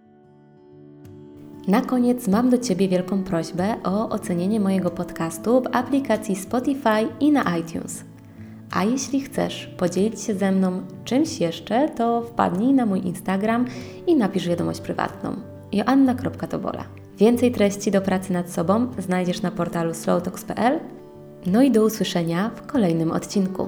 Na 1.70 1.82
koniec 1.82 2.28
mam 2.28 2.50
do 2.50 2.58
Ciebie 2.58 2.88
wielką 2.88 3.24
prośbę 3.24 3.76
o 3.84 4.10
ocenienie 4.10 4.60
mojego 4.60 4.90
podcastu 4.90 5.62
w 5.62 5.76
aplikacji 5.76 6.36
Spotify 6.36 7.08
i 7.20 7.32
na 7.32 7.58
iTunes. 7.58 8.04
A 8.72 8.84
jeśli 8.84 9.22
chcesz 9.22 9.68
podzielić 9.78 10.22
się 10.22 10.36
ze 10.36 10.52
mną 10.52 10.82
czymś 11.06 11.40
jeszcze, 11.40 11.90
to 11.90 12.22
wpadnij 12.22 12.74
na 12.74 12.86
mój 12.86 13.08
Instagram 13.08 13.66
i 14.08 14.16
napisz 14.16 14.48
wiadomość 14.48 14.82
prywatną. 14.82 15.36
joanna.tobola. 15.72 16.84
Więcej 17.18 17.52
treści 17.52 17.92
do 17.92 18.02
pracy 18.02 18.34
nad 18.34 18.52
sobą 18.52 18.88
znajdziesz 18.98 19.42
na 19.42 19.52
portalu 19.52 19.94
slowtalks.pl. 19.94 20.80
No 21.46 21.62
i 21.62 21.72
do 21.72 21.86
usłyszenia 21.86 22.52
w 22.56 22.66
kolejnym 22.66 23.12
odcinku. 23.12 23.68